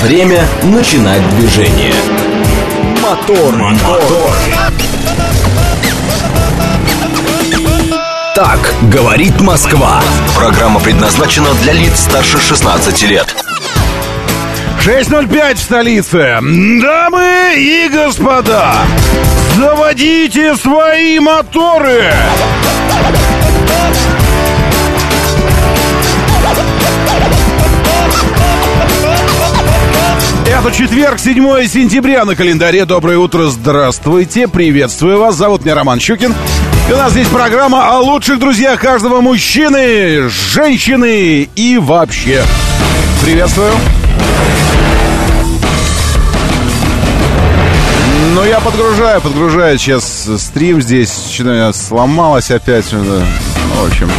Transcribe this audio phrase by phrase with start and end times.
[0.00, 1.92] Время начинать движение.
[3.00, 4.32] Мотор, мотор.
[8.34, 10.02] Так говорит Москва.
[10.34, 13.36] Программа предназначена для лиц старше 16 лет.
[14.80, 16.38] 6.05 в столице.
[16.40, 18.74] Дамы и господа,
[19.54, 22.12] заводите свои моторы.
[30.52, 32.84] Это четверг, 7 сентября на календаре.
[32.84, 35.34] Доброе утро, здравствуйте, приветствую вас.
[35.34, 36.34] Зовут меня Роман Щукин.
[36.90, 42.44] И у нас здесь программа о лучших друзьях каждого мужчины, женщины и вообще.
[43.22, 43.72] Приветствую.
[48.34, 51.30] Ну, я подгружаю, подгружаю сейчас стрим здесь.
[51.32, 52.92] Что-то сломалось опять.
[52.92, 53.22] Ну,
[53.80, 54.10] в общем,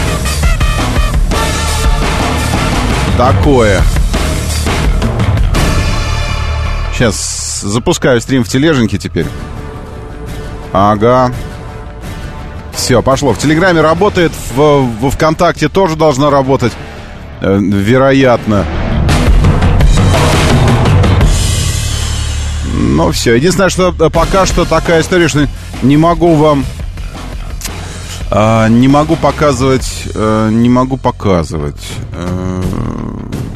[3.19, 3.83] такое.
[7.03, 9.25] Сейчас запускаю стрим в тележеньке теперь.
[10.71, 11.33] Ага.
[12.71, 13.33] Все, пошло.
[13.33, 16.71] В Телеграме работает, в, в ВКонтакте тоже должно работать.
[17.41, 18.65] Э, вероятно.
[22.73, 23.35] Ну, все.
[23.35, 25.45] Единственное, что пока что такая история, что
[25.81, 26.63] не могу вам...
[28.31, 30.07] Э, не могу показывать...
[30.15, 31.83] Э, не могу показывать.
[32.13, 32.61] Э,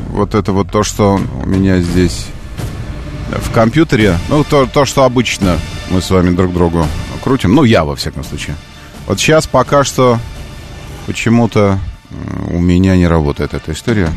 [0.10, 2.26] вот это вот то, что у меня здесь
[3.30, 6.88] в компьютере, ну, то, то, что обычно мы с вами друг другу
[7.24, 8.56] крутим, ну, я, во всяком случае.
[9.06, 10.20] Вот сейчас пока что
[11.06, 11.80] почему-то
[12.50, 14.10] у меня не работает эта история.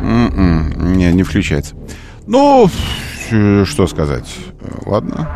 [0.00, 1.74] М-м, не, не включается.
[2.26, 2.70] Ну,
[3.66, 4.34] что сказать.
[4.84, 5.28] Ладно.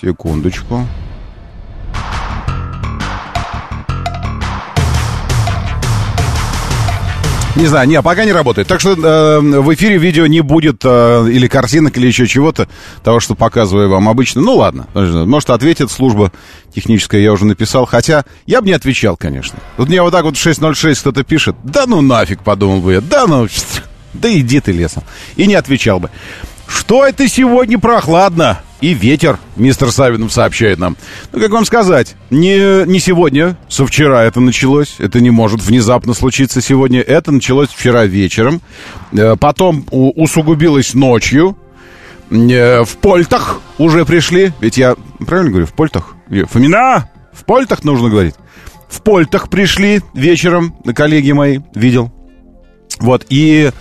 [0.00, 0.86] Секундочку.
[7.54, 8.66] Не знаю, не, пока не работает.
[8.66, 12.66] Так что э, в эфире видео не будет э, или картинок, или еще чего-то,
[13.04, 14.40] того, что показываю вам обычно.
[14.40, 16.32] Ну ладно, может ответит служба
[16.74, 17.84] техническая, я уже написал.
[17.84, 19.58] Хотя я бы не отвечал, конечно.
[19.76, 21.54] Вот мне вот так вот в 6.06 кто-то пишет.
[21.62, 23.00] Да ну нафиг, подумал бы я.
[23.02, 23.46] Да ну,
[24.14, 25.04] да иди ты лесом.
[25.36, 26.10] И не отвечал бы.
[26.66, 28.60] Что это сегодня прохладно?
[28.80, 30.96] И ветер, мистер Савинов сообщает нам.
[31.32, 34.96] Ну, как вам сказать, не, не сегодня, со вчера это началось.
[34.98, 37.00] Это не может внезапно случиться сегодня.
[37.00, 38.60] Это началось вчера вечером.
[39.12, 41.56] Э, потом усугубилось ночью.
[42.30, 44.52] Э, в Польтах уже пришли.
[44.60, 46.16] Ведь я правильно говорю, в Польтах?
[46.48, 47.08] Фомина!
[47.32, 48.34] В Польтах нужно говорить.
[48.88, 52.12] В Польтах пришли вечером, коллеги мои, видел.
[52.98, 53.72] Вот, и Э,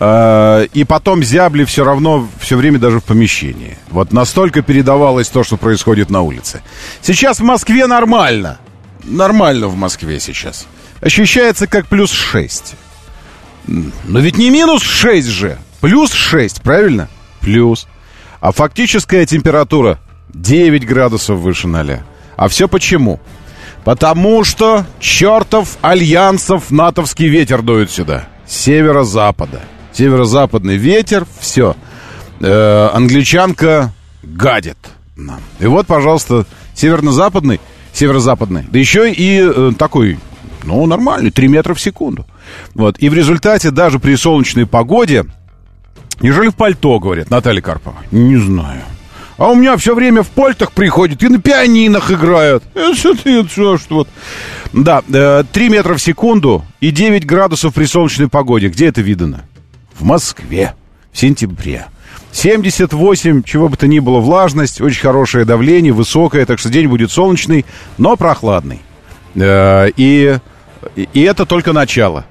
[0.00, 3.76] и потом зябли все равно все время даже в помещении.
[3.90, 6.62] Вот настолько передавалось то, что происходит на улице.
[7.02, 8.58] Сейчас в Москве нормально.
[9.02, 10.66] Нормально в Москве сейчас.
[11.00, 12.74] Ощущается как плюс 6.
[13.66, 15.58] Но ведь не минус 6 же.
[15.80, 17.08] Плюс 6, правильно?
[17.40, 17.88] Плюс.
[18.40, 19.98] А фактическая температура
[20.28, 22.02] 9 градусов выше 0.
[22.36, 23.18] А все почему?
[23.84, 28.28] Потому что чертов альянсов натовский ветер дует сюда.
[28.46, 29.62] Северо-запада
[29.98, 31.74] северо-западный ветер, все.
[32.40, 33.92] Э, англичанка
[34.22, 34.78] гадит
[35.16, 35.40] нам.
[35.58, 37.60] И вот, пожалуйста, северно-западный,
[37.92, 40.20] северо-западный, да еще и э, такой,
[40.62, 42.26] ну, нормальный, 3 метра в секунду.
[42.74, 42.96] Вот.
[43.00, 45.24] И в результате даже при солнечной погоде,
[46.20, 47.96] неужели в пальто, говорит Наталья Карпова?
[48.12, 48.82] Не знаю.
[49.36, 52.62] А у меня все время в пальтах приходит и на пианинах играют.
[52.74, 54.08] Это что, что вот.
[54.72, 58.68] Да, э, 3 метра в секунду и 9 градусов при солнечной погоде.
[58.68, 59.44] Где это видано?
[59.98, 60.74] В Москве
[61.12, 61.86] в сентябре.
[62.32, 67.10] 78, чего бы то ни было, влажность, очень хорошее давление, высокое, так что день будет
[67.10, 67.64] солнечный,
[67.96, 68.80] но прохладный.
[69.34, 70.38] Э, и,
[70.94, 72.26] и это только начало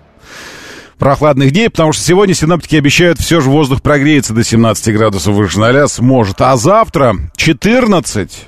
[0.98, 5.60] прохладных дней, потому что сегодня синаптики обещают, все же воздух прогреется до 17 градусов выше
[5.60, 6.42] 0, сможет.
[6.42, 8.48] А завтра 14,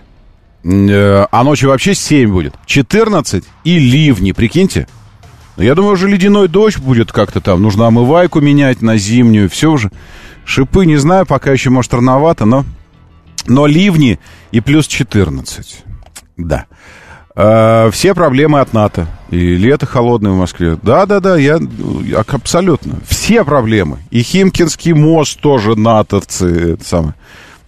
[0.63, 2.55] э, а ночью вообще 7 будет.
[2.65, 4.87] 14 и ливни, прикиньте.
[5.59, 7.61] Но я думаю, уже ледяной дождь будет как-то там.
[7.61, 9.49] Нужно омывайку менять на зимнюю.
[9.49, 9.91] Все уже.
[10.45, 12.63] Шипы, не знаю, пока еще, может, рановато, но...
[13.45, 14.19] Но ливни
[14.51, 15.83] и плюс 14.
[16.37, 16.65] Да.
[17.35, 19.07] А, все проблемы от НАТО.
[19.31, 20.77] И лето холодное в Москве.
[20.81, 21.59] Да-да-да, я,
[22.05, 23.01] я абсолютно.
[23.05, 23.97] Все проблемы.
[24.11, 26.75] И Химкинский мост тоже натовцы.
[26.75, 27.15] Это самое.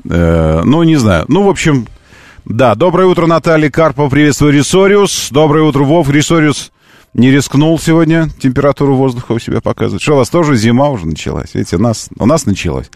[0.09, 1.25] Э, ну, не знаю.
[1.27, 1.87] Ну, в общем,
[2.45, 2.73] да.
[2.75, 4.07] Доброе утро, Наталья Карпова.
[4.07, 5.27] Приветствую, Рисориус.
[5.29, 6.09] Доброе утро, Вов.
[6.09, 6.71] Рисориус
[7.13, 10.01] не рискнул сегодня температуру воздуха у себя показывать.
[10.01, 11.53] Что, у вас тоже зима уже началась?
[11.53, 12.89] Видите, у нас, у нас началась.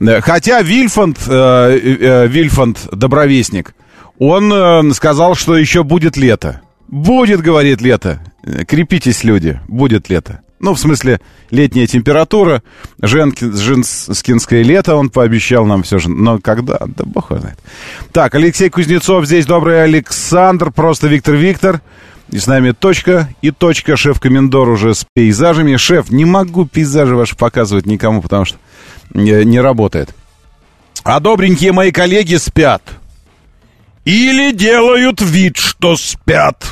[0.00, 3.74] Э, хотя Вильфанд, э, э, Вильфанд, добровестник,
[4.18, 6.60] он э, сказал, что еще будет лето.
[6.88, 8.20] Будет, говорит, лето.
[8.44, 10.40] Э, крепитесь, люди, будет лето.
[10.62, 11.20] Ну, в смысле,
[11.50, 12.62] летняя температура,
[13.00, 16.08] женки, женскинское лето он пообещал нам все же.
[16.08, 16.78] Но когда?
[16.86, 17.58] Да бог его знает.
[18.12, 21.80] Так, Алексей Кузнецов здесь, добрый Александр, просто Виктор Виктор.
[22.32, 23.96] И с нами точка и точка.
[23.96, 25.76] Шеф-комендор уже с пейзажами.
[25.76, 28.56] Шеф, не могу пейзажи ваши показывать никому, потому что
[29.12, 30.14] не, не работает.
[31.04, 32.82] А добренькие мои коллеги спят.
[34.06, 36.64] Или делают вид, что спят.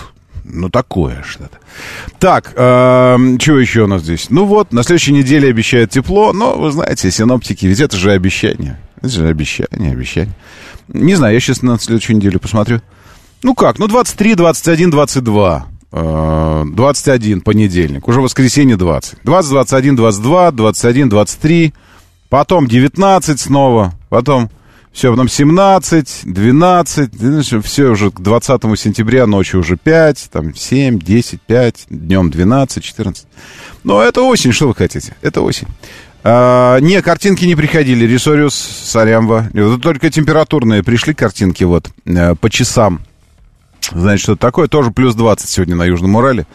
[0.45, 1.59] Ну, такое что-то.
[2.19, 4.31] Так, э, что еще у нас здесь?
[4.31, 8.81] Ну вот, на следующей неделе обещают тепло, но, вы знаете, синоптики, ведь это же обещание.
[8.97, 10.35] Это же обещание, обещание.
[10.89, 12.81] Не знаю, я сейчас на следующую неделю посмотрю.
[13.43, 15.67] Ну как, ну 23, 21, 22.
[15.93, 19.19] 21 понедельник, уже воскресенье 20.
[19.25, 21.75] 20, 21, 22, 21, 23,
[22.29, 24.51] потом 19 снова, потом
[24.93, 31.41] все, потом 17, 12, все уже к 20 сентября ночью уже 5, там 7, 10,
[31.41, 33.27] 5, днем 12, 14.
[33.83, 35.17] Но это осень, что вы хотите?
[35.23, 35.69] Это осень.
[36.23, 38.05] А, не, картинки не приходили.
[38.05, 39.49] Рисориус, Сарямба.
[39.83, 43.01] Только температурные пришли картинки вот э, по часам.
[43.93, 44.69] Знаете, что такое?
[44.69, 46.47] Тоже плюс 20 сегодня на Южном Урале.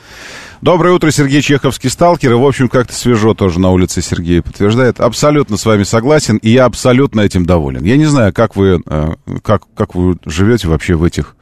[0.62, 2.32] Доброе утро, Сергей Чеховский, сталкер.
[2.32, 5.00] И, в общем, как-то свежо тоже на улице Сергей подтверждает.
[5.00, 7.84] Абсолютно с вами согласен, и я абсолютно этим доволен.
[7.84, 9.14] Я не знаю, как вы, э,
[9.44, 11.36] как, как вы живете вообще в этих,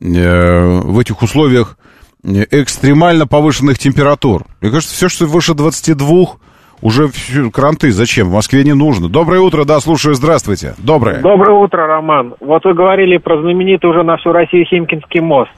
[0.00, 1.76] э, в этих условиях
[2.24, 4.46] экстремально повышенных температур.
[4.60, 6.36] Мне кажется, все, что выше 22,
[6.82, 7.08] уже
[7.52, 8.28] кранты зачем?
[8.28, 9.08] В Москве не нужно.
[9.08, 10.74] Доброе утро, да, слушаю, здравствуйте.
[10.78, 11.20] Доброе.
[11.20, 12.34] Доброе утро, Роман.
[12.40, 15.50] Вот вы говорили про знаменитый уже на всю Россию Химкинский мост.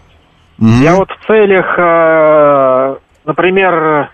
[0.58, 0.68] Угу.
[0.82, 4.10] Я вот в целях, э, например,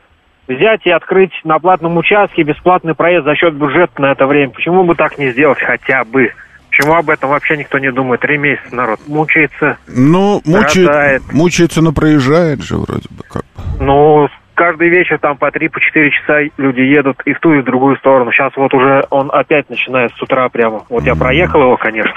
[0.49, 4.53] взять и открыть на платном участке бесплатный проезд за счет бюджета на это время.
[4.53, 6.33] Почему бы так не сделать хотя бы?
[6.71, 8.21] Почему об этом вообще никто не думает?
[8.21, 9.77] Три месяца народ мучается.
[9.89, 13.85] Ну, мучает, мучается, но проезжает же вроде бы как бы.
[13.85, 14.29] Ну,
[14.61, 17.65] каждый вечер там по три, по четыре часа люди едут и в ту, и в
[17.65, 18.31] другую сторону.
[18.31, 20.85] Сейчас вот уже он опять начинает с утра прямо.
[20.91, 22.13] Вот я проехал его, конечно.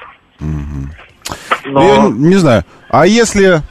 [1.64, 1.82] Но...
[1.82, 2.64] Я не знаю.
[2.90, 3.62] А если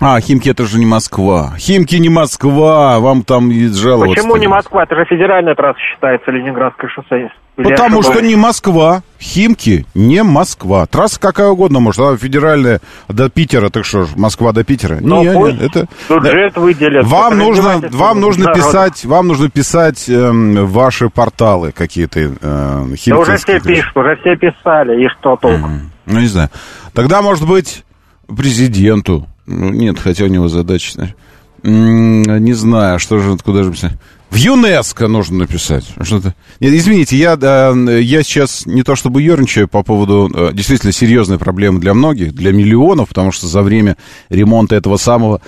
[0.00, 1.52] а, Химки это же не Москва.
[1.56, 4.14] Химки не Москва, вам там жаловаться.
[4.14, 4.82] Почему не Москва?
[4.82, 7.30] Это же федеральная трасса считается, Ленинградское шоссе.
[7.56, 9.02] Потому что не Москва.
[9.20, 10.86] Химки не Москва.
[10.86, 14.98] Трасса какая угодно, может, она федеральная до Питера, так что ж, Москва до Питера.
[15.00, 17.06] Но не, не, это бюджет выделят.
[17.06, 22.20] Вам нужно, вам нужно писать, вам нужно писать э, ваши порталы какие-то.
[22.20, 25.68] Э, да уже все пишут, уже все писали, и что толку?
[25.68, 26.50] Mm, ну не знаю.
[26.92, 27.84] Тогда может быть
[28.26, 31.14] президенту ну, нет, хотя у него задача,
[31.62, 33.92] не знаю, что же, куда же писать.
[34.34, 35.86] В ЮНЕСКО нужно написать.
[36.02, 36.34] Что-то...
[36.58, 41.78] Нет, извините, я, я сейчас не то чтобы ерничаю по поводу э, действительно серьезной проблемы
[41.78, 43.96] для многих, для миллионов, потому что за время
[44.30, 45.40] ремонта этого самого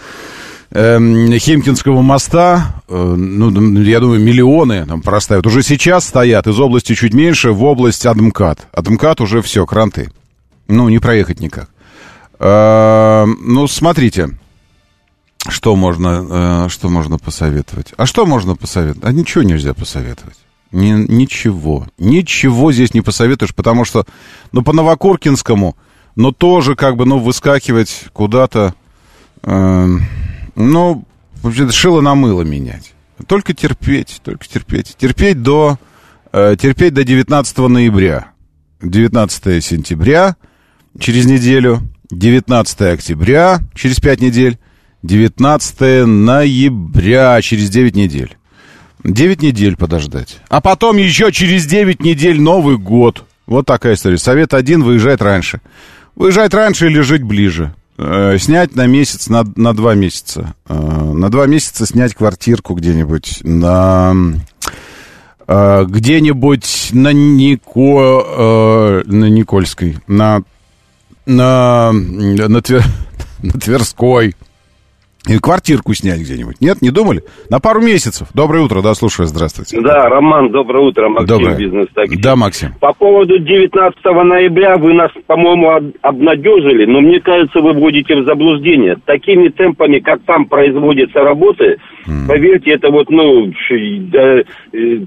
[0.70, 3.50] э, Химкинского моста, э, ну,
[3.82, 5.48] я думаю, миллионы там простают.
[5.48, 8.68] Уже сейчас стоят из области чуть меньше в область Адмкат.
[8.72, 10.12] Адмкат уже все, кранты.
[10.68, 11.70] Ну, не проехать никак.
[12.38, 14.30] Э, ну, смотрите,
[15.48, 17.92] что можно, э, что можно посоветовать.
[17.96, 19.04] А что можно посоветовать?
[19.04, 20.36] А ничего нельзя посоветовать.
[20.72, 21.86] Ни, ничего.
[21.98, 24.04] Ничего здесь не посоветуешь, потому что,
[24.52, 25.76] ну, по Новокуркинскому,
[26.16, 28.74] но тоже как бы, ну, выскакивать куда-то,
[29.42, 29.86] э,
[30.54, 31.04] ну,
[31.42, 32.92] вообще шило на мыло менять.
[33.26, 34.96] Только терпеть, только терпеть.
[34.98, 35.78] Терпеть до,
[36.32, 38.32] э, терпеть до 19 ноября.
[38.82, 40.36] 19 сентября,
[40.98, 44.58] через неделю, 19 октября, через 5 недель,
[45.02, 48.36] 19 ноября, через 9 недель.
[49.04, 50.40] 9 недель подождать.
[50.48, 53.24] А потом еще через 9 недель Новый год.
[53.46, 54.18] Вот такая история.
[54.18, 55.60] Совет один, выезжать раньше.
[56.16, 57.74] Выезжать раньше или жить ближе.
[57.98, 60.54] Э, снять на месяц, на, на два месяца.
[60.68, 64.14] Э, на два месяца снять квартирку где-нибудь на...
[65.46, 70.42] Э, где-нибудь на, Нико, э, на Никольской, на
[71.26, 72.82] на, на, Твер,
[73.42, 74.34] на Тверской.
[75.28, 76.60] И квартирку снять где-нибудь.
[76.60, 77.24] Нет, не думали?
[77.50, 78.28] На пару месяцев.
[78.32, 79.80] Доброе утро, да, слушаю, здравствуйте.
[79.80, 81.56] Да, Роман, доброе утро, Максим, доброе.
[81.56, 82.16] бизнес такси.
[82.16, 82.74] Да, Максим.
[82.78, 88.98] По поводу 19 ноября вы нас, по-моему, обнадежили, но мне кажется, вы будете в заблуждение.
[89.04, 92.28] Такими темпами, как там производятся работы, mm.
[92.28, 93.52] поверьте, это вот, ну,
[94.12, 94.42] да,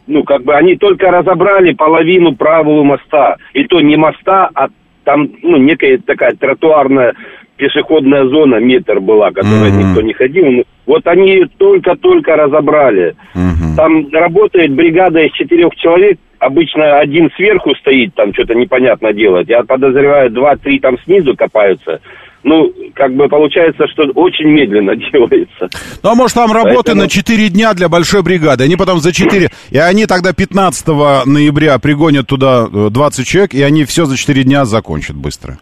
[0.06, 3.38] ну, как бы они только разобрали половину правого моста.
[3.54, 4.68] И то не моста, а
[5.10, 7.16] там, ну, некая такая тротуарная
[7.58, 9.90] пешеходная зона метр была, которая mm-hmm.
[9.90, 10.46] никто не ходил.
[10.46, 13.16] Ну, вот они только-только разобрали.
[13.36, 13.76] Mm-hmm.
[13.76, 19.50] Там работает бригада из четырех человек, обычно один сверху стоит, там что-то непонятно делать.
[19.50, 22.00] Я подозреваю, два-три там снизу копаются.
[22.44, 25.70] Ну, как бы получается, что очень медленно делается.
[26.04, 27.02] Ну, а может, там работы Поэтому...
[27.04, 28.64] на 4 дня для большой бригады.
[28.64, 29.50] Они потом за 4...
[29.72, 30.88] И они тогда 15
[31.26, 35.60] ноября пригонят туда 20 э, человек, и они все за 4 дня закончат быстро.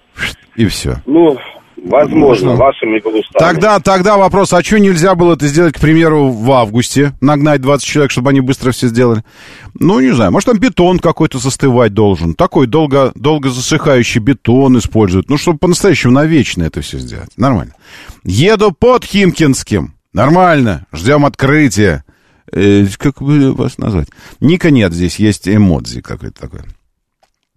[0.55, 0.97] И все.
[1.05, 1.37] Ну,
[1.83, 2.55] Возможно, Можно.
[2.55, 3.39] вашими устами.
[3.39, 7.13] Тогда, тогда вопрос, а что нельзя было это сделать, к примеру, в августе?
[7.21, 9.23] Нагнать 20 человек, чтобы они быстро все сделали?
[9.75, 12.33] Ну, не знаю, может, там бетон какой-то застывать должен.
[12.33, 15.29] Такой долго, долго засыхающий бетон используют.
[15.29, 17.29] Ну, чтобы по-настоящему навечно это все сделать.
[17.37, 17.73] Нормально.
[18.23, 19.93] Еду под Химкинским.
[20.13, 20.87] Нормально.
[20.91, 22.03] Ждем открытия.
[22.51, 24.07] Э, как бы вас назвать?
[24.39, 26.61] Ника нет, здесь есть эмодзи какой-то такой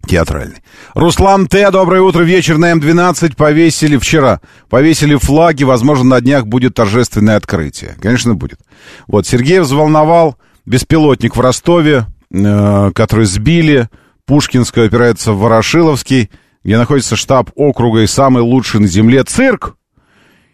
[0.07, 0.57] театральный.
[0.93, 1.69] Руслан Т.
[1.71, 2.23] Доброе утро.
[2.23, 4.41] Вечер на М12 повесили вчера.
[4.69, 5.63] Повесили флаги.
[5.63, 7.95] Возможно, на днях будет торжественное открытие.
[8.01, 8.59] Конечно, будет.
[9.07, 13.89] Вот, Сергей взволновал беспилотник в Ростове, э, который сбили.
[14.25, 16.29] Пушкинская опирается в Ворошиловский,
[16.63, 19.75] где находится штаб округа и самый лучший на земле цирк.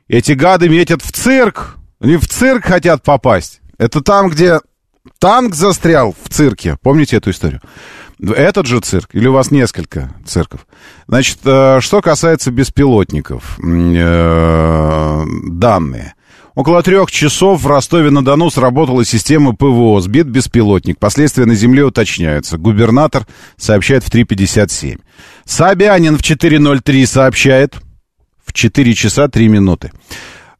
[0.07, 1.77] Эти гады метят в цирк.
[1.99, 3.61] Они в цирк хотят попасть.
[3.77, 4.59] Это там, где
[5.19, 6.77] танк застрял в цирке.
[6.81, 7.61] Помните эту историю?
[8.19, 10.65] Этот же цирк или у вас несколько цирков?
[11.07, 16.13] Значит, э, что касается беспилотников, э, данные.
[16.55, 20.97] Около трех часов в Ростове-на-Дону сработала система ПВО, сбит беспилотник.
[20.97, 22.57] Последствия на земле уточняются.
[22.57, 24.97] Губернатор сообщает в 3.57.
[25.45, 27.75] Собянин в 4.03 сообщает
[28.43, 29.91] в 4 часа 3 минуты.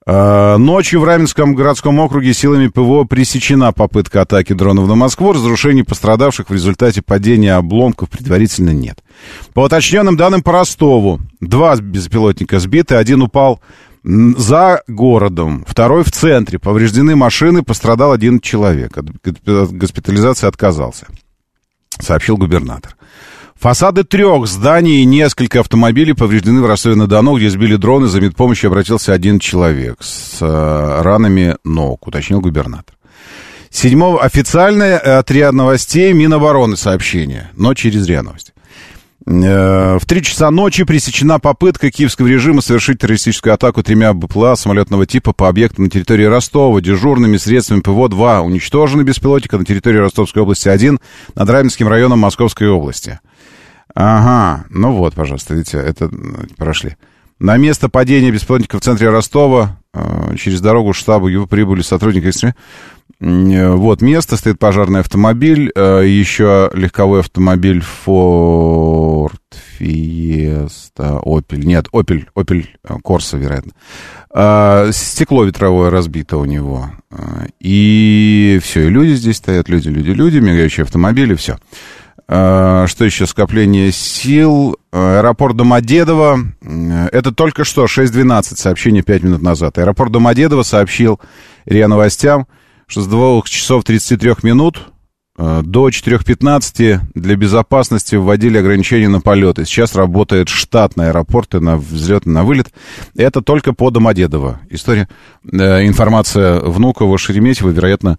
[0.10, 5.34] Э, ночью в Раменском городском округе силами ПВО пресечена попытка атаки дронов на Москву.
[5.34, 9.04] Разрушений пострадавших в результате падения обломков предварительно нет.
[9.54, 13.60] По уточненным данным по Ростову, два беспилотника сбиты, один упал
[14.06, 16.58] за городом, второй в центре.
[16.58, 18.98] Повреждены машины, пострадал один человек.
[18.98, 19.08] От
[19.74, 21.08] госпитализации отказался,
[22.00, 22.96] сообщил губернатор.
[23.60, 28.08] Фасады трех зданий и несколько автомобилей повреждены в Ростове-на-Дону, где сбили дроны.
[28.08, 32.96] За медпомощью обратился один человек с э, ранами ног, уточнил губернатор.
[33.72, 38.54] Седьмого официальное от Новостей Минобороны сообщение, но через РИА Новости.
[39.26, 45.06] Э, в три часа ночи пресечена попытка киевского режима совершить террористическую атаку тремя БПЛА самолетного
[45.06, 46.80] типа по объектам на территории Ростова.
[46.80, 51.00] Дежурными средствами ПВО-2 уничтожены беспилотника на территории Ростовской области, один
[51.36, 53.20] над Раменским районом Московской области.
[54.00, 56.08] Ага, ну вот, пожалуйста, видите, это
[56.56, 56.98] прошли.
[57.40, 62.32] На место падения беспилотника в центре Ростова э, через дорогу штабу его прибыли сотрудники
[63.20, 69.32] э, Вот место, стоит пожарный автомобиль, э, еще легковой автомобиль Ford
[69.80, 72.68] Fiesta, Opel, нет, Opel, Opel
[73.04, 73.72] Corsa, вероятно.
[74.94, 76.92] Стекло ветровое разбито у него.
[77.60, 81.58] И все, и люди здесь стоят, люди, люди, люди, мигающие автомобили, все.
[82.30, 83.26] А, что еще?
[83.26, 84.78] Скопление сил.
[84.92, 86.40] Аэропорт Домодедово.
[87.12, 89.78] Это только что, 6.12, сообщение 5 минут назад.
[89.78, 91.20] Аэропорт Домодедово сообщил
[91.66, 92.48] РИА Новостям,
[92.86, 94.90] что с 2 часов 33 минут
[95.38, 99.66] а, до 4.15 для безопасности вводили ограничения на полеты.
[99.66, 102.74] Сейчас работает штатный аэропорт и на взлет и на вылет.
[103.16, 104.60] Это только по Домодедово.
[104.70, 105.08] История,
[105.50, 108.18] э, информация Внуково, Шереметьево, вероятно,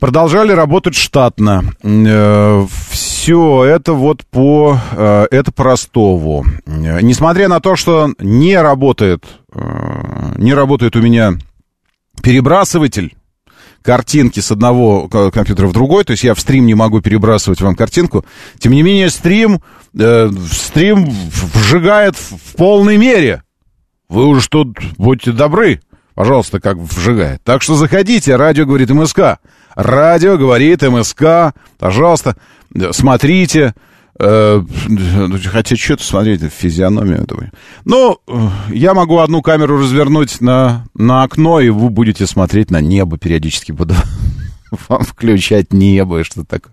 [0.00, 1.72] продолжали работать штатно.
[1.82, 6.44] Э, Все это вот по, э, это по.
[6.66, 9.24] Э, несмотря на то, что не работает,
[10.36, 11.34] не работает у меня
[12.22, 13.14] перебрасыватель,
[13.82, 17.74] картинки с одного компьютера в другой, то есть я в стрим не могу перебрасывать вам
[17.74, 18.24] картинку.
[18.58, 19.60] Тем не менее, стрим,
[20.52, 21.08] стрим
[21.54, 23.42] вжигает в полной мере.
[24.08, 25.80] Вы уж тут будьте добры,
[26.14, 27.42] пожалуйста, как вжигает.
[27.42, 29.38] Так что заходите, радио говорит МСК.
[29.74, 31.54] Радио говорит МСК.
[31.78, 32.36] Пожалуйста,
[32.90, 33.74] смотрите.
[34.22, 34.62] Э,
[35.46, 37.50] хотя что-то смотреть, физиономию этого.
[37.86, 38.18] Ну,
[38.68, 43.72] я могу одну камеру развернуть на, на окно, и вы будете смотреть на небо периодически.
[43.72, 43.94] Буду
[44.88, 46.72] вам включать небо и что такое.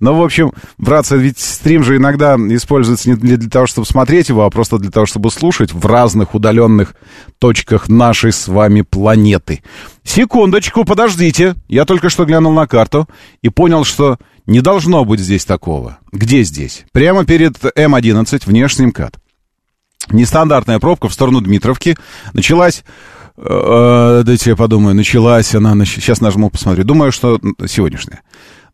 [0.00, 4.44] Ну, в общем, братцы, ведь стрим же иногда используется не для того, чтобы смотреть его,
[4.44, 6.94] а просто для того, чтобы слушать в разных удаленных
[7.38, 9.62] точках нашей с вами планеты.
[10.02, 11.54] Секундочку, подождите.
[11.68, 13.08] Я только что глянул на карту
[13.42, 15.98] и понял, что не должно быть здесь такого.
[16.12, 16.84] Где здесь?
[16.92, 19.16] Прямо перед М11 внешний МКАД.
[20.10, 21.96] Нестандартная пробка в сторону Дмитровки
[22.34, 22.84] началась
[23.36, 26.84] дайте я подумаю, началась она, сейчас нажму, посмотрю.
[26.84, 28.22] Думаю, что сегодняшняя.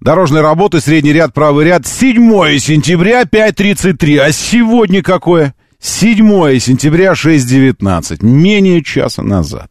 [0.00, 4.19] Дорожные работы, средний ряд, правый ряд, 7 сентября, 5.33.
[4.19, 5.55] А сегодня какое?
[5.79, 9.71] 7 сентября 6.19, менее часа назад.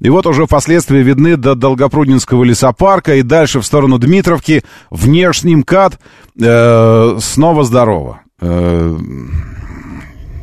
[0.00, 6.00] И вот уже впоследствии видны до Долгопруднинского лесопарка и дальше в сторону Дмитровки внешний МКАД
[6.40, 8.22] э, снова здорово.
[8.40, 8.96] Э,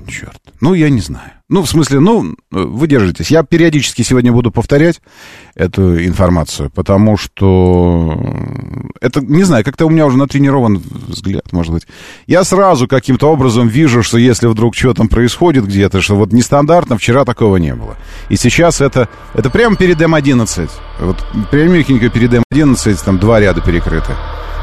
[0.07, 0.38] черт.
[0.61, 1.31] Ну, я не знаю.
[1.47, 3.31] Ну, в смысле, ну, вы держитесь.
[3.31, 5.01] Я периодически сегодня буду повторять
[5.55, 8.13] эту информацию, потому что
[9.01, 11.87] это, не знаю, как-то у меня уже натренирован взгляд, может быть.
[12.27, 16.97] Я сразу каким-то образом вижу, что если вдруг что там происходит где-то, что вот нестандартно,
[16.97, 17.97] вчера такого не было.
[18.29, 20.69] И сейчас это, это прямо перед М11.
[20.99, 24.13] Вот прямехенько перед М11, там два ряда перекрыты.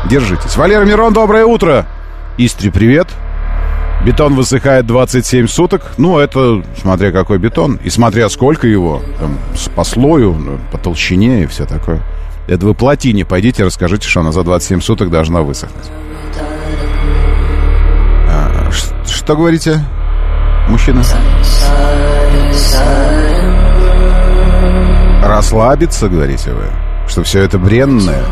[0.09, 0.57] Держитесь.
[0.57, 1.87] Валера Мирон, доброе утро.
[2.39, 3.09] Истри, привет.
[4.05, 5.93] Бетон высыхает 27 суток.
[5.97, 7.79] Ну, это смотря какой бетон.
[7.83, 9.03] И смотря сколько его.
[9.19, 9.39] Там,
[9.75, 12.01] по слою, ну, по толщине и все такое.
[12.47, 15.87] Это вы плотине пойдите, расскажите, что она за 27 суток должна высохнуть.
[18.29, 18.71] А,
[19.07, 19.81] что говорите,
[20.69, 21.03] мужчина?
[25.25, 26.65] Расслабиться, говорите вы?
[27.09, 28.23] Что все это бренное?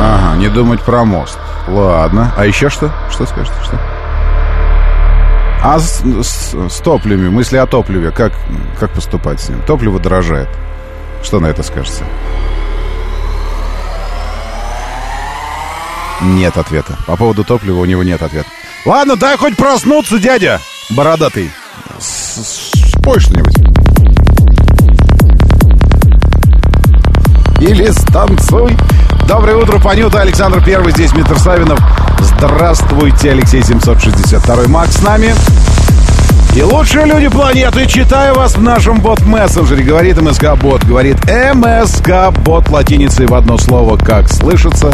[0.00, 1.38] Ага, не думать про мост.
[1.68, 2.32] Ладно.
[2.36, 2.90] А еще что?
[3.10, 3.56] Что скажете?
[3.62, 3.78] Что?
[5.62, 8.32] А с, с, с топливами, мысли о топливе, как,
[8.80, 9.62] как поступать с ним?
[9.62, 10.48] Топливо дорожает.
[11.22, 12.04] Что на это скажете?
[16.20, 16.96] Нет ответа.
[17.06, 18.48] По поводу топлива у него нет ответа.
[18.84, 21.50] Ладно, дай хоть проснуться, дядя бородатый.
[22.00, 23.56] Спой что-нибудь.
[27.60, 28.76] Или станцуй.
[29.26, 30.20] Доброе утро, Панюта.
[30.20, 31.78] Александр Первый, здесь Митр Савинов.
[32.20, 35.34] Здравствуйте, Алексей 762 Макс с нами.
[36.54, 39.84] И лучшие люди планеты, читаю вас в нашем бот-мессенджере.
[39.84, 43.96] Говорит МСК-бот, говорит МСК-бот латиницей в одно слово.
[43.96, 44.92] Как слышится,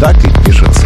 [0.00, 0.84] так и пишется.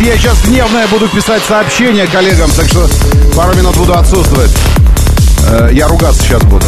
[0.00, 2.88] Я сейчас гневное буду писать сообщение коллегам, так что
[3.34, 4.50] пару минут буду отсутствовать.
[5.48, 6.66] Э, я ругаться сейчас буду.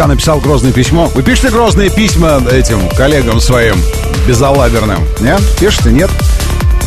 [0.00, 1.10] Все, написал грозное письмо.
[1.14, 3.76] Вы пишете грозные письма этим коллегам своим
[4.26, 4.98] безалаберным?
[5.20, 5.42] Нет?
[5.60, 5.92] Пишете?
[5.92, 6.08] Нет?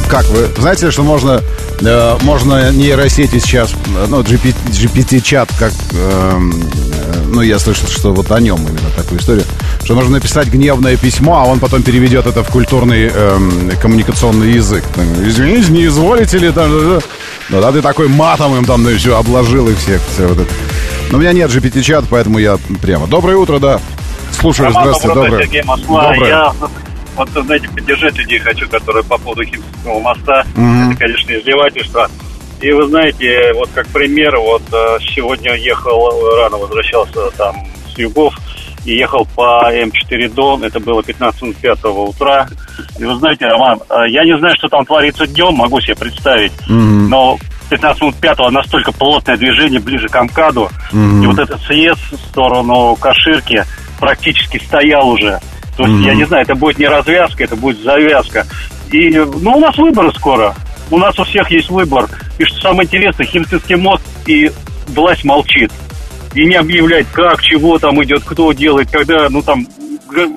[0.10, 0.50] Как вы?
[0.58, 1.44] Знаете, что можно,
[1.82, 3.76] э, можно нейросети сейчас,
[4.10, 6.40] ну, GPT, GPT-чат, как, э,
[7.28, 9.46] ну, я слышал, что вот о нем именно такую историю,
[9.84, 13.40] что можно написать гневное письмо, а он потом переведет это в культурный э,
[13.80, 14.84] коммуникационный язык.
[15.24, 17.00] Извините, не изволите ли там...
[17.50, 20.40] Ну, да, ты такой матом им там, ну, и все, обложил их всех, все вот
[20.40, 20.52] это.
[21.14, 23.06] Но у меня нет GPT-чат, поэтому я прямо.
[23.06, 23.80] Доброе утро, да.
[24.32, 25.30] Слушаю, Роман, здравствуйте, доброе.
[25.30, 25.46] доброе.
[25.46, 26.12] Сергей Москва.
[26.12, 26.28] Доброе.
[26.28, 26.54] Я,
[27.16, 30.44] вот, знаете, поддержать людей хочу, которые по поводу Химского моста.
[30.56, 30.90] Мгм.
[30.90, 32.10] Это, конечно, издевательство.
[32.62, 37.58] И вы знаете, вот как пример, вот э, сегодня ехал, рано возвращался там
[37.94, 38.34] с югов,
[38.84, 42.48] и ехал по М4 Дон, это было 15 минут 5 утра.
[42.98, 46.54] И вы знаете, Роман, э, я не знаю, что там творится днем, могу себе представить,
[46.68, 47.10] Мгм.
[47.10, 47.38] но
[47.70, 51.24] 15 минут 5 настолько плотное движение ближе к Амкаду, Мгм.
[51.24, 53.64] и вот этот съезд в сторону Каширки
[54.00, 55.40] практически стоял уже.
[55.78, 56.04] То есть, Мгм.
[56.06, 58.46] я не знаю, это будет не развязка, это будет завязка.
[58.92, 60.54] И, ну, у нас выборы скоро.
[60.92, 62.08] У нас у всех есть выбор.
[62.38, 64.52] И что самое интересное, Химцинский мост и
[64.90, 65.72] власть молчит.
[66.36, 69.66] И не объявляет, как, чего там идет, кто делает, когда, ну, там,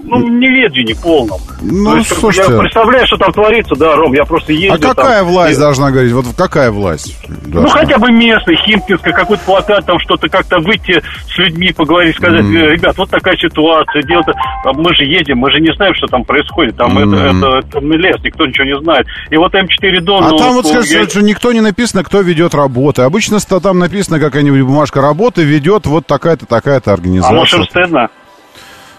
[0.04, 1.40] ну, неведение полном.
[1.62, 2.52] Ну, То есть, слушайте.
[2.52, 5.28] Я представляю, что там творится, да, Ром, я просто ездил А какая там.
[5.28, 6.12] власть И- должна говорить?
[6.12, 7.16] Вот какая власть?
[7.28, 7.70] ну, должна?
[7.70, 12.44] хотя бы местный, Химкинская, какой-то плакат, там что-то как-то выйти с людьми, поговорить, сказать.
[12.44, 14.32] «Э, ребят, вот такая ситуация, дело-то,
[14.64, 17.14] а мы же едем, мы же не знаем, что там происходит, там Мгм.
[17.14, 19.06] это, это, это лес, никто ничего не знает.
[19.30, 20.24] И вот М4 Дон...
[20.24, 23.02] А ну, там вот ну, скажите, я- что никто не написано, кто ведет работы.
[23.02, 27.34] Обычно там написано какая-нибудь бумажка работы ведет вот такая-то, такая-то А организация.
[27.36, 28.08] может, им стыдно?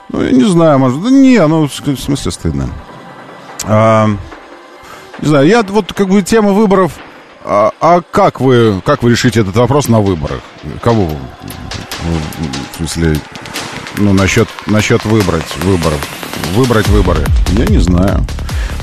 [0.09, 1.01] Ну, я не знаю, может.
[1.03, 2.69] Да не, ну, в смысле стыдно.
[3.65, 4.07] А,
[5.21, 6.93] не знаю, я вот как бы тема выборов.
[7.43, 10.41] А, а как вы как вы решите этот вопрос на выборах?
[10.81, 11.15] Кого вы,
[12.73, 13.17] В смысле,
[13.97, 15.99] ну, насчет, насчет выбрать выборов.
[16.53, 17.25] Выбрать выборы.
[17.53, 18.25] Я не знаю.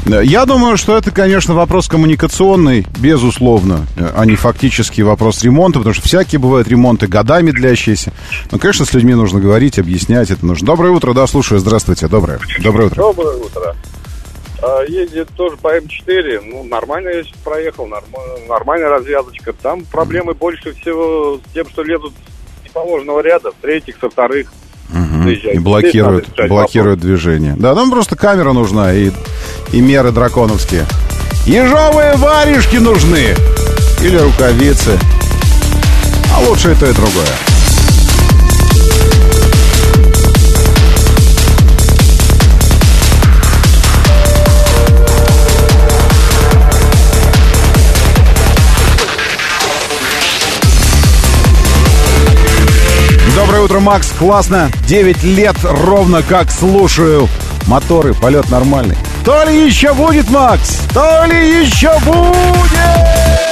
[0.07, 6.07] Я думаю, что это, конечно, вопрос коммуникационный, безусловно, а не фактический вопрос ремонта, потому что
[6.07, 8.13] всякие бывают ремонты годами длящиеся.
[8.51, 10.67] Но, конечно, с людьми нужно говорить, объяснять это нужно.
[10.67, 12.39] Доброе утро, да, слушаю, здравствуйте, доброе.
[12.63, 12.97] Доброе утро.
[12.97, 13.77] Доброе утро.
[14.63, 18.05] А, Ездит тоже по М4, ну, нормально я сейчас проехал, норм-
[18.49, 19.53] нормальная развязочка.
[19.55, 22.13] Там проблемы больше всего с тем, что лезут
[22.61, 24.53] с неположенного ряда, с третьих, со вторых.
[24.93, 25.53] Заезжайте.
[25.53, 27.55] И блокируют, блокируют движение.
[27.57, 29.11] Да, там просто камера нужна и,
[29.73, 30.87] и меры драконовские.
[31.47, 33.35] Ежовые варежки нужны.
[34.03, 34.99] Или рукавицы.
[36.35, 37.54] А лучше и то, и другое.
[53.65, 54.13] Утро, Макс.
[54.19, 54.71] Классно.
[54.87, 57.29] 9 лет ровно как слушаю.
[57.67, 58.97] Моторы, полет нормальный.
[59.25, 60.81] То ли еще будет, Макс?
[60.93, 63.44] То ли еще будет?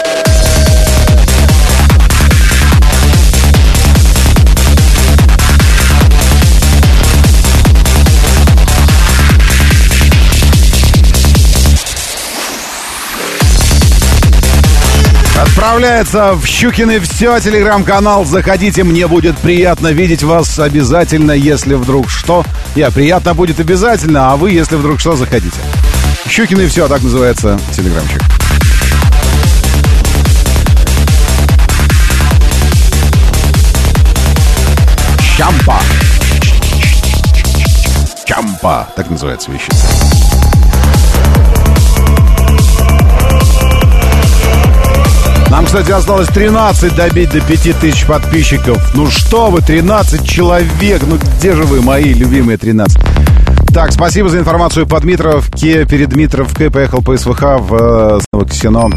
[15.62, 18.25] Отправляется в Щукины все, телеграм-канал.
[18.25, 22.44] Заходите, мне будет приятно видеть вас обязательно, если вдруг что.
[22.75, 25.61] Я, приятно будет обязательно, а вы, если вдруг что, заходите.
[26.29, 28.20] Щукины все, так называется телеграмчик.
[35.38, 35.79] Чампа.
[38.25, 38.88] Чампа.
[38.96, 40.41] Так называется вещица.
[45.52, 48.94] Нам, кстати, осталось 13 добить до 5000 подписчиков.
[48.94, 51.02] Ну что вы, 13 человек.
[51.06, 52.98] Ну где же вы, мои любимые 13?
[53.74, 55.84] Так, спасибо за информацию по Дмитровке.
[55.84, 58.88] Перед Дмитровкой поехал по СВХ в э, Ксено.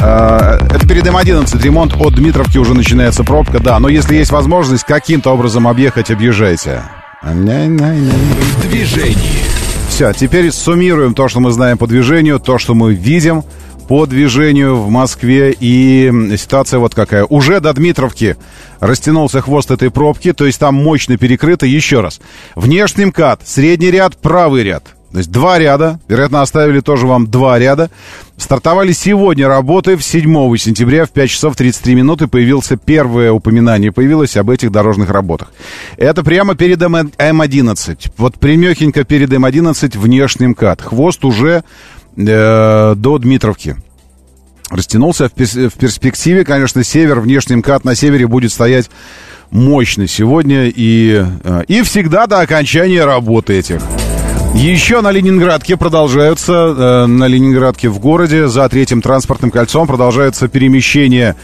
[0.00, 1.94] Э, Это перед М11 ремонт.
[1.98, 3.80] От Дмитровки уже начинается пробка, да.
[3.80, 6.82] Но если есть возможность каким-то образом объехать, объезжайте.
[7.24, 9.42] В движении.
[9.88, 13.42] Все, теперь суммируем то, что мы знаем по движению, то, что мы видим
[13.88, 15.54] по движению в Москве.
[15.58, 17.24] И ситуация вот какая.
[17.24, 18.36] Уже до Дмитровки
[18.80, 21.66] растянулся хвост этой пробки, то есть там мощно перекрыто.
[21.66, 22.20] Еще раз.
[22.54, 24.84] Внешний МКАД, средний ряд, правый ряд.
[25.12, 27.90] То есть два ряда, вероятно, оставили тоже вам два ряда.
[28.36, 34.36] Стартовали сегодня работы, в 7 сентября в 5 часов 33 минуты появился первое упоминание, появилось
[34.36, 35.52] об этих дорожных работах.
[35.96, 38.10] Это прямо перед М- М11.
[38.18, 40.82] Вот примехенько перед М11 внешний МКАД.
[40.82, 41.62] Хвост уже
[42.16, 43.76] э, до Дмитровки
[44.70, 48.90] растянулся в, перспективе, конечно, север, внешний МКАД на севере будет стоять
[49.50, 53.80] мощно сегодня и, э, и всегда до окончания работы этих.
[54.54, 61.36] Еще на Ленинградке продолжаются, э, на Ленинградке в городе, за третьим транспортным кольцом продолжается перемещение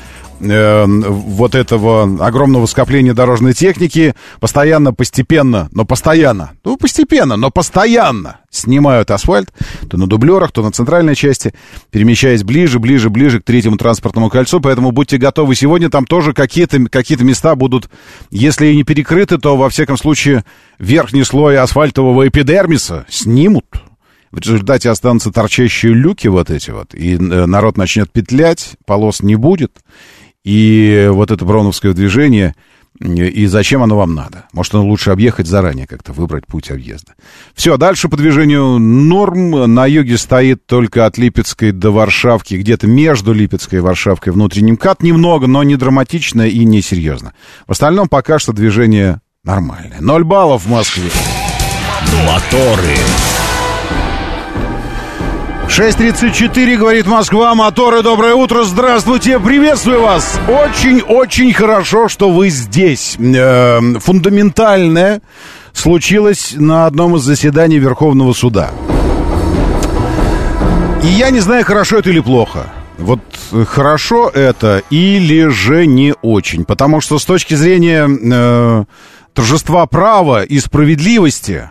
[0.43, 8.39] э, вот этого огромного скопления дорожной техники постоянно, постепенно, но постоянно, ну, постепенно, но постоянно
[8.51, 9.51] снимают асфальт,
[9.89, 11.55] то на дублерах, то на центральной части,
[11.91, 16.85] перемещаясь ближе, ближе, ближе к третьему транспортному кольцу, поэтому будьте готовы, сегодня там тоже какие-то
[16.87, 17.89] какие места будут,
[18.31, 20.45] если и не перекрыты, то, во всяком случае,
[20.79, 23.67] верхний слой асфальтового эпидермиса снимут,
[24.33, 29.37] в результате останутся торчащие люки вот эти вот, и э, народ начнет петлять, полос не
[29.37, 29.73] будет,
[30.45, 32.55] и вот это броуновское движение,
[33.01, 34.45] и зачем оно вам надо?
[34.53, 37.15] Может, оно лучше объехать заранее как-то, выбрать путь объезда.
[37.55, 39.75] Все, дальше по движению норм.
[39.75, 45.03] На юге стоит только от Липецкой до Варшавки, где-то между Липецкой и Варшавкой внутренним кат.
[45.03, 47.33] Немного, но не драматично и не серьезно.
[47.67, 50.01] В остальном пока что движение нормальное.
[50.01, 51.11] Ноль баллов в Москве.
[52.27, 52.97] Моторы.
[55.73, 60.39] 6.34, говорит Москва, моторы, доброе утро, здравствуйте, приветствую вас.
[60.47, 63.17] Очень-очень хорошо, что вы здесь.
[63.19, 65.23] Э, фундаментальное
[65.73, 68.71] случилось на одном из заседаний Верховного суда.
[71.03, 72.71] И я не знаю, хорошо это или плохо.
[72.99, 73.21] Вот
[73.67, 76.67] хорошо это или же не очень.
[76.67, 78.85] Потому что с точки зрения э,
[79.33, 81.71] торжества права и справедливости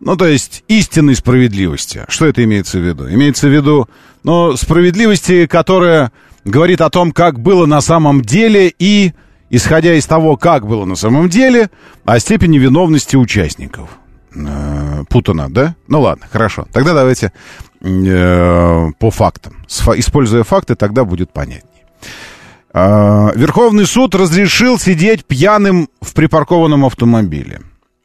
[0.00, 2.04] ну, то есть истинной справедливости.
[2.08, 3.08] Что это имеется в виду?
[3.08, 3.88] Имеется в виду,
[4.22, 6.12] ну, справедливости, которая
[6.44, 9.12] говорит о том, как было на самом деле и,
[9.50, 11.70] исходя из того, как было на самом деле,
[12.04, 13.98] о степени виновности участников.
[14.34, 15.74] Э, путано, да?
[15.88, 16.66] Ну ладно, хорошо.
[16.72, 17.32] Тогда давайте
[17.80, 19.64] э, по фактам.
[19.96, 21.86] Используя факты, тогда будет понятнее.
[22.72, 27.60] Э, Верховный суд разрешил сидеть пьяным в припаркованном автомобиле.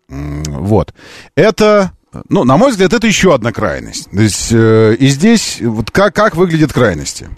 [0.10, 0.93] Вот.
[1.36, 1.91] Это,
[2.30, 4.10] ну, на мой взгляд, это еще одна крайность.
[4.12, 7.30] То есть, э, и здесь вот как, как выглядят крайности.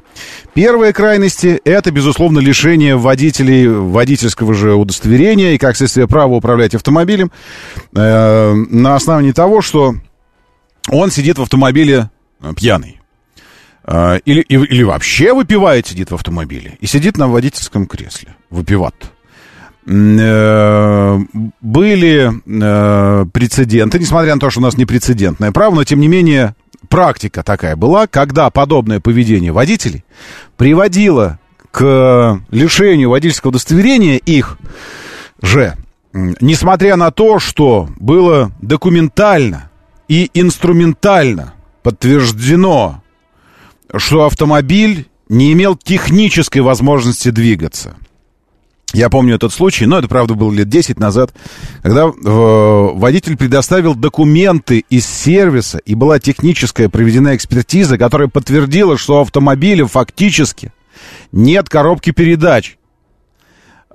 [0.54, 7.32] Первые крайности— это, безусловно, лишение водителей водительского же удостоверения и, как следствие, права управлять автомобилем
[7.94, 9.96] э, на основании того, что
[10.90, 12.10] он сидит в автомобиле
[12.42, 13.02] э, пьяный.
[13.84, 18.36] Э, или, или вообще выпивает, сидит в автомобиле и сидит на водительском кресле.
[18.50, 18.96] Выпиват.
[19.88, 21.20] Э,
[21.62, 26.08] были э, прецеденты, несмотря на то, что у нас не прецедентное право, но тем не
[26.08, 26.56] менее
[26.88, 30.06] практика такая была, когда подобное поведение водителей
[30.56, 31.40] приводило
[31.72, 34.60] к лишению водительского удостоверения их
[35.42, 35.76] же,
[36.14, 39.72] несмотря на то, что было документально
[40.08, 43.02] и инструментально подтверждено,
[43.96, 47.96] что автомобиль не имел технической возможности двигаться–
[48.94, 51.34] я помню этот случай, но это, правда, было лет 10 назад,
[51.82, 59.18] когда э, водитель предоставил документы из сервиса, и была техническая проведена экспертиза, которая подтвердила, что
[59.18, 60.74] у автомобиля фактически
[61.32, 62.78] нет коробки передач.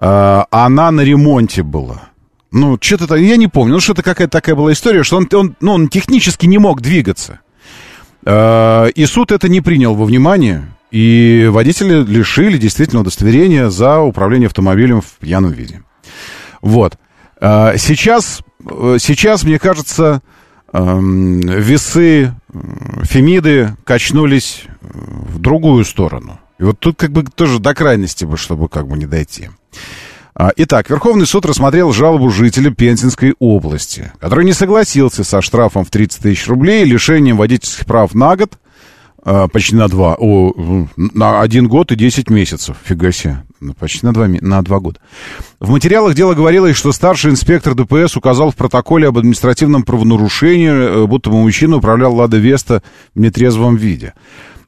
[0.00, 2.11] Э, она на ремонте была.
[2.52, 5.72] Ну, что-то, я не помню, ну, что-то какая-то такая была история, что он, он, ну,
[5.72, 7.40] он технически не мог двигаться.
[8.24, 14.46] Э, и суд это не принял во внимание, и водители лишили действительно удостоверения за управление
[14.46, 15.82] автомобилем в пьяном виде.
[16.62, 16.96] Вот.
[17.38, 20.22] А, сейчас, э, сейчас мне кажется,
[20.72, 22.30] эм, весы э,
[23.02, 26.40] Фемиды качнулись в другую сторону.
[26.59, 29.50] И вот тут как бы тоже до крайности бы, чтобы как бы не дойти.
[30.35, 35.90] А, итак, Верховный суд рассмотрел жалобу жителя Пензенской области, который не согласился со штрафом в
[35.90, 38.59] 30 тысяч рублей и лишением водительских прав на год
[39.52, 44.12] почти на два, о, на один год и десять месяцев, фига себе, ну, почти на
[44.12, 45.00] два, на два года.
[45.58, 51.06] В материалах дела говорилось, что старший инспектор ДПС указал в протоколе об административном правонарушении, э,
[51.06, 52.82] будто бы мужчина управлял «Лада Веста»
[53.14, 54.14] в нетрезвом виде.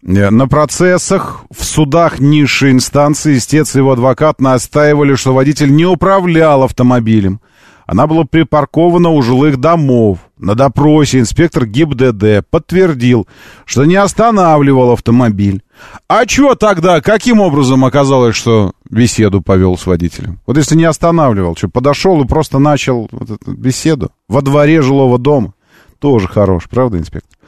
[0.05, 5.87] Э, на процессах в судах низшей инстанции истец и его адвокат настаивали, что водитель не
[5.87, 7.41] управлял автомобилем,
[7.89, 10.19] она была припаркована у жилых домов.
[10.37, 13.27] На допросе инспектор ГИБДД подтвердил,
[13.65, 15.63] что не останавливал автомобиль.
[16.07, 20.39] А чё тогда, каким образом оказалось, что беседу повел с водителем?
[20.47, 25.55] Вот если не останавливал, что подошел и просто начал вот беседу во дворе жилого дома.
[25.99, 27.39] Тоже хорош, правда, инспектор?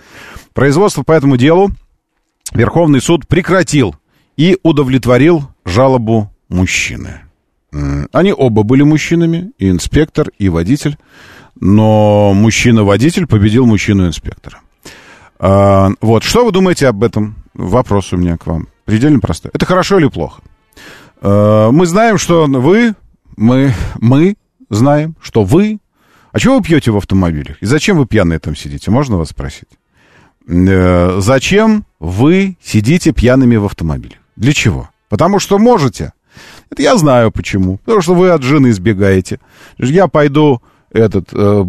[0.54, 1.70] Производство по этому делу
[2.54, 3.94] Верховный суд прекратил
[4.38, 7.20] и удовлетворил жалобу мужчины.
[7.72, 10.96] Они оба были мужчинами, и инспектор, и водитель.
[11.58, 14.60] Но мужчина-водитель победил мужчину-инспектора.
[15.38, 17.36] А, вот, что вы думаете об этом?
[17.54, 18.68] Вопрос у меня к вам.
[18.84, 19.50] Предельно простой.
[19.54, 20.42] Это хорошо или плохо?
[21.20, 22.94] А, мы знаем, что вы
[23.40, 24.36] мы, мы
[24.68, 25.78] знаем, что вы...
[26.30, 27.56] А чего вы пьете в автомобилях?
[27.60, 28.90] И зачем вы пьяные там сидите?
[28.90, 29.68] Можно вас спросить?
[30.46, 34.16] Э, зачем вы сидите пьяными в автомобиле?
[34.36, 34.90] Для чего?
[35.08, 36.12] Потому что можете.
[36.70, 37.78] Это я знаю почему.
[37.78, 39.40] Потому что вы от жены избегаете.
[39.78, 41.64] Я пойду этот, э,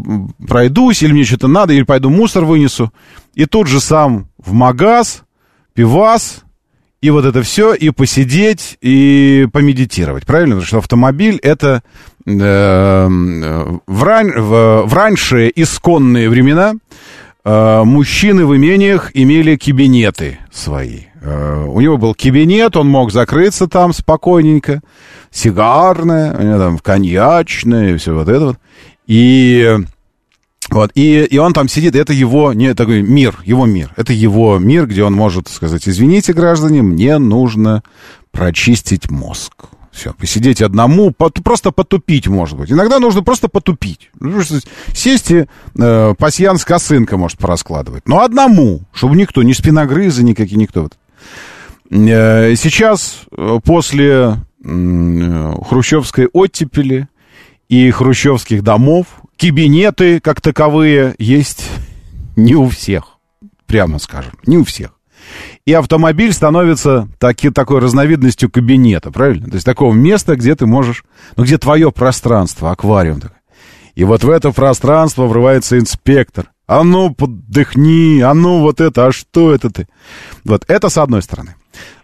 [0.47, 2.91] пройдусь, или мне что-то надо, или пойду мусор вынесу.
[3.33, 5.23] И тут же сам в магаз,
[5.73, 6.43] пивас,
[7.01, 10.25] и вот это все, и посидеть, и помедитировать.
[10.25, 10.55] Правильно?
[10.55, 11.81] Потому что автомобиль это
[12.25, 16.77] э, в, ран, в, в раньше исконные времена э,
[17.43, 21.05] мужчины в имениях имели кабинеты свои.
[21.21, 24.81] Э, у него был кабинет, он мог закрыться там спокойненько,
[25.29, 28.57] сигарное, у него там коньячное, все вот это вот.
[29.05, 29.77] И
[30.69, 33.93] вот, и, и он там сидит, это его, не такой мир, его мир.
[33.97, 37.83] Это его мир, где он может сказать, извините, граждане, мне нужно
[38.31, 39.53] прочистить мозг.
[39.91, 42.71] Все, посидеть одному, под, просто потупить, может быть.
[42.71, 44.09] Иногда нужно просто потупить.
[44.19, 44.41] Ну,
[44.93, 48.07] сесть и э, пасьянс косынка может пораскладывать.
[48.07, 50.87] Но одному, чтобы никто, ни спиногрызы никакие, никто.
[51.89, 57.09] Э, сейчас, э, после э, хрущевской оттепели
[57.67, 61.69] и хрущевских домов, кабинеты как таковые есть
[62.37, 63.17] не у всех,
[63.65, 64.91] прямо скажем, не у всех.
[65.65, 69.47] И автомобиль становится таки, такой разновидностью кабинета, правильно?
[69.47, 71.03] То есть такого места, где ты можешь,
[71.35, 73.21] ну, где твое пространство, аквариум.
[73.21, 73.37] Такой.
[73.95, 76.51] И вот в это пространство врывается инспектор.
[76.65, 79.87] А ну, поддыхни, а ну, вот это, а что это ты?
[80.45, 81.55] Вот это с одной стороны.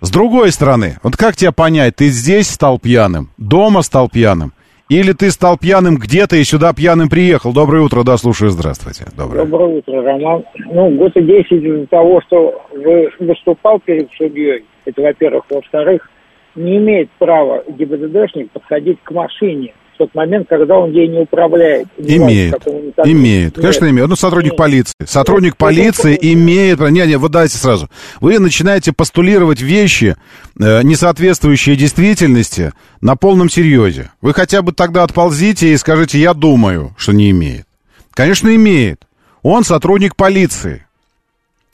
[0.02, 4.54] С другой стороны, вот как тебя понять, ты здесь стал пьяным, дома стал пьяным,
[4.89, 7.54] или ты стал пьяным где-то и сюда пьяным приехал?
[7.54, 9.06] Доброе утро, да, слушаю, здравствуйте.
[9.15, 10.43] Доброе, Доброе утро, Роман.
[10.56, 15.43] Ну, год и десять из-за того, что вы выступал перед судьей, это во-первых.
[15.50, 16.10] Во-вторых,
[16.56, 21.88] не имеет права ГИБДДшник подходить к машине в тот момент, когда он ей не управляет.
[21.98, 22.56] Не имеет,
[23.04, 23.94] имеет, конечно Нет.
[23.94, 24.08] имеет.
[24.10, 24.58] Ну, сотрудник Нет.
[24.58, 24.94] полиции.
[25.06, 25.58] Сотрудник Нет.
[25.58, 26.24] полиции Нет.
[26.24, 26.80] имеет...
[26.80, 27.90] Не, не, вот дайте сразу.
[28.22, 30.16] Вы начинаете постулировать вещи,
[30.60, 34.12] э, не соответствующие действительности, на полном серьезе.
[34.22, 37.66] Вы хотя бы тогда отползите и скажите, я думаю, что не имеет.
[38.12, 39.08] Конечно, имеет.
[39.42, 40.86] Он сотрудник полиции.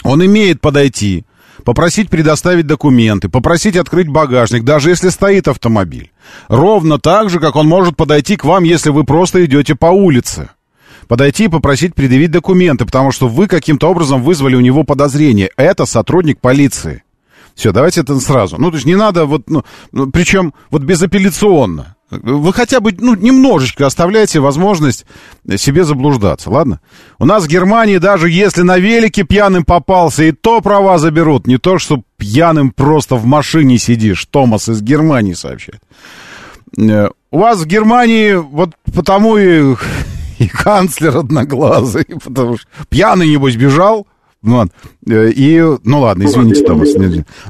[0.03, 1.25] Он имеет подойти,
[1.63, 6.11] попросить предоставить документы, попросить открыть багажник, даже если стоит автомобиль.
[6.47, 10.49] Ровно так же, как он может подойти к вам, если вы просто идете по улице.
[11.07, 15.49] Подойти и попросить предъявить документы, потому что вы каким-то образом вызвали у него подозрение.
[15.57, 17.03] Это сотрудник полиции.
[17.55, 18.57] Все, давайте это сразу.
[18.57, 21.95] Ну, то есть не надо вот, ну, ну причем вот безапелляционно.
[22.21, 25.05] Вы хотя бы, ну, немножечко оставляйте возможность
[25.57, 26.79] себе заблуждаться, ладно?
[27.19, 31.47] У нас в Германии даже если на велике пьяным попался, и то права заберут.
[31.47, 34.25] Не то, что пьяным просто в машине сидишь.
[34.25, 35.81] Томас из Германии сообщает.
[36.77, 39.75] Э, у вас в Германии вот потому и,
[40.39, 44.07] и канцлер одноглазый, потому что пьяный, небось, бежал,
[44.43, 44.71] ну, ладно.
[45.07, 46.89] Э, и, ну ладно, извините, Томас.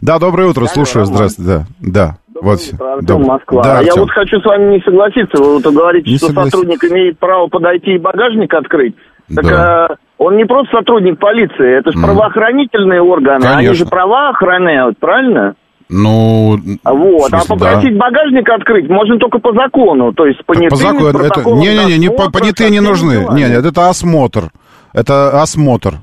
[0.02, 2.18] Да, доброе утро, слушаю, здравствуйте, да, да.
[2.44, 3.28] Вот утро, Артем, Добрый.
[3.28, 3.64] Москва.
[3.64, 3.94] Да, Артем.
[3.96, 5.42] Я вот хочу с вами не согласиться.
[5.42, 6.52] Вы вот говорите, не что согласен.
[6.52, 8.96] сотрудник имеет право подойти и багажник открыть.
[9.34, 9.86] Так да.
[9.86, 12.04] а, он не просто сотрудник полиции, это же mm.
[12.04, 13.42] правоохранительные органы.
[13.42, 13.58] Конечно.
[13.58, 15.56] Они же права охраняют, правильно?
[15.90, 18.00] Ну, вот, а смысле, а попросить да.
[18.00, 20.70] багажник открыть можно только по закону, то есть понятые.
[20.70, 23.28] По закону, это, не-не-не, не, понятые не нужны.
[23.32, 24.50] Нет, нет, это осмотр.
[24.94, 25.96] Это осмотр.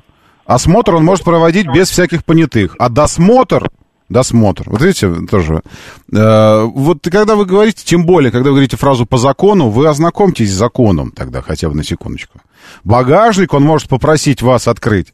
[0.45, 2.75] Осмотр он может проводить без всяких понятых.
[2.79, 3.69] А досмотр,
[4.11, 5.61] досмотр, вот видите, тоже,
[6.11, 10.51] э, вот когда вы говорите, тем более, когда вы говорите фразу по закону, вы ознакомьтесь
[10.51, 12.39] с законом тогда, хотя бы на секундочку.
[12.83, 15.13] Багажник он может попросить вас открыть,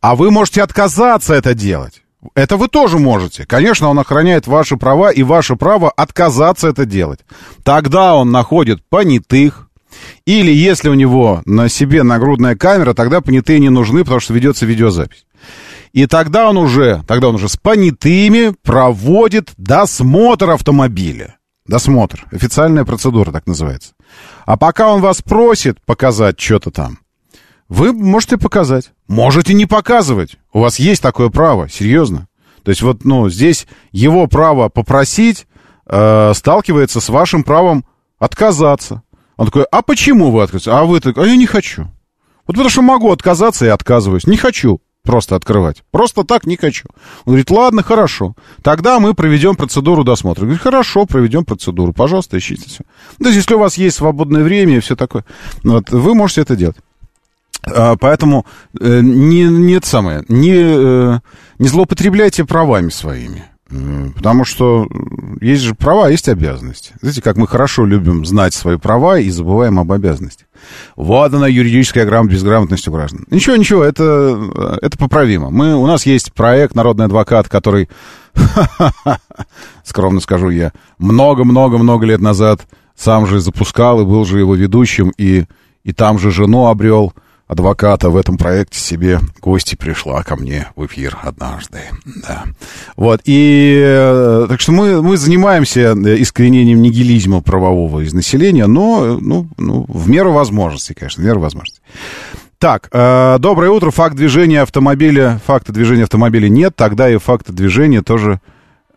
[0.00, 2.02] а вы можете отказаться это делать.
[2.34, 3.46] Это вы тоже можете.
[3.46, 7.20] Конечно, он охраняет ваши права и ваше право отказаться это делать.
[7.62, 9.68] Тогда он находит понятых,
[10.26, 14.66] или если у него на себе нагрудная камера, тогда понятые не нужны, потому что ведется
[14.66, 15.24] видеозапись.
[15.92, 21.36] И тогда он уже, тогда он уже с понятыми проводит досмотр автомобиля.
[21.66, 22.26] Досмотр.
[22.32, 23.92] Официальная процедура так называется.
[24.46, 26.98] А пока он вас просит показать что-то там,
[27.68, 28.92] вы можете показать.
[29.06, 30.38] Можете не показывать.
[30.52, 32.28] У вас есть такое право, серьезно.
[32.62, 35.46] То есть вот, ну, здесь его право попросить
[35.86, 37.84] э, сталкивается с вашим правом
[38.18, 39.02] отказаться.
[39.36, 40.80] Он такой, а почему вы отказываетесь?
[40.80, 41.84] А вы так, а я не хочу.
[42.46, 44.26] Вот потому что могу отказаться и отказываюсь.
[44.26, 45.84] Не хочу просто открывать.
[45.90, 46.86] Просто так не хочу.
[47.24, 48.34] Он говорит, ладно, хорошо.
[48.62, 50.42] Тогда мы проведем процедуру досмотра.
[50.42, 51.94] Говорит, хорошо, проведем процедуру.
[51.94, 52.84] Пожалуйста, ищите все.
[53.18, 55.24] Ну, то есть, если у вас есть свободное время и все такое,
[55.64, 56.76] вот, вы можете это делать.
[57.64, 58.44] А, поэтому
[58.78, 61.20] э, не, не это самое, не, э,
[61.58, 63.46] не злоупотребляйте правами своими.
[63.68, 64.88] Потому что
[65.42, 66.94] есть же права, есть обязанности.
[67.00, 70.46] Знаете, как мы хорошо любим знать свои права и забываем об обязанностях.
[70.96, 73.26] Вот она, юридическая грамотность, безграмотность у граждан.
[73.30, 75.50] Ничего, ничего, это, это поправимо.
[75.50, 77.90] Мы, у нас есть проект «Народный адвокат», который,
[79.84, 82.62] скромно скажу я, много-много-много лет назад
[82.96, 85.44] сам же запускал и был же его ведущим, и,
[85.84, 87.12] и там же жену обрел–
[87.48, 91.80] адвоката в этом проекте себе гости пришла ко мне в эфир однажды.
[92.04, 92.44] Да.
[92.96, 99.48] Вот, и э, так что мы, мы занимаемся искоренением нигилизма правового из населения, но ну,
[99.56, 101.80] ну, в меру возможностей, конечно, в меру возможностей.
[102.58, 103.90] Так, э, доброе утро.
[103.90, 108.40] Факт движения автомобиля, факта движения автомобиля нет, тогда и факта движения тоже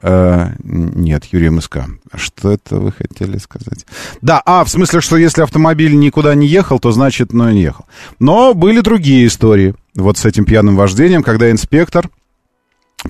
[0.02, 1.86] Э, нет, Юрий МСК.
[2.16, 3.86] Что это вы хотели сказать?
[4.22, 7.86] Да, а, в смысле, что если автомобиль никуда не ехал, то значит, ну, не ехал.
[8.20, 9.76] Но были другие истории.
[9.95, 12.10] Вот с этим пьяным вождением, когда инспектор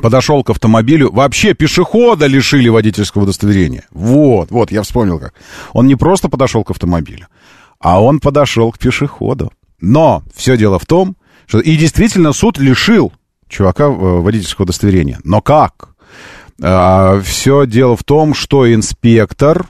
[0.01, 1.11] подошел к автомобилю.
[1.11, 3.85] Вообще пешехода лишили водительского удостоверения.
[3.91, 5.33] Вот, вот, я вспомнил как.
[5.73, 7.27] Он не просто подошел к автомобилю,
[7.79, 9.51] а он подошел к пешеходу.
[9.79, 11.15] Но все дело в том,
[11.47, 13.11] что и действительно суд лишил
[13.49, 15.19] чувака э, водительского удостоверения.
[15.23, 15.89] Но как?
[16.61, 19.67] А, Все дело в том, что инспектор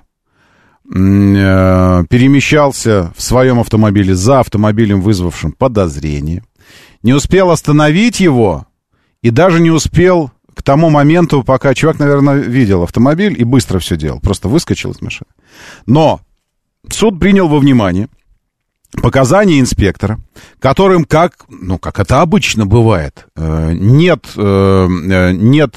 [0.93, 6.43] э, перемещался в своем автомобиле за автомобилем, вызвавшим подозрение,
[7.01, 8.67] не успел остановить его
[9.21, 13.95] и даже не успел к тому моменту, пока чувак, наверное, видел автомобиль и быстро все
[13.95, 15.29] делал, просто выскочил из машины.
[15.85, 16.19] Но
[16.89, 18.09] суд принял во внимание
[19.01, 20.19] показания инспектора,
[20.59, 24.87] которым, как, ну, как это обычно бывает, э, нет, э,
[25.31, 25.75] нет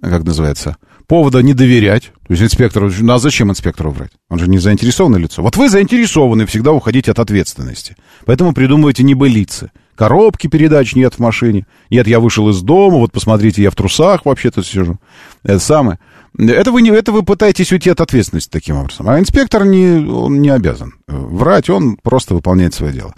[0.00, 0.76] как называется,
[1.06, 2.12] повода не доверять.
[2.26, 4.12] То есть инспектору, ну а зачем инспектору врать?
[4.28, 5.42] Он же не заинтересованное лицо.
[5.42, 7.96] Вот вы заинтересованы всегда уходить от ответственности.
[8.24, 9.70] Поэтому придумываете небылицы.
[9.96, 11.66] Коробки передач нет в машине.
[11.90, 14.98] Нет, я вышел из дома, вот посмотрите, я в трусах вообще-то сижу.
[15.42, 15.98] Это самое.
[16.38, 19.08] Это вы, не, это вы пытаетесь уйти от ответственности таким образом.
[19.08, 23.14] А инспектор не, он не обязан врать, он просто выполняет свое дело.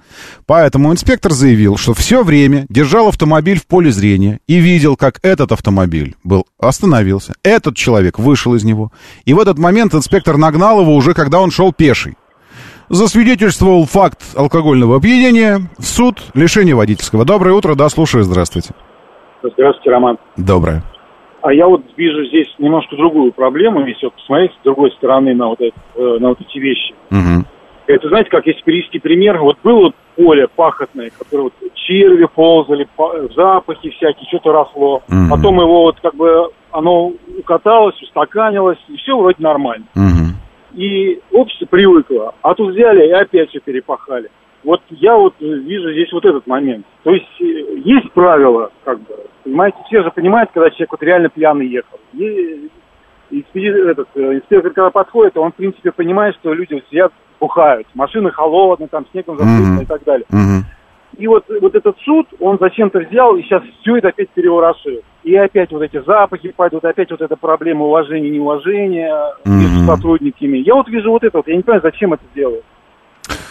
[0.46, 5.50] Поэтому инспектор заявил, что все время держал автомобиль в поле зрения и видел, как этот
[5.50, 7.34] автомобиль был остановился.
[7.42, 8.92] Этот человек вышел из него.
[9.24, 12.16] И в этот момент инспектор нагнал его уже, когда он шел пеший.
[12.88, 17.24] Засвидетельствовал факт алкогольного опьянения в суд, лишение водительского.
[17.24, 18.70] Доброе утро, да, слушаю, здравствуйте.
[19.42, 20.18] Здравствуйте, Роман.
[20.36, 20.82] Доброе.
[21.42, 25.48] А я вот вижу здесь немножко другую проблему, если вот посмотреть с другой стороны на
[25.48, 26.94] вот, это, э, на вот эти вещи.
[27.10, 27.44] Угу.
[27.86, 32.88] Это, знаете, как если привести пример, вот было вот поле пахотное, которое вот черви ползали,
[33.36, 34.96] запахи всякие, что-то росло.
[35.08, 35.30] Угу.
[35.30, 39.86] Потом его вот как бы оно укаталось, устаканилось, и все вроде нормально.
[39.94, 40.28] Угу.
[40.74, 44.30] И общество привыкло, а тут взяли и опять все перепахали.
[44.64, 46.84] Вот я вот вижу здесь вот этот момент.
[47.04, 49.14] То есть э, есть правила, как бы,
[49.44, 51.98] понимаете, все же понимают, когда человек вот реально пьяный ехал.
[52.12, 52.68] И,
[53.30, 57.86] и этот, э, инспектор, когда подходит, он, в принципе, понимает, что люди сидят, бухают.
[57.94, 59.82] Машины холодные, там снегом засыпаны mm-hmm.
[59.82, 60.26] и так далее.
[60.30, 60.62] Mm-hmm.
[61.16, 65.00] И вот, вот этот суд, он зачем-то взял и сейчас все это опять переворошил.
[65.24, 69.50] И опять вот эти запахи пойдут, опять вот эта проблема уважения, неуважения mm-hmm.
[69.50, 70.58] между сотрудниками.
[70.58, 72.64] Я вот вижу вот это вот, я не понимаю, зачем это делают.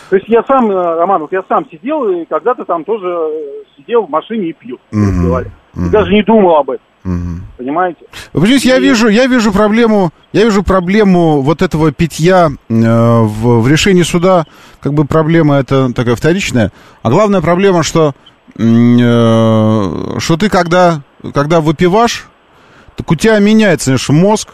[0.09, 3.63] То есть я сам, э, Роман, вот я сам сидел и когда-то там тоже э,
[3.75, 5.45] сидел в машине и пил, mm-hmm.
[5.75, 5.91] Mm-hmm.
[5.91, 6.85] даже не думал об этом.
[7.07, 7.39] Угу.
[7.57, 7.99] Понимаете?
[8.33, 13.61] Вы понимаете, я вижу, я вижу проблему, я вижу проблему вот этого питья э, в,
[13.61, 14.45] в решении суда,
[14.81, 18.13] как бы проблема это такая вторичная, а главная проблема, что
[18.57, 21.01] э, что ты когда
[21.33, 22.27] когда выпиваешь,
[22.97, 24.49] так у тебя меняется, знаешь, мозг,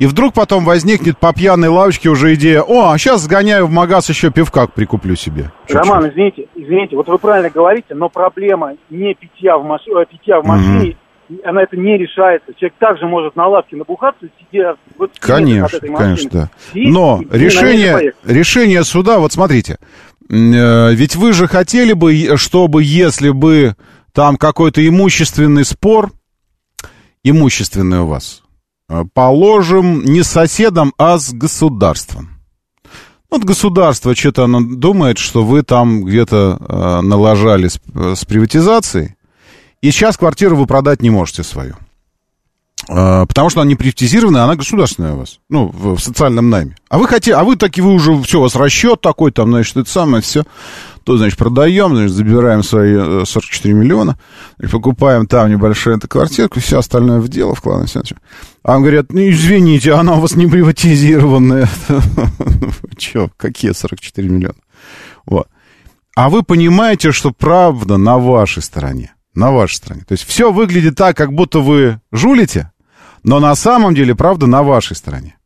[0.00, 4.08] и вдруг потом возникнет по пьяной лавочке уже идея, о, а сейчас сгоняю в магаз
[4.08, 5.52] еще пивка прикуплю себе.
[5.66, 5.76] Чуть-чуть.
[5.76, 9.82] Роман, извините, извините, вот вы правильно говорите, но проблема не питья в, маш...
[9.86, 10.96] Э, питья в машине, mm-hmm.
[11.44, 12.52] Она это не решается.
[12.54, 14.76] Человек также может на лавке набухаться, сидя...
[14.98, 16.50] Вот, конечно, конечно, да.
[16.74, 19.78] Но решение, решение суда, вот смотрите,
[20.28, 23.74] э, ведь вы же хотели бы, чтобы если бы
[24.12, 26.10] там какой-то имущественный спор,
[27.22, 28.42] имущественный у вас,
[28.90, 32.40] Э, положим, не с соседом, а с государством.
[33.30, 39.14] Вот государство что-то оно думает, что вы там где-то э, налажали с, э, с приватизацией,
[39.82, 41.76] и сейчас квартиру вы продать не можете свою.
[42.88, 45.38] Э, потому что она не приватизированная, она государственная у вас.
[45.48, 46.76] Ну, в, в социальном найме.
[46.88, 49.76] А вы хотите, а вы таки вы уже, все, у вас расчет такой, там, значит,
[49.76, 50.44] это самое, все.
[51.04, 54.18] То, значит, продаем, значит, забираем свои 44 миллиона,
[54.58, 57.88] значит, покупаем там небольшую эту квартирку, все остальное в дело вкладываем.
[58.62, 61.68] А он говорят, ну, извините, она у вас не приватизированная.
[62.98, 64.54] Че, какие 44 миллиона?
[65.26, 65.48] Вот.
[66.16, 69.14] А вы понимаете, что правда на вашей стороне.
[69.34, 70.04] На вашей стороне.
[70.06, 72.72] То есть все выглядит так, как будто вы жулите,
[73.22, 75.36] Но на самом деле правда на вашей стороне.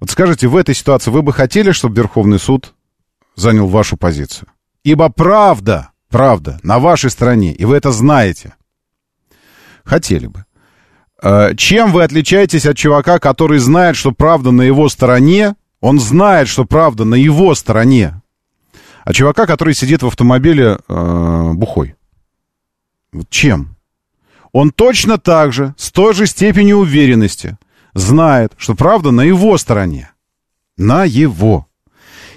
[0.00, 2.74] Вот скажите, в этой ситуации вы бы хотели, чтобы Верховный суд
[3.36, 4.48] занял вашу позицию?
[4.82, 8.54] Ибо правда, правда, на вашей стороне, и вы это знаете.
[9.84, 10.44] Хотели бы.
[11.22, 15.54] Э, чем вы отличаетесь от чувака, который знает, что правда на его стороне?
[15.80, 18.22] Он знает, что правда на его стороне.
[19.04, 21.94] А чувака, который сидит в автомобиле э, бухой.
[23.12, 23.76] Вот чем?
[24.52, 27.58] Он точно так же, с той же степенью уверенности,
[27.94, 30.10] знает, что правда на его стороне.
[30.76, 31.66] На его.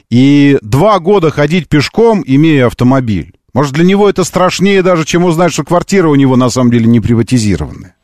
[0.09, 5.53] И два года ходить пешком, имея автомобиль, может, для него это страшнее даже, чем узнать,
[5.53, 7.95] что квартира у него на самом деле не приватизированная.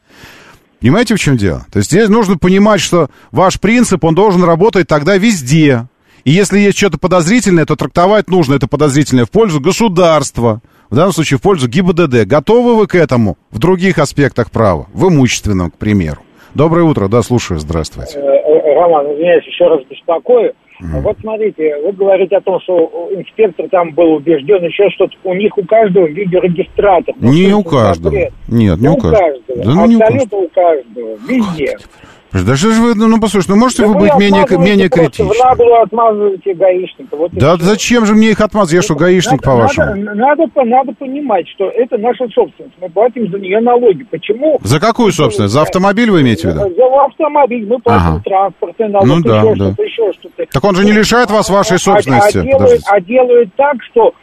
[0.80, 1.66] Понимаете, в чем дело?
[1.72, 5.88] То есть здесь нужно понимать, что ваш принцип, он должен работать тогда везде.
[6.24, 10.62] И если есть что-то подозрительное, то трактовать нужно это подозрительное в пользу государства.
[10.90, 12.26] В данном случае в пользу ГИБДД.
[12.26, 14.88] Готовы вы к этому в других аспектах права?
[14.92, 16.22] В имущественном, к примеру.
[16.56, 18.18] Доброе утро, да, слушаю, здравствуйте.
[18.18, 20.54] Э, э, Роман, извиняюсь, еще раз беспокою.
[20.82, 21.02] Mm.
[21.02, 25.14] Вот смотрите, вы говорите о том, что инспектор там был убежден, еще что-то.
[25.26, 27.14] У них у каждого видеорегистратор.
[27.20, 28.12] Не у каждого.
[28.12, 29.40] Нет, не, не у каждого.
[29.48, 31.18] Да, ну, Абсолютно у каждого.
[31.28, 31.78] Везде.
[32.32, 35.32] Да что же вы, ну, послушайте, ну можете да вы быть менее, менее критичны?
[35.44, 37.16] Нагло отмазываете гаишника.
[37.16, 38.74] Вот да зачем же мне их отмазывать?
[38.74, 39.96] Я что, гаишник, по-вашему?
[39.96, 42.76] Надо, надо, надо понимать, что это наша собственность.
[42.80, 44.04] Мы платим за нее налоги.
[44.04, 44.60] Почему?
[44.64, 45.54] За какую собственность?
[45.54, 46.76] За автомобиль вы имеете в виду?
[46.76, 47.66] За автомобиль.
[47.66, 48.22] Мы платим ага.
[48.24, 49.66] транспортный налог, ну, да, еще да.
[49.66, 50.46] что-то, еще что-то.
[50.52, 52.38] Так он же не лишает вас вашей а, собственности.
[52.38, 54.14] А, а, делают, а делают так, что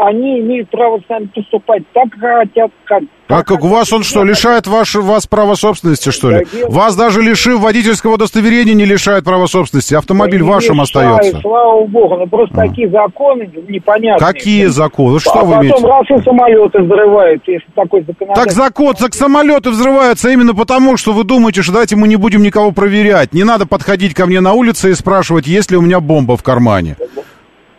[0.00, 3.02] они имеют право сами поступать так, как хотят, как...
[3.28, 6.46] А как у вас он что, лишает ваш, вас права собственности, что ли?
[6.68, 9.94] Вас даже лишив водительского удостоверения не лишает права собственности.
[9.94, 11.40] Автомобиль да вашим остается.
[11.40, 12.68] Слава богу, но просто а.
[12.68, 14.32] такие законы непонятные.
[14.32, 15.18] Какие законы?
[15.18, 15.86] Что а вы потом имеете?
[15.86, 18.44] раз и самолеты взрывают, если такой законодатель...
[18.44, 22.42] Так закон, так самолеты взрываются именно потому, что вы думаете, что давайте мы не будем
[22.42, 23.32] никого проверять.
[23.32, 26.42] Не надо подходить ко мне на улице и спрашивать, есть ли у меня бомба в
[26.42, 26.96] кармане.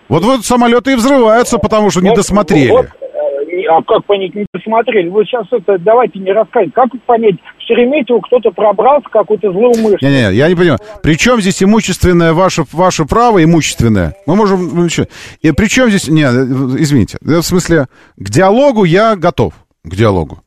[0.09, 2.69] Вот вот самолеты и взрываются, потому что вот, не досмотрели.
[2.69, 5.09] Вот, э, а как понять, не досмотрели?
[5.09, 6.73] Вы сейчас это давайте не рассказывайте.
[6.73, 10.01] Как понять, в Шереметьево кто-то пробрался, какой-то злоумышленник?
[10.01, 10.79] Не-не, я не понимаю.
[11.01, 14.15] Причем здесь имущественное ваше, ваше право, имущественное?
[14.25, 14.75] Мы можем...
[14.75, 14.87] Ну,
[15.41, 16.07] и при чем здесь...
[16.07, 17.17] Не, извините.
[17.21, 17.87] В смысле,
[18.17, 19.53] к диалогу я готов.
[19.83, 20.39] К диалогу.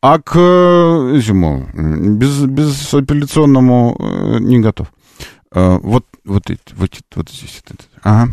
[0.00, 4.88] А к этому, без, безапелляционному э, не готов.
[5.54, 6.42] Э, вот, вот,
[6.72, 7.62] вот, вот здесь.
[8.02, 8.32] Ага.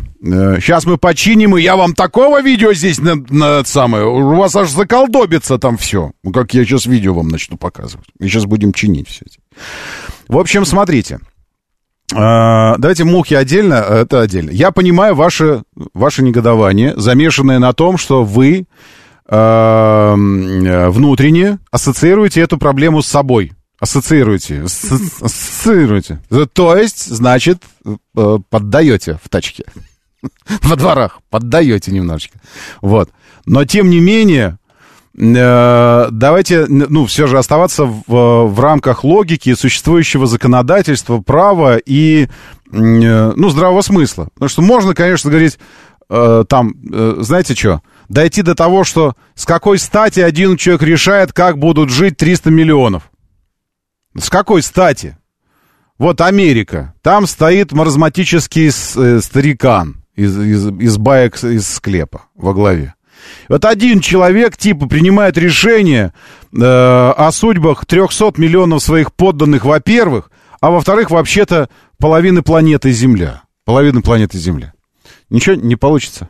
[0.60, 4.04] Сейчас э, мы починим, и я вам такого видео здесь на, на самое.
[4.04, 6.10] У вас аж заколдобится там все.
[6.22, 8.06] Ну, как я сейчас видео вам начну показывать.
[8.18, 9.38] Мы сейчас будем чинить все эти.
[10.28, 11.20] В общем, смотрите.
[12.12, 14.50] Э, давайте мухи отдельно, это отдельно.
[14.50, 15.62] Я понимаю ваше,
[15.94, 18.66] ваше негодование, замешанное на том, что вы
[19.32, 23.52] внутренне ассоциируете эту проблему с собой.
[23.80, 24.62] Ассоциируете.
[24.62, 26.20] Ассоциируете.
[26.52, 29.64] То есть, значит, э, поддаете в тачке.
[30.62, 31.20] Во дворах.
[31.30, 32.38] Поддаете немножечко.
[32.82, 33.08] Вот.
[33.46, 34.58] Но, тем не менее,
[35.18, 42.28] э, давайте, ну, все же оставаться в, в рамках логики существующего законодательства, права и, э,
[42.70, 44.28] ну, здравого смысла.
[44.34, 45.58] Потому что можно, конечно, говорить,
[46.08, 46.74] там,
[47.22, 52.16] знаете что, дойти до того, что с какой стати один человек решает, как будут жить
[52.16, 53.04] 300 миллионов.
[54.18, 55.16] С какой стати?
[55.98, 56.94] Вот Америка.
[57.02, 62.94] Там стоит маразматический э, старикан из, из, из баек из склепа во главе.
[63.48, 66.12] Вот один человек типа принимает решение
[66.52, 70.30] э, о судьбах 300 миллионов своих подданных, во-первых,
[70.60, 73.42] а во-вторых, вообще-то половины планеты Земля.
[73.64, 74.72] Половины планеты Земля.
[75.28, 76.28] Ничего не получится.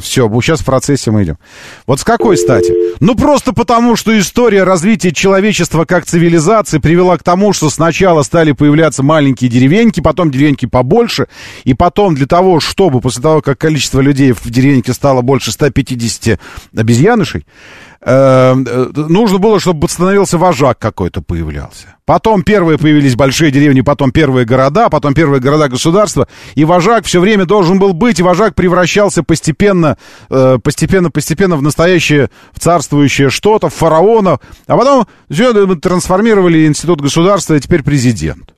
[0.00, 1.38] Все, сейчас в процессе мы идем.
[1.86, 2.72] Вот с какой стати?
[2.98, 8.52] Ну, просто потому, что история развития человечества как цивилизации привела к тому, что сначала стали
[8.52, 11.28] появляться маленькие деревеньки, потом деревеньки побольше,
[11.62, 16.40] и потом для того, чтобы, после того, как количество людей в деревеньке стало больше 150
[16.76, 17.46] обезьянышей,
[18.00, 18.54] э,
[18.94, 21.96] нужно было, чтобы становился вожак какой-то появлялся.
[22.06, 26.28] Потом первые появились большие деревни, потом первые города, потом первые города государства.
[26.54, 29.96] И вожак все время должен был быть, и вожак превращался постепенно,
[30.28, 34.38] э, постепенно, постепенно в настоящее, в царствующее что-то, в фараона.
[34.66, 38.54] А потом все, трансформировали институт государства, и теперь президент.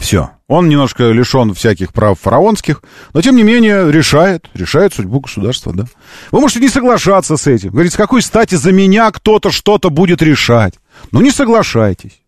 [0.00, 0.30] Все.
[0.48, 2.82] Он немножко лишен всяких прав фараонских,
[3.12, 5.84] но тем не менее решает, решает судьбу государства, да.
[6.32, 7.70] Вы можете не соглашаться с этим.
[7.70, 10.74] Говорит, с какой стати за меня кто-то что-то будет решать?
[11.12, 12.22] Ну, не соглашайтесь.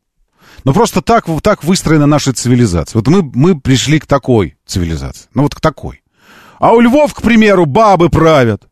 [0.65, 3.01] Но просто так, так выстроена наша цивилизация.
[3.01, 5.29] Вот мы, мы пришли к такой цивилизации.
[5.35, 6.03] Ну, вот к такой.
[6.59, 8.63] А у львов, к примеру, бабы правят.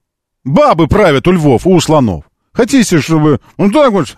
[0.44, 2.24] Бабы правят у львов, у слонов.
[2.52, 3.40] Хотите, чтобы...
[3.56, 4.16] Ну, так вот...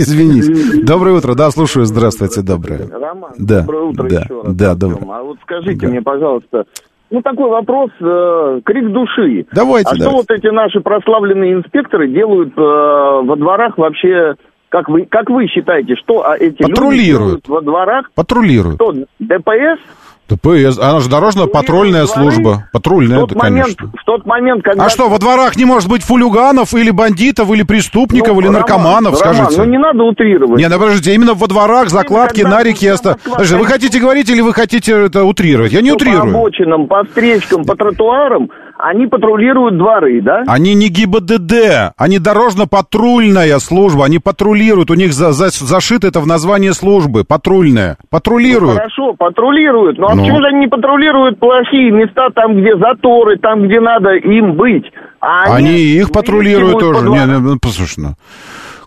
[0.00, 0.84] Извинись.
[0.84, 2.88] Доброе утро, да, слушаю, здравствуйте, доброе.
[2.88, 4.54] Роман, да, доброе утро да, еще раз.
[4.54, 5.18] Да, доброе.
[5.18, 5.88] А вот скажите да.
[5.88, 6.66] мне, пожалуйста,
[7.10, 9.46] ну, такой вопрос, э, крик души.
[9.52, 10.02] Давайте, А давайте.
[10.04, 14.36] что вот эти наши прославленные инспекторы делают э, во дворах вообще,
[14.68, 18.10] как вы, как вы считаете, что а, эти люди во дворах?
[18.14, 18.76] Патрулируют.
[18.76, 19.80] Что, ДПС?
[20.28, 22.68] ДПС, она же дорожно-патрульная служба.
[22.72, 23.92] Патрульная, в да, момент, конечно.
[24.00, 24.84] в тот момент, когда...
[24.84, 28.60] А что, во дворах не может быть фулиганов или бандитов, или преступников, Ну, или Роман,
[28.60, 29.62] наркоманов, Роман, скажите?
[29.62, 30.58] ну не надо утрировать.
[30.60, 32.84] Не, ну подождите, именно во дворах закладки, когда нарики...
[32.86, 33.18] там Оста...
[33.24, 35.72] Подождите, вы хотите говорить или вы хотите это утрировать?
[35.72, 36.34] Я не По утрирую.
[36.34, 40.44] обочинам, по встречкам, по тротуарам они патрулируют дворы, да?
[40.46, 46.26] Они не ГИБДД, они дорожно-патрульная служба, они патрулируют, у них за, за- зашито это в
[46.26, 48.76] название службы, патрульная, патрулируют.
[48.76, 49.98] Хорошо, патрулируют.
[49.98, 50.22] Но а Ну.
[50.22, 54.84] почему же они не патрулируют плохие места, там, где заторы, там, где надо им быть?
[55.20, 57.08] А Они их паттрулируют выискивают тоже.
[57.10, 57.42] Не, дворам.
[57.44, 58.14] ну, ну, послушай, ну.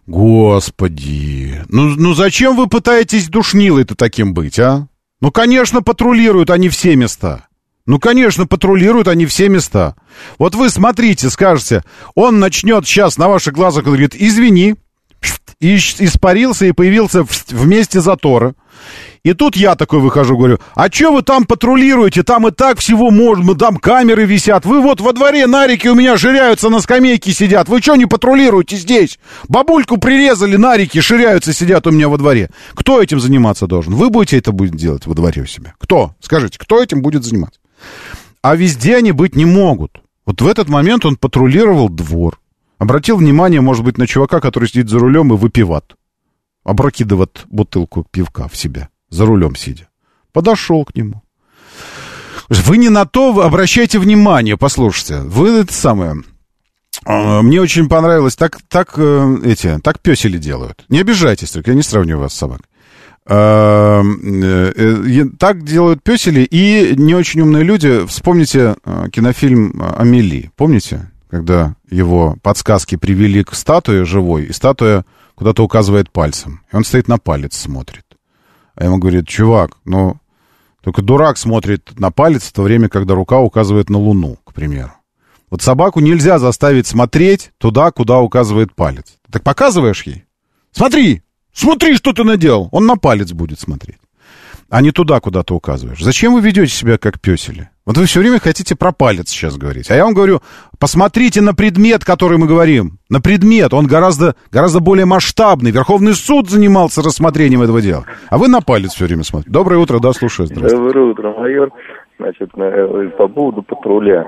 [0.08, 1.62] Господи.
[1.70, 4.88] Ну, ну зачем вы пытаетесь душнилой-то таким быть, а?
[5.22, 7.46] Ну, конечно, патрулируют они все места.
[7.86, 9.96] Ну, конечно, патрулируют они все места.
[10.38, 11.84] Вот вы смотрите, скажете,
[12.16, 14.76] он начнет сейчас на ваших глазах, он говорит, извини,
[15.60, 18.56] и ис- испарился и появился в, в месте затора.
[19.24, 22.24] И тут я такой выхожу, говорю, а что вы там патрулируете?
[22.24, 24.66] Там и так всего можно, там камеры висят.
[24.66, 27.70] Вы вот во дворе нарики у меня ширяются, на скамейке сидят.
[27.70, 29.20] Вы что не патрулируете здесь?
[29.48, 32.50] Бабульку прирезали, нарики ширяются, сидят у меня во дворе.
[32.74, 33.94] Кто этим заниматься должен?
[33.94, 35.76] Вы будете это будет делать во дворе у себя?
[35.78, 36.16] Кто?
[36.20, 37.60] Скажите, кто этим будет заниматься?
[38.42, 40.02] А везде они быть не могут.
[40.26, 42.40] Вот в этот момент он патрулировал двор.
[42.78, 45.96] Обратил внимание, может быть, на чувака, который сидит за рулем и выпиват.
[46.64, 49.88] Опрокидывает бутылку пивка в себя, за рулем сидя.
[50.32, 51.22] Подошел к нему.
[52.50, 55.20] Вы не на то обращайте внимание, послушайте.
[55.22, 56.24] Вы это самое...
[57.06, 60.84] а, Мне очень понравилось, так, так э, эти, так песели делают.
[60.90, 62.66] Не обижайтесь, только я не сравниваю вас с собакой.
[63.28, 68.06] А, э, э, Так делают песели и не очень умные люди.
[68.08, 70.52] Вспомните э, кинофильм «Амели».
[70.56, 71.12] Помните?
[71.30, 75.06] Когда его подсказки привели к статуе живой, и статуя
[75.36, 76.62] куда-то указывает пальцем.
[76.72, 78.06] И он стоит на палец, смотрит.
[78.76, 80.18] А ему говорит, чувак, ну,
[80.82, 84.92] только дурак смотрит на палец в то время, когда рука указывает на Луну, к примеру.
[85.50, 89.18] Вот собаку нельзя заставить смотреть туда, куда указывает палец.
[89.32, 90.26] Так показываешь ей?
[90.72, 91.22] Смотри,
[91.54, 92.70] смотри, что ты наделал.
[92.72, 93.98] Он на палец будет смотреть.
[94.70, 96.02] А не туда, куда ты указываешь.
[96.02, 97.70] Зачем вы ведете себя как песели?
[97.86, 99.92] Вот вы все время хотите про палец сейчас говорить.
[99.92, 100.40] А я вам говорю,
[100.80, 102.98] посмотрите на предмет, который мы говорим.
[103.10, 103.74] На предмет.
[103.74, 105.72] Он гораздо, гораздо более масштабный.
[105.72, 108.06] Верховный суд занимался рассмотрением этого дела.
[108.30, 109.52] А вы на палец все время смотрите.
[109.52, 110.48] Доброе утро, да, слушаю.
[110.48, 110.78] Здравствуйте.
[110.78, 111.70] Доброе утро, майор.
[112.18, 114.26] Значит, на- по поводу патруля.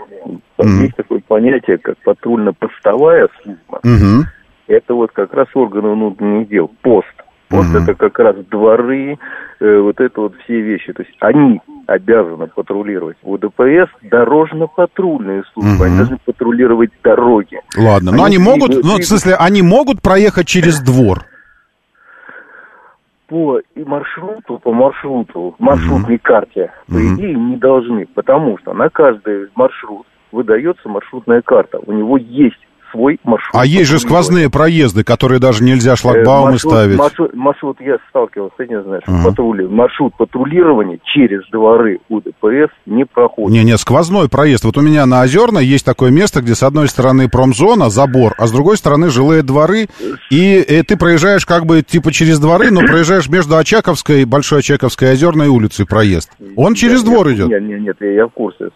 [0.60, 3.80] Есть такое понятие, как патрульно-постовая служба.
[3.84, 4.26] Мгм.
[4.68, 6.72] Это вот как раз органы внутренних дел.
[6.82, 7.08] Пост.
[7.50, 7.84] Пост Мгм.
[7.84, 9.18] это как раз дворы,
[9.60, 10.92] э, вот это вот все вещи.
[10.94, 13.18] То есть они обязаны патрулировать.
[13.24, 15.86] У ДПС дорожно-патрульные службы.
[15.86, 15.98] Они Мгм.
[15.98, 17.60] должны патрулировать дороги.
[17.78, 21.20] Ладно, но они Они могут, двигают- ну, в смысле, они могут проехать через двор.
[23.28, 29.48] по и маршруту, по маршруту, маршрутной карте, по идее, не должны, потому что на каждый
[29.56, 31.80] маршрут выдается маршрутная карта.
[31.86, 32.60] У него есть
[32.94, 33.54] свой маршрут.
[33.54, 36.98] А есть же сквозные проезды, которые даже нельзя шлагбаумы Э, маршрут, ставить.
[36.98, 39.30] Маршрут, маршрут я сталкивался этим, знаешь, Ага.
[39.30, 39.68] патрули.
[39.68, 43.52] Маршрут патрулирования через дворы у ДПС не проходит.
[43.52, 44.64] Не-не, сквозной проезд.
[44.64, 48.48] Вот у меня на Озерной есть такое место, где с одной стороны промзона, забор, а
[48.48, 49.88] с другой стороны жилые дворы,
[50.30, 55.10] и, э, ты проезжаешь как бы типа через дворы, но проезжаешь между Очаковской, Большой Очаковской
[55.10, 56.32] и Озерной улицей проезд.
[56.56, 57.48] Он через Я- двор я- идет.
[57.50, 58.70] Нет, нет, нет, я, я в курсе.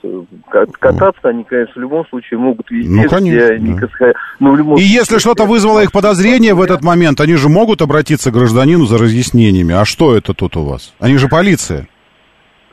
[0.49, 2.89] Кат- Кататься они, конечно, в любом случае могут везде.
[2.89, 3.79] Ну, конечно, где они да.
[4.11, 7.35] Каска- ну, в любом И случае, если что-то вызвало их подозрение в этот момент, они
[7.35, 9.73] же могут обратиться к гражданину за разъяснениями.
[9.73, 10.93] А что это тут у вас?
[10.99, 11.87] Они же полиция.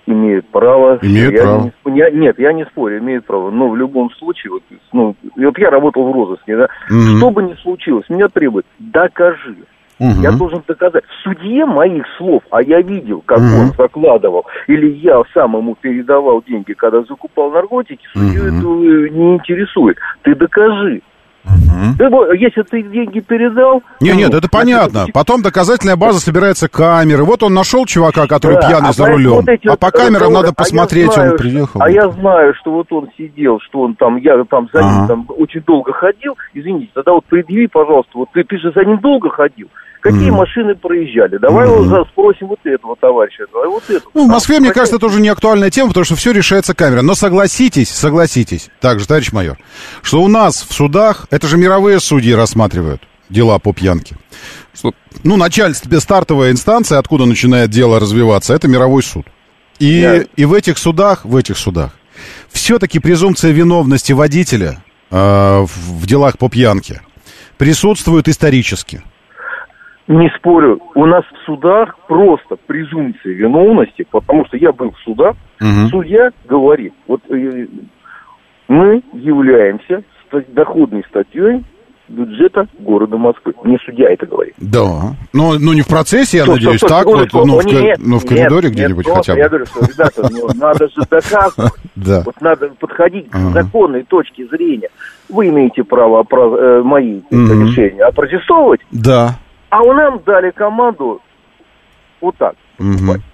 [0.07, 0.99] имеют право.
[1.01, 1.73] Имеют Я право.
[1.87, 3.51] не я- нет, я не спорю, имеют право.
[3.51, 4.63] Но в любом случае, вот,
[4.93, 7.17] ну, вот я работал в розыске, да, Мгм.
[7.17, 9.57] что бы ни случилось, меня требует, докажи.
[9.99, 10.21] Мгм.
[10.23, 11.05] Я должен доказать.
[11.23, 13.61] Судье моих слов, а я видел, как Мгм.
[13.61, 18.59] он закладывал, или я сам ему передавал деньги, когда закупал наркотики, судью Мгм.
[18.59, 19.97] это э, не интересует.
[20.23, 21.01] Ты докажи.
[21.45, 21.97] Мгм.
[21.99, 22.05] Ты
[22.37, 23.83] если ты деньги передал...
[24.01, 25.07] Не, ну, нет, это понятно.
[25.13, 27.25] Потом доказательная база собирается камеры.
[27.25, 29.33] Вот он нашел чувака, который Да, пьяный а за рулем.
[29.33, 31.83] вот эти а вот по камерам разговоры, надо а посмотреть, знаю, он приехал.
[31.83, 35.09] А я знаю, что вот он сидел, что он там, я там за ним Ага.
[35.09, 36.37] там очень долго ходил.
[36.55, 39.69] Извините, тогда вот предъяви, пожалуйста, вот ты, ты же за ним долго ходил.
[40.05, 40.37] Какие Мгм.
[40.37, 41.39] машины проезжали?
[41.39, 44.11] Давай вот за- спросим вот этого товарища, давай вот этого.
[44.13, 46.75] Ну, в Москве, мне Хотя- кажется, это уже не актуальная тема, потому что все решается
[46.75, 47.03] камерой.
[47.03, 49.57] Но согласитесь, согласитесь, также, товарищ майор,
[50.03, 53.01] что у нас в судах, это же мировые судьи рассматривают.
[53.31, 54.17] дела по пьянке.
[55.23, 59.25] Ну, начальство, стартовая инстанция, откуда начинает дело развиваться, это мировой суд.
[59.79, 60.29] И, yeah.
[60.37, 61.93] и в этих судах, в этих судах,
[62.53, 65.69] все-таки презумпция виновности водителя э, в,
[66.03, 67.01] в делах по пьянке
[67.57, 69.03] присутствует исторически.
[70.07, 70.81] Не спорю.
[70.95, 75.89] У нас в судах просто презумпция виновности, потому что я был в судах, угу.
[75.91, 77.67] судья говорит, вот э,
[78.69, 80.03] мы являемся
[80.49, 81.65] доходной статьей
[82.09, 83.55] бюджета города Москвы.
[83.65, 84.55] Не судья это говорит.
[84.59, 85.15] Да.
[85.33, 88.19] Но, но не в процессе, я что, надеюсь, что, так вот, ну, в, нет, ну,
[88.19, 89.39] в коридоре где-нибудь хотя бы.
[89.39, 91.73] Я говорю, что, ребята, ну, надо же доказывать.
[91.97, 92.23] Да.
[92.27, 94.89] Вот надо подходить к законной точке зрения.
[95.29, 98.81] Вы имеете право э, мои решения опротестовывать.
[98.91, 99.39] Да.
[99.75, 101.21] А у нам дали команду
[102.21, 102.55] вот так.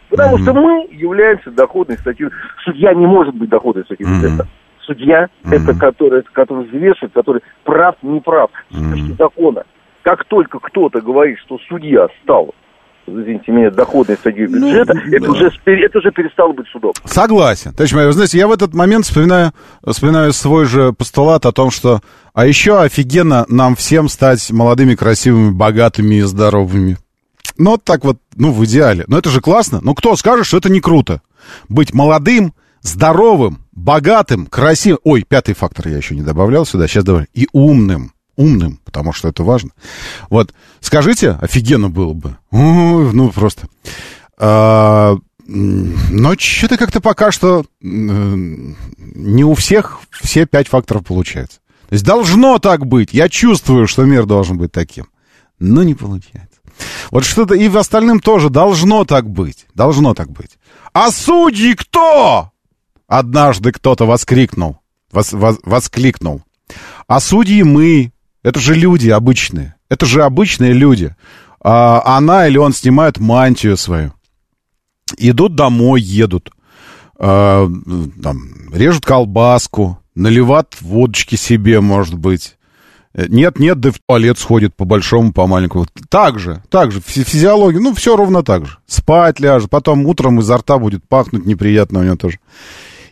[0.08, 2.30] Потому что мы являемся доходной статьей.
[2.64, 4.48] Судья не может быть доходной статьей бюджета
[4.86, 5.54] судья, mm-hmm.
[5.54, 9.16] это который, который взвешивает, который прав, не прав, mm-hmm.
[9.16, 9.62] закона.
[10.02, 12.54] Как только кто-то говорит, что судья стал
[13.06, 15.30] извините меня, доходной статьей ну, бюджета, ну, это, да.
[15.30, 16.92] уже, это уже перестало быть судом.
[17.04, 17.72] Согласен.
[17.72, 19.52] Товарищ майор, знаете, я в этот момент вспоминаю,
[19.86, 22.00] вспоминаю свой же постулат о том, что
[22.32, 26.96] а еще офигенно нам всем стать молодыми, красивыми, богатыми и здоровыми.
[27.58, 29.04] Ну, вот так вот, ну, в идеале.
[29.08, 29.80] Но это же классно.
[29.82, 31.20] Но кто скажет, что это не круто?
[31.68, 35.00] Быть молодым, здоровым, богатым, красивым.
[35.04, 37.26] Ой, пятый фактор я еще не добавлял сюда, сейчас добавлю.
[37.34, 38.12] И умным.
[38.40, 39.70] Умным, потому что это важно.
[40.30, 42.38] Вот, скажите, офигенно было бы.
[42.50, 43.68] ну, просто.
[44.38, 45.16] А,
[45.46, 51.58] но что-то как-то пока что не у всех все пять факторов получается.
[51.88, 53.12] То есть должно так быть.
[53.12, 55.08] Я чувствую, что мир должен быть таким.
[55.58, 56.60] Но не получается.
[57.10, 59.66] Вот что-то и в остальном тоже должно так быть.
[59.74, 60.56] Должно так быть.
[60.94, 62.52] А судьи кто?
[63.06, 64.78] Однажды кто-то воскликнул.
[65.12, 66.42] Вос, вос, воскликнул.
[67.06, 68.12] А судьи мы.
[68.42, 69.74] Это же люди обычные.
[69.88, 71.14] Это же обычные люди.
[71.62, 74.12] А, она или он снимают мантию свою.
[75.18, 76.50] Идут домой, едут.
[77.18, 77.68] А,
[78.22, 79.98] там, режут колбаску.
[80.14, 82.56] Наливат водочки себе, может быть.
[83.14, 85.86] Нет, нет, да в туалет сходит по большому, по маленькому.
[86.08, 88.78] Так же, так же, физиология, ну, все ровно так же.
[88.86, 92.38] Спать ляжет, потом утром изо рта будет пахнуть неприятно у него тоже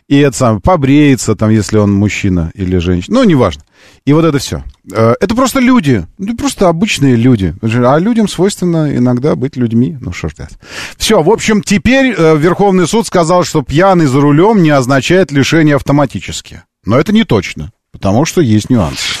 [0.09, 3.61] и это сам, побреется, там, если он мужчина или женщина, ну, неважно.
[4.05, 4.63] И вот это все.
[4.91, 7.53] Э, это просто люди, ну, просто обычные люди.
[7.61, 9.97] А людям свойственно иногда быть людьми.
[10.01, 10.49] Ну, что ж это.
[10.97, 15.75] Все, в общем, теперь э, Верховный суд сказал, что пьяный за рулем не означает лишение
[15.75, 16.63] автоматически.
[16.85, 19.19] Но это не точно, потому что есть нюансы.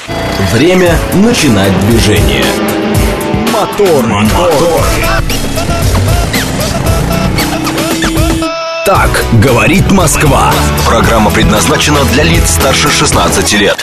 [0.53, 2.45] Время начинать движение.
[3.53, 4.23] Мотор, мотор.
[4.23, 5.08] мотор.
[8.89, 10.51] Так говорит Москва.
[10.83, 13.77] Программа предназначена для лиц старше 16 лет.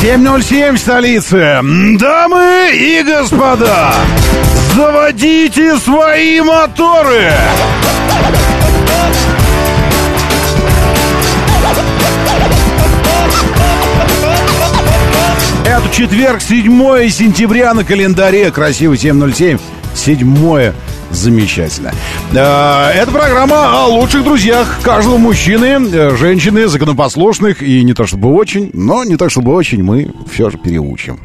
[0.00, 1.60] 7.07 в столице.
[1.98, 3.94] Дамы и господа,
[4.76, 7.32] заводите свои моторы.
[15.64, 18.52] Это четверг, 7 сентября на календаре.
[18.52, 19.58] Красивый 7.07.
[19.96, 20.72] 7
[21.10, 21.92] Замечательно.
[22.32, 28.32] Э, это программа о лучших друзьях каждого мужчины, э, женщины, законопослушных и не то чтобы
[28.32, 31.18] очень, но не то чтобы очень мы все же переучим.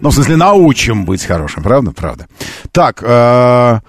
[0.00, 1.90] Ну, в смысле, научим быть хорошим, правда?
[1.90, 2.28] Правда.
[2.70, 3.80] Так, э,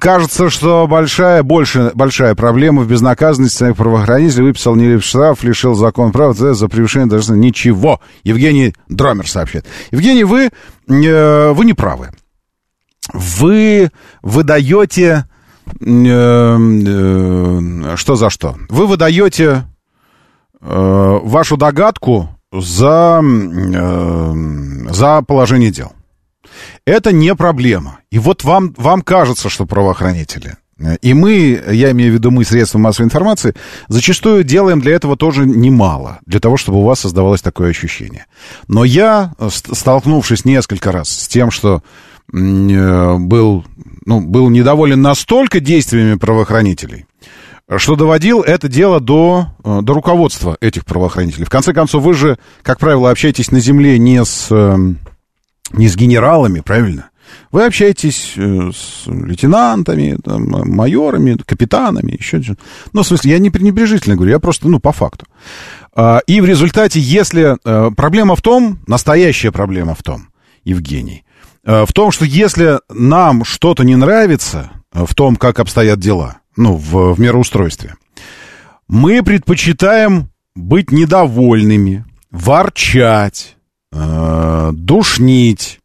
[0.00, 6.12] кажется, что большая, больше, большая проблема в безнаказанности своих правоохранителей выписал не штраф, лишил закон
[6.12, 7.44] прав за превышение должности.
[7.44, 8.00] Ничего.
[8.22, 9.66] Евгений Дромер сообщает.
[9.90, 10.50] Евгений, вы,
[10.86, 12.10] вы не правы
[13.12, 13.90] вы
[14.22, 15.26] выдаете...
[15.80, 18.56] Э, э, что за что?
[18.68, 19.64] Вы выдаете
[20.60, 23.22] э, вашу догадку за,
[24.90, 25.92] за положение дел.
[26.84, 28.00] Это не проблема.
[28.10, 30.56] И вот вам, вам кажется, что правоохранители,
[31.00, 33.54] и мы, я имею в виду мы, средства массовой информации,
[33.88, 38.26] зачастую делаем для этого тоже немало, для того, чтобы у вас создавалось такое ощущение.
[38.68, 41.82] Но я, столкнувшись несколько раз с тем, что
[42.32, 43.64] был,
[44.06, 47.06] ну, был недоволен настолько действиями правоохранителей,
[47.76, 51.44] что доводил это дело до, э, до руководства этих правоохранителей.
[51.44, 54.76] В конце концов, вы же, как правило, общаетесь на земле не с, э,
[55.72, 57.10] не с генералами, правильно?
[57.50, 62.60] Вы общаетесь с лейтенантами, там, майорами, капитанами, еще что-то.
[62.92, 65.26] Ну, в смысле, я не пренебрежительно говорю, я просто, ну, по факту.
[65.94, 67.56] А, и в результате, если...
[67.94, 70.28] Проблема в том, настоящая проблема в том,
[70.64, 71.31] Евгений, Э,
[71.64, 76.76] в том, что если нам что-то не нравится э, в том, как обстоят дела, ну,
[76.76, 77.94] в, в мироустройстве,
[78.88, 83.56] мы предпочитаем быть недовольными, ворчать,
[83.92, 85.80] э, душнить,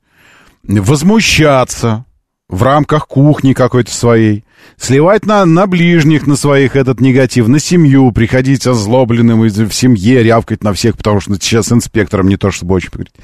[0.64, 2.06] возмущаться
[2.50, 4.44] в рамках кухни какой-то своей,
[4.78, 10.64] сливать на, на ближних, на своих этот негатив, на семью, приходить озлобленным в семье, рявкать
[10.64, 13.16] на всех, потому что сейчас инспектором не то, чтобы очень поговорить.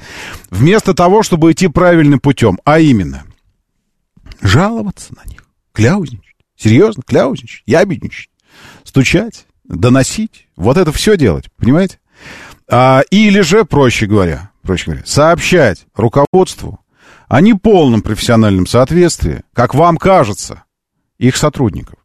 [0.50, 3.24] Вместо того, чтобы идти правильным путем, а именно
[4.42, 8.30] жаловаться на них, кляузничать, серьезно, кляузничать, ябедничать,
[8.82, 11.98] стучать, доносить, вот это все делать, понимаете?
[12.68, 16.80] А, или же, проще говоря, проще говоря, сообщать руководству
[17.28, 20.64] о неполном профессиональном соответствии, как вам кажется,
[21.18, 21.96] их сотрудников.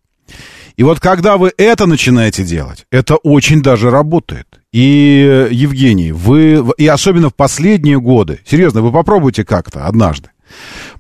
[0.80, 4.48] И вот когда вы это начинаете делать, это очень даже работает.
[4.72, 10.30] И, Евгений, вы, и особенно в последние годы, серьезно, вы попробуйте как-то однажды,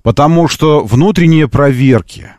[0.01, 2.31] потому что внутренние проверки,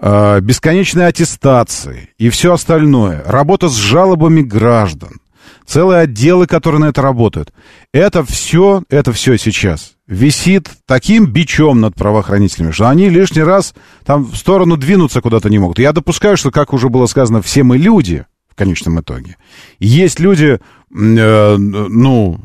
[0.00, 5.20] э, бесконечные аттестации и все остальное, работа с жалобами граждан,
[5.66, 7.52] целые отделы, которые на это работают.
[7.92, 13.74] Это все, это все сейчас висит таким бичом над правоохранителями, что они лишний раз
[14.04, 15.78] там в сторону двинуться куда-то не могут.
[15.80, 19.36] Я допускаю, что, как уже было сказано, все мы люди в конечном итоге.
[19.78, 22.38] Есть люди, э, ну,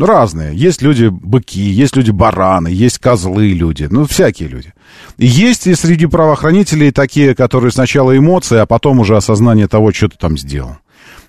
[0.00, 0.56] разные.
[0.56, 4.72] Есть люди быки, есть люди бараны, есть козлы люди, ну, всякие люди.
[5.18, 10.16] Есть и среди правоохранителей такие, которые сначала эмоции, а потом уже осознание того, что ты
[10.18, 10.76] там сделал.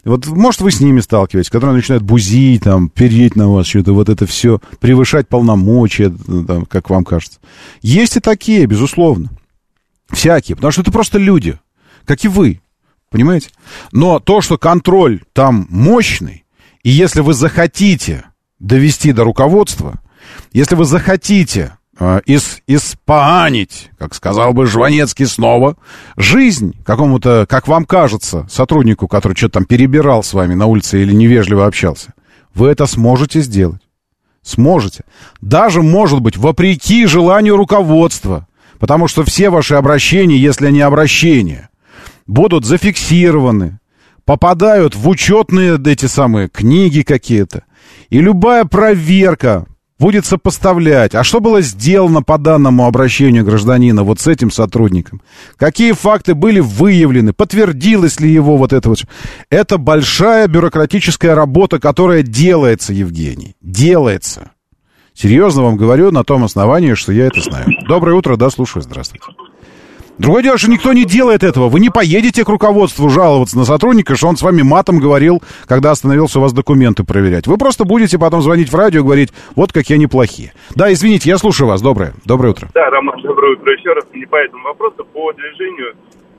[0.07, 4.07] Вот, может, вы с ними сталкиваетесь, которые начинают бузить, там, переть на вас, что-то вот
[4.07, 6.09] это все, превышать полномочия,
[6.47, 7.39] там, как вам кажется.
[7.81, 9.29] Есть и такие, безусловно.
[10.09, 11.59] Всякие, потому что это просто люди,
[12.05, 12.61] как и вы,
[13.09, 13.49] понимаете?
[13.91, 16.45] Но то, что контроль там мощный,
[16.83, 18.23] и если вы захотите
[18.59, 20.01] довести до руководства,
[20.53, 25.75] если вы захотите э, ис, испанить, как сказал бы Жванецкий снова,
[26.15, 31.13] жизнь какому-то, как вам кажется, сотруднику, который что-то там перебирал с вами на улице или
[31.13, 32.13] невежливо общался,
[32.53, 33.81] вы это сможете сделать.
[34.41, 35.03] Сможете.
[35.41, 38.47] Даже, может быть, вопреки желанию руководства.
[38.79, 41.69] Потому что все ваши обращения, если они обращения,
[42.27, 43.79] будут зафиксированы,
[44.23, 47.63] попадают в учетные эти самые книги какие-то.
[48.09, 49.65] И любая проверка
[49.99, 55.21] будет сопоставлять, а что было сделано по данному обращению гражданина вот с этим сотрудником,
[55.57, 59.05] какие факты были выявлены, подтвердилось ли его вот это вот.
[59.49, 64.51] Это большая бюрократическая работа, которая делается, Евгений, делается.
[65.13, 67.65] Серьезно вам говорю на том основании, что я это знаю.
[67.87, 69.25] Доброе утро, да, слушаю, здравствуйте.
[70.17, 71.69] Другое дело, что никто не делает этого.
[71.69, 75.91] Вы не поедете к руководству жаловаться на сотрудника, что он с вами матом говорил, когда
[75.91, 77.45] остановился у вас документы проверять.
[77.45, 80.53] Вы просто будете потом звонить в радио и говорить, вот какие они плохие.
[80.75, 81.81] Да, извините, я слушаю вас.
[81.81, 82.13] Доброе.
[82.25, 82.69] Доброе утро.
[82.73, 84.05] Да, Роман, доброе утро еще раз.
[84.13, 85.93] Не по этому вопросу, по движению.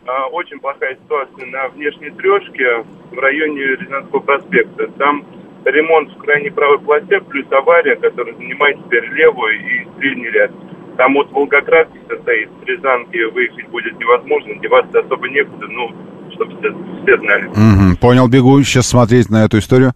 [0.06, 4.88] А, очень плохая ситуация на внешней трешке в районе Рязанского проспекта.
[4.98, 5.24] Там
[5.64, 10.50] ремонт в крайней правой полосе, плюс авария, которая занимает теперь левую и средний ряд.
[10.98, 15.92] Там от Волгоградки состоит, с Рязанки выехать будет невозможно, деваться особо некуда, ну,
[16.34, 17.46] чтобы все, все знали.
[17.46, 19.92] Угу, понял, бегу сейчас смотреть на эту историю.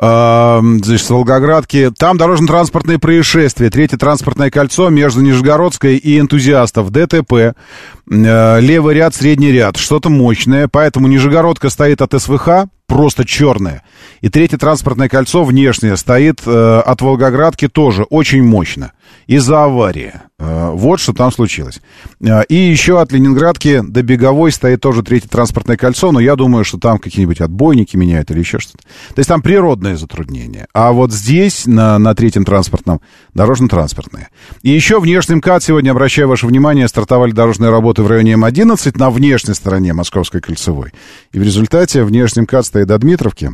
[0.00, 1.90] А, значит, с Волгоградки.
[1.98, 3.68] Там дорожно-транспортные происшествия.
[3.68, 6.90] Третье транспортное кольцо между Нижегородской и энтузиастов.
[6.92, 7.32] ДТП.
[7.32, 9.76] Э, левый ряд, средний ряд.
[9.76, 10.68] Что-то мощное.
[10.68, 13.82] Поэтому Нижегородка стоит от СВХ просто черное.
[14.20, 18.92] И третье транспортное кольцо внешнее стоит э, от Волгоградки тоже очень мощно.
[19.26, 20.14] Из-за аварии.
[20.38, 21.80] Э, вот что там случилось.
[22.20, 26.64] Э, и еще от Ленинградки до Беговой стоит тоже третье транспортное кольцо, но я думаю,
[26.64, 28.84] что там какие-нибудь отбойники меняют или еще что-то.
[29.14, 30.66] То есть там природные затруднения.
[30.72, 33.00] А вот здесь, на, на третьем транспортном,
[33.34, 34.28] дорожно-транспортные.
[34.62, 39.10] И еще внешний МКАД сегодня, обращаю ваше внимание, стартовали дорожные работы в районе М11 на
[39.10, 40.92] внешней стороне Московской кольцевой.
[41.32, 43.50] И в результате внешний МКАД стоит до Дмитровки.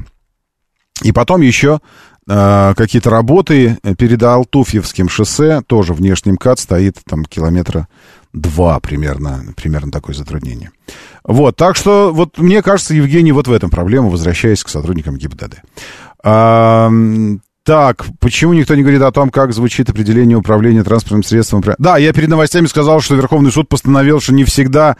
[1.02, 1.80] И потом еще
[2.26, 7.88] какие-то работы перед Алтуфьевским шоссе, тоже внешний МКАД стоит там километра
[8.32, 10.70] два примерно, примерно такое затруднение.
[11.22, 15.62] Вот, так что, вот мне кажется, Евгений, вот в этом проблема, возвращаясь к сотрудникам ГИБДД.
[16.22, 16.90] А,
[17.64, 21.64] так, почему никто не говорит о том, как звучит определение управления транспортным средством?
[21.78, 24.98] Да, я перед новостями сказал, что Верховный суд постановил, что не всегда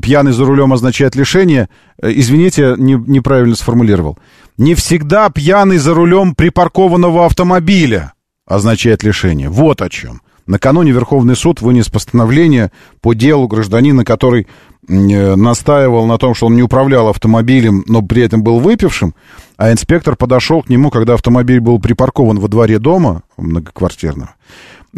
[0.00, 1.68] пьяный за рулем означает лишение.
[2.00, 4.18] Э, извините, не, неправильно сформулировал.
[4.56, 8.14] Не всегда пьяный за рулем припаркованного автомобиля
[8.46, 9.50] означает лишение.
[9.50, 10.22] Вот о чем.
[10.46, 14.46] Накануне Верховный суд вынес постановление по делу гражданина, который
[14.88, 19.14] настаивал на том, что он не управлял автомобилем, но при этом был выпившим,
[19.56, 24.34] а инспектор подошел к нему, когда автомобиль был припаркован во дворе дома многоквартирного,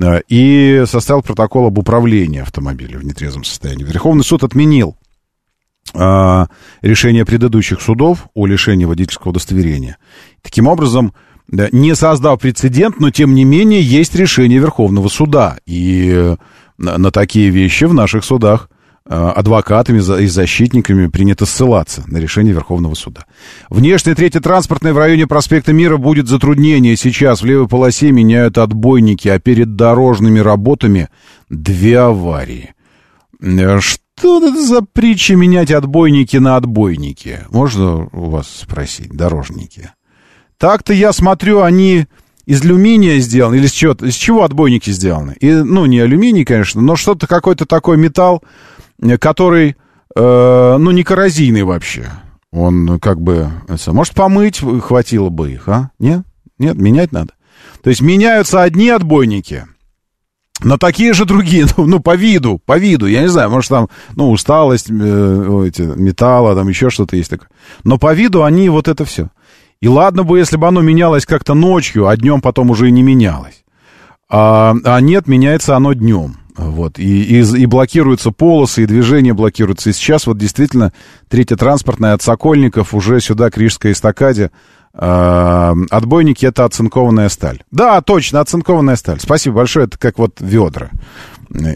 [0.00, 3.84] э, и составил протокол об управлении автомобилем в нетрезвом состоянии.
[3.84, 4.96] Верховный суд отменил
[5.94, 6.46] э,
[6.82, 9.96] решение предыдущих судов о лишении водительского удостоверения.
[10.42, 11.14] Таким образом,
[11.50, 15.56] не создав прецедент, но тем не менее есть решение Верховного суда.
[15.64, 16.36] И э,
[16.76, 18.68] на, такие вещи в наших судах
[19.08, 23.24] адвокатами и защитниками принято ссылаться на решение Верховного суда.
[23.70, 26.96] Внешняя третья транспортная в районе проспекта Мира будет затруднение.
[26.96, 31.08] Сейчас в левой полосе меняют отбойники, а перед дорожными работами
[31.48, 32.74] две аварии.
[33.40, 37.40] Э, что это за притча менять отбойники на отбойники?
[37.50, 39.90] Можно у вас спросить, дорожники?
[40.58, 42.06] Так-то я смотрю, они
[42.44, 45.36] из алюминия сделаны, или с чего, из чего отбойники сделаны?
[45.40, 48.77] И, ну, не алюминий, конечно, но что-то, какой-то такой металл, э,
[49.20, 49.76] который,
[50.14, 52.10] э, ну, не коррозийный вообще.
[52.50, 53.50] Он как бы,
[53.88, 55.90] может, помыть хватило бы их, а?
[55.98, 56.22] Нет?
[56.58, 57.34] Нет, менять надо.
[57.82, 59.66] То есть меняются одни отбойники,
[60.60, 63.88] но такие же другие, ну, ну, по виду, по виду, я не знаю, может, там,
[64.16, 67.48] ну, усталость э, эти, металла, там еще что-то есть такое.
[67.84, 69.28] Но по виду они вот это все.
[69.80, 73.02] И ладно бы, если бы оно менялось как-то ночью, а днем потом уже и не
[73.02, 73.64] менялось.
[74.28, 76.36] А, а нет, меняется оно днем.
[76.58, 79.90] Вот, и, и, и блокируются полосы, и движение блокируется.
[79.90, 80.92] И сейчас вот действительно
[81.28, 84.50] третья транспортная от Сокольников уже сюда, к Рижской эстакаде,
[84.92, 87.62] э, отбойники— это оцинкованная сталь.
[87.70, 89.20] Да, точно, оцинкованная сталь.
[89.20, 90.90] Спасибо большое, это как вот ведра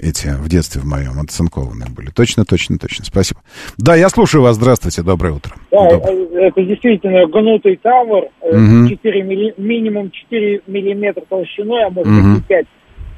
[0.03, 2.11] эти в детстве в моем оцинкованные были.
[2.11, 3.05] Точно, точно, точно.
[3.05, 3.41] Спасибо.
[3.79, 4.57] Да, я слушаю вас.
[4.57, 5.03] Здравствуйте.
[5.03, 5.55] Доброе утро.
[5.71, 6.49] Да, Доброе.
[6.49, 8.25] это действительно гнутый тавр.
[8.41, 8.89] Угу.
[8.89, 12.35] 4 милли, минимум 4 миллиметра толщиной, а может угу.
[12.35, 12.67] быть 5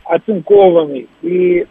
[0.05, 1.09] оцинкованный.
[1.23, 1.67] И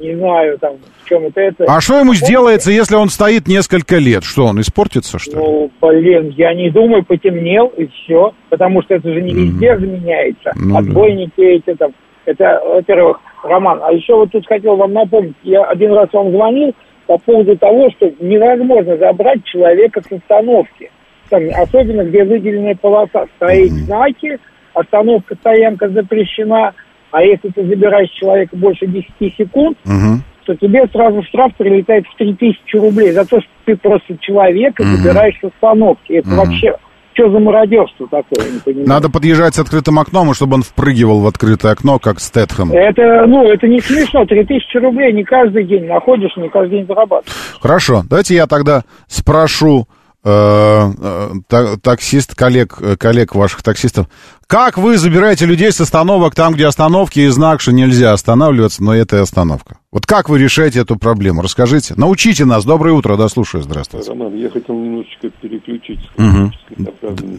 [0.00, 1.40] не знаю, там, в чем это.
[1.40, 1.64] это.
[1.68, 4.24] А что ему сделается, если он стоит несколько лет?
[4.24, 5.36] Что, он испортится, что ли?
[5.36, 8.32] Ну, блин, я не думаю, потемнел, и все.
[8.48, 10.52] Потому что это же не везде mm заменяется.
[10.56, 11.44] Ну, Отбойники да.
[11.44, 11.92] эти там.
[12.24, 16.74] Это, во-первых, Роман, а еще вот тут хотел вам напомнить, я один раз вам звонил
[17.06, 20.90] по поводу того, что невозможно забрать человека с остановки.
[21.28, 23.26] Там, особенно, где выделенная полоса.
[23.36, 23.84] Стоит mm-hmm.
[23.86, 24.38] знаки,
[24.74, 26.74] остановка, стоянка запрещена,
[27.10, 30.18] а если ты забираешь человека больше 10 секунд, mm-hmm.
[30.44, 34.96] то тебе сразу штраф прилетает в 3000 рублей за то, что ты просто человека mm-hmm.
[34.96, 36.12] забираешь с остановки.
[36.12, 36.36] Это mm-hmm.
[36.36, 36.74] вообще
[37.12, 38.88] что за мародерство такое, я не понимаю.
[38.88, 42.72] Надо подъезжать с открытым окном, чтобы он впрыгивал в открытое окно, как Стэтхэм.
[42.72, 44.24] Это, ну, это не смешно.
[44.24, 47.36] 3000 рублей не каждый день находишь, не каждый день зарабатываешь.
[47.60, 49.86] Хорошо, давайте я тогда спрошу
[50.22, 54.06] таксист, коллег, э, коллег ваших таксистов.
[54.46, 58.94] Как вы забираете людей с остановок там, где остановки и знак, что нельзя останавливаться, но
[58.94, 59.78] это и остановка?
[59.90, 61.40] Вот как вы решаете эту проблему?
[61.40, 61.94] Расскажите.
[61.96, 62.66] Научите нас.
[62.66, 63.62] Доброе утро, да, слушаю.
[63.62, 64.10] Здравствуйте.
[64.10, 66.52] Роман, я хотел немножечко переключить с угу.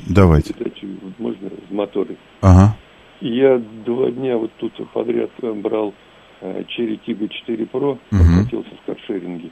[0.08, 0.54] Давайте.
[0.54, 0.88] Передачи,
[1.20, 2.18] можно, моторы.
[2.42, 2.76] Ага.
[3.20, 5.94] Я два дня вот тут подряд брал
[6.42, 8.00] Cherry Tiggo 4 Pro, угу.
[8.12, 9.52] в каршеринге.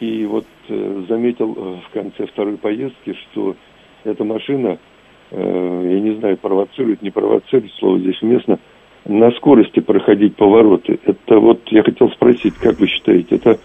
[0.00, 3.56] И вот э, заметил э, в конце второй поездки, что
[4.04, 4.78] эта машина,
[5.30, 8.58] э, я не знаю, провоцирует, не провоцирует, слово здесь уместно,
[9.04, 10.98] на скорости проходить повороты.
[11.04, 13.56] Это вот я хотел спросить, как вы считаете, это э,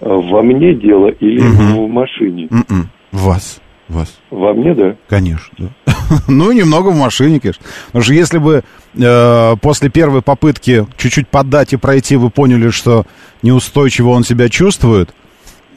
[0.00, 1.86] во мне дело или угу.
[1.86, 2.48] в машине?
[2.50, 2.88] М-м.
[3.12, 3.60] Вас.
[3.88, 4.18] Вас.
[4.30, 4.96] Во мне, да?
[5.08, 5.94] Конечно, да.
[6.28, 7.62] ну, немного в машине, конечно.
[7.86, 13.04] Потому что если бы э, после первой попытки чуть-чуть поддать и пройти, вы поняли, что
[13.42, 15.23] неустойчиво он себя чувствует, э,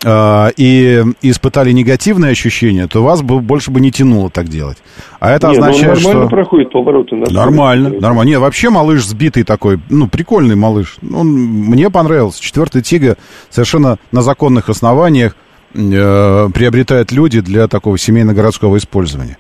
[0.06, 4.78] и испытали негативные ощущения, то вас бы больше бы не тянуло так делать.
[5.20, 6.30] А это не, ну, означает, нормально что...
[6.30, 7.16] проходит повороты.
[7.16, 8.30] На нормально, нормально.
[8.30, 10.98] Не, вообще малыш сбитый такой, ну, прикольный малыш.
[11.14, 12.41] Он мне понравился.
[12.41, 13.18] Четвертый Тига
[13.50, 15.36] совершенно на законных основаниях
[15.74, 19.38] э, приобретают люди для такого семейно-городского использования.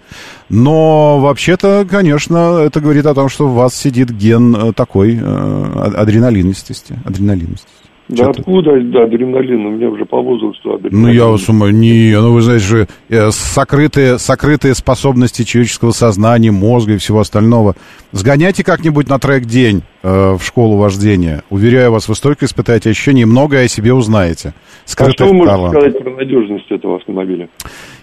[0.49, 5.91] Но вообще-то, конечно, это говорит о том, что у вас сидит ген э, такой э,
[5.95, 6.99] адреналинистости.
[7.05, 7.86] адреналинистости.
[8.09, 9.65] Да откуда да, адреналин?
[9.65, 11.01] У меня уже по возрасту адреналин.
[11.01, 16.51] Ну, я вас умоляю, не, ну, вы знаете же, э, сокрытые, сокрытые способности человеческого сознания,
[16.51, 17.75] мозга и всего остального.
[18.13, 21.43] Сгоняйте как-нибудь на трек-день э, в школу вождения.
[21.49, 24.53] Уверяю вас, вы столько испытаете ощущений, многое о себе узнаете.
[24.85, 27.49] Скрытых а что вы можете сказать про надежность этого автомобиля?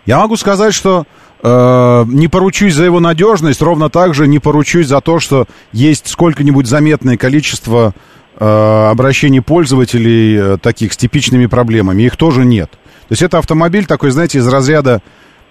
[0.05, 1.05] Я могу сказать, что
[1.43, 6.09] э, не поручусь за его надежность, ровно так же не поручусь за то, что есть
[6.09, 7.95] сколько-нибудь заметное количество
[8.39, 12.03] обращений пользователей э, таких с типичными проблемами.
[12.03, 12.70] Их тоже нет.
[12.70, 15.03] То есть это автомобиль такой, знаете, из разряда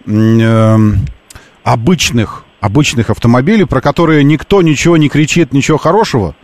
[0.05, 0.77] э,
[1.63, 6.35] обычных, обычных автомобилей, про которые никто ничего не кричит, ничего хорошего,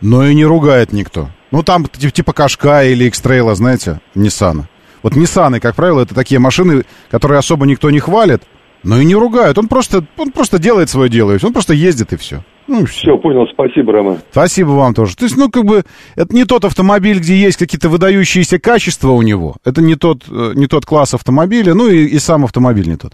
[0.00, 1.30] но и не ругает никто.
[1.50, 4.68] Ну, там типа Кашка или X-Trail, знаете, Ниссана.
[5.02, 8.42] Вот Ниссаны, как правило, это такие машины, которые особо никто не хвалит,
[8.82, 9.56] но и не ругают.
[9.56, 12.42] Он просто, он просто делает свое дело, он просто ездит и все.
[12.68, 12.98] Ну, все.
[12.98, 14.18] все, понял, спасибо, Роман.
[14.30, 15.16] Спасибо вам тоже.
[15.16, 15.84] То есть, ну, как бы,
[16.16, 19.56] это не тот автомобиль, где есть какие-то выдающиеся качества у него.
[19.64, 23.12] Это не тот, э, не тот класс автомобиля, ну и, и сам автомобиль не тот.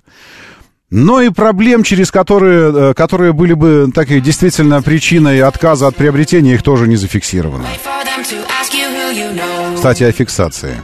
[0.91, 5.97] но и проблем, через которые, э, которые были бы так и действительно причиной отказа от
[5.97, 7.65] приобретения, их тоже не зафиксировано.
[9.75, 10.75] Кстати, о фиксации.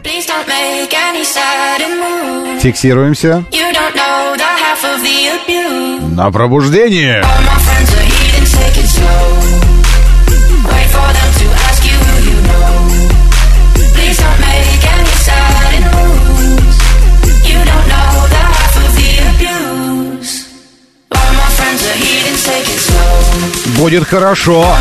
[2.60, 3.44] Фиксируемся.
[6.14, 7.22] На пробуждение.
[23.88, 24.76] Будет хорошо.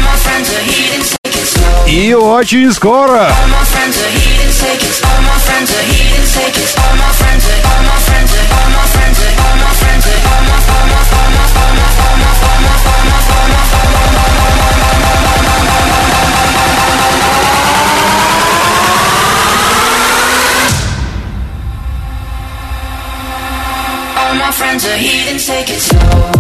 [1.88, 3.32] И очень скоро.
[24.52, 26.37] friends are heathens, take it slow.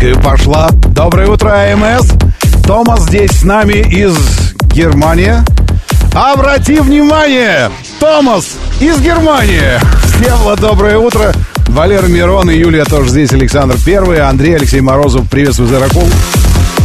[0.00, 0.70] Тепленькая пошла.
[0.94, 2.12] Доброе утро, АМС.
[2.66, 4.16] Томас здесь с нами из
[4.72, 5.34] Германии.
[6.14, 9.78] Обрати внимание, Томас из Германии.
[10.04, 11.34] Всем доброе утро.
[11.68, 16.08] Валера Мирон и Юлия тоже здесь, Александр Первый, Андрей Алексей Морозов, приветствую, Заракул.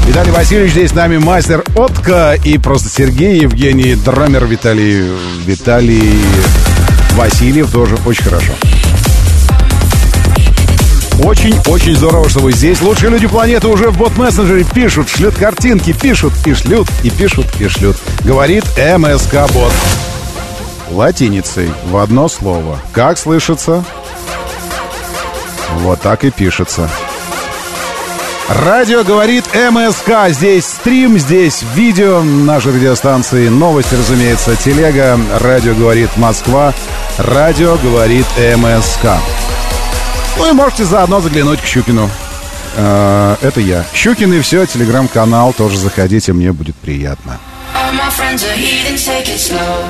[0.05, 5.09] Виталий Васильевич здесь с нами, мастер Отка и просто Сергей, Евгений, драмер Виталий,
[5.45, 6.19] Виталий
[7.13, 8.51] Васильев тоже очень хорошо.
[11.25, 12.81] Очень-очень здорово, что вы здесь.
[12.81, 17.67] Лучшие люди планеты уже в бот-мессенджере пишут, шлют картинки, пишут и шлют, и пишут, и
[17.67, 17.97] шлют.
[18.23, 19.73] Говорит МСК-бот.
[20.91, 22.79] Латиницей в одно слово.
[22.93, 23.83] Как слышится?
[25.79, 26.91] Вот так и пишется.
[28.47, 30.29] Радио говорит МСК.
[30.29, 33.47] Здесь стрим, здесь видео нашей радиостанции.
[33.47, 35.19] Новости, разумеется, телега.
[35.39, 36.71] Радио говорит Москва.
[37.17, 39.07] Радио говорит МСК.
[40.37, 42.09] Ну и можете заодно заглянуть к Щукину.
[42.75, 43.85] Э, это я.
[43.93, 47.39] Щукин и все, телеграм-канал, тоже заходите, мне будет приятно.
[47.73, 49.85] All my friends are heathens, take it slow.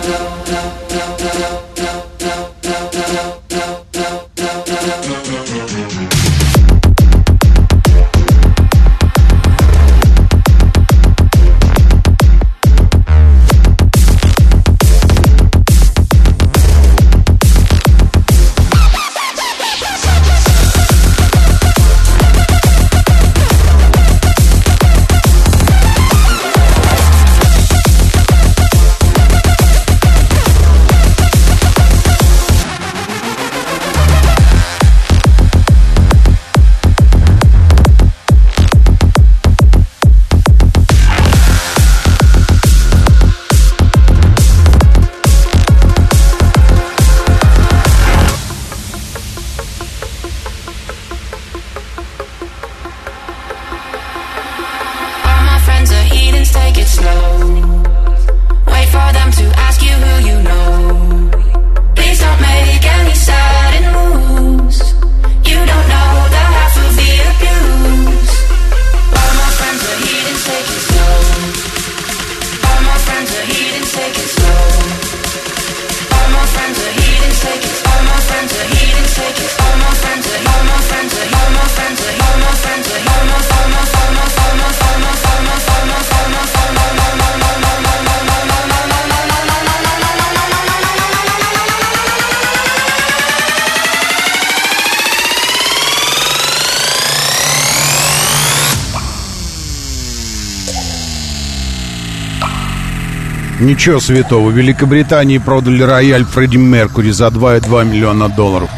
[103.66, 104.50] Ничего святого.
[104.50, 108.70] В Великобритании продали рояль Фредди Меркури за 2,2 миллиона долларов.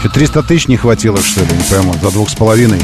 [0.00, 1.48] Что, 300 тысяч не хватило, что ли?
[1.54, 1.92] Не пойму.
[2.00, 2.80] За двух с половиной.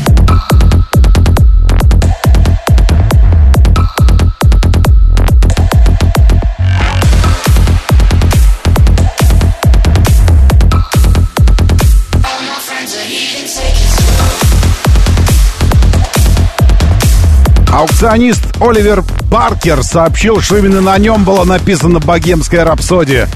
[17.73, 23.29] Аукционист Оливер Паркер сообщил, что именно на нем была написана «Богемская рапсодия».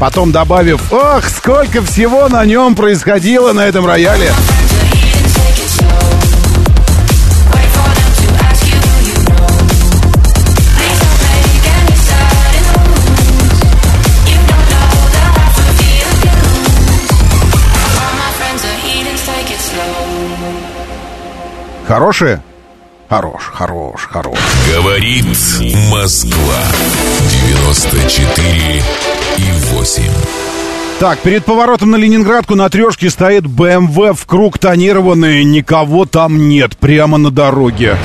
[0.00, 4.32] Потом добавив, ох, сколько всего на нем происходило на этом рояле.
[21.86, 22.40] Хорошие?
[23.08, 24.38] Хорош, хорош, хорош.
[24.74, 25.26] Говорит
[25.90, 26.62] Москва.
[27.48, 28.82] 94
[29.36, 30.02] и 8.
[31.00, 35.44] Так, перед поворотом на Ленинградку на трешке стоит БМВ в круг тонированный.
[35.44, 37.98] Никого там нет, прямо на дороге.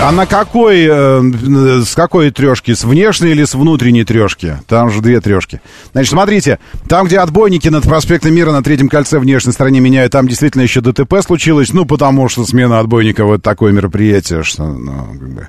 [0.00, 2.74] А на какой, э, с какой трешки?
[2.74, 4.58] С внешней или с внутренней трешки?
[4.66, 5.60] Там же две трешки.
[5.92, 6.58] Значит, смотрите,
[6.88, 10.80] там, где отбойники над проспектом Мира на третьем кольце внешней стороне меняют, там действительно еще
[10.82, 15.48] ДТП случилось, ну, потому что смена отбойников вот такое мероприятие, что, ну, как бы...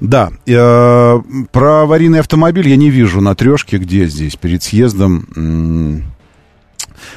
[0.00, 1.20] Да, э,
[1.52, 6.04] про аварийный автомобиль я не вижу на трешке, где здесь, перед съездом.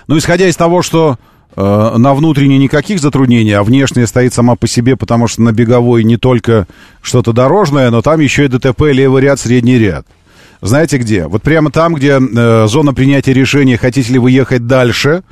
[0.07, 1.17] Ну, исходя из того, что
[1.57, 6.17] на внутренней никаких затруднений, а внешняя стоит сама по себе, потому что на беговой не
[6.17, 6.67] только
[7.01, 10.05] что-то дорожное, но там еще и ДТП, левый ряд, средний ряд.
[10.61, 11.27] Знаете где?
[11.27, 15.23] Вот прямо там, где э, зона принятия решения, хотите ли вы ехать дальше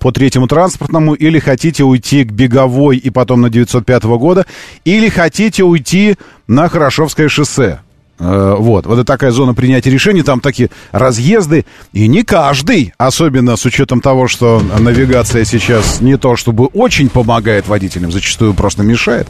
[0.00, 4.46] по третьему транспортному, или хотите уйти к беговой и потом на 905 года,
[4.84, 7.80] или хотите уйти на Хорошевское шоссе.
[8.20, 13.56] Э, вот, вот это такая зона принятия решений, там такие разъезды, и не каждый, особенно
[13.56, 19.28] с учетом того, что навигация сейчас не то чтобы очень помогает водителям, зачастую просто мешает,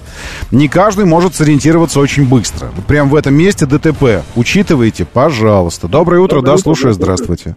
[0.51, 2.69] не каждый может сориентироваться очень быстро.
[2.74, 4.23] Вот прямо в этом месте ДТП.
[4.36, 5.89] Учитывайте, пожалуйста.
[5.89, 7.56] Доброе утро, Доброе да, утро, слушаю, здравствуйте.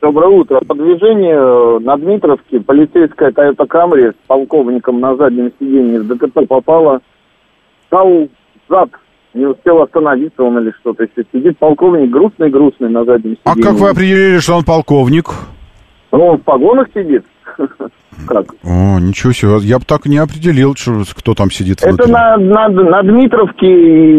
[0.00, 0.60] Доброе утро.
[0.66, 7.00] По движению на Дмитровке полицейская Toyota Camry с полковником на заднем сиденье в ДТП попала.
[7.86, 8.28] Стал
[8.68, 8.90] зад
[9.38, 11.26] не успел остановиться он или что-то еще.
[11.32, 13.42] Сидит полковник грустный-грустный на заднем сиденье.
[13.44, 15.30] А как вы определили, что он полковник?
[16.12, 17.24] Ну, он в погонах сидит.
[18.26, 18.46] Как?
[18.64, 19.58] О, ничего себе.
[19.60, 23.66] Я бы так не определил, что, кто там сидит Это на, на, на Дмитровке,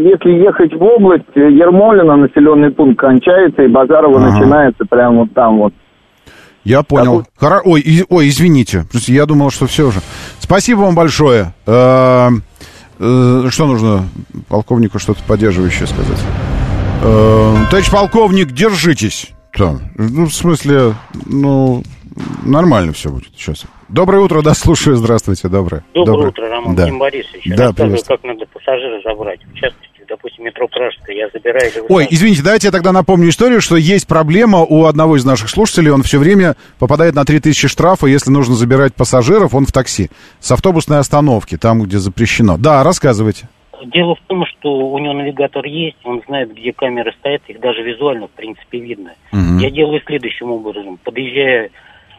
[0.09, 4.31] если ехать в область, Ермолина, населенный пункт кончается, и Базарова ага.
[4.31, 5.73] начинается прямо вот там вот.
[6.63, 7.25] Я понял.
[7.37, 7.61] Хора...
[7.65, 8.05] Ой, и...
[8.09, 8.83] Ой, извините.
[9.07, 9.99] Я думал, что все же.
[10.39, 11.53] Спасибо вам большое.
[11.65, 12.29] Э, Э,
[12.99, 14.07] что нужно
[14.47, 16.19] полковнику что-то поддерживающее сказать?
[17.01, 19.31] Э, товарищ полковник, держитесь.
[19.57, 19.79] Да.
[19.95, 20.95] Ну, в смысле,
[21.25, 21.83] ну,
[22.43, 23.65] нормально все будет сейчас.
[23.87, 25.83] Доброе утро, да, слушаю, здравствуйте, доброе.
[25.93, 26.29] Доброе, доброе.
[26.29, 26.87] утро, Роман да.
[26.93, 27.43] Борисович.
[27.57, 29.39] Да, Рассказываю, как надо пассажира забрать.
[29.45, 31.71] В частности, допустим, метро Пражская, я забираю...
[31.89, 35.91] Ой, извините, давайте я тогда напомню историю, что есть проблема у одного из наших слушателей,
[35.91, 40.09] он все время попадает на 3000 штрафа, если нужно забирать пассажиров, он в такси,
[40.39, 42.57] с автобусной остановки, там, где запрещено.
[42.57, 43.47] Да, рассказывайте.
[43.85, 47.81] Дело в том, что у него навигатор есть, он знает, где камеры стоят, их даже
[47.81, 49.13] визуально, в принципе, видно.
[49.31, 49.59] Угу.
[49.59, 50.99] Я делаю следующим образом.
[51.03, 51.69] Подъезжая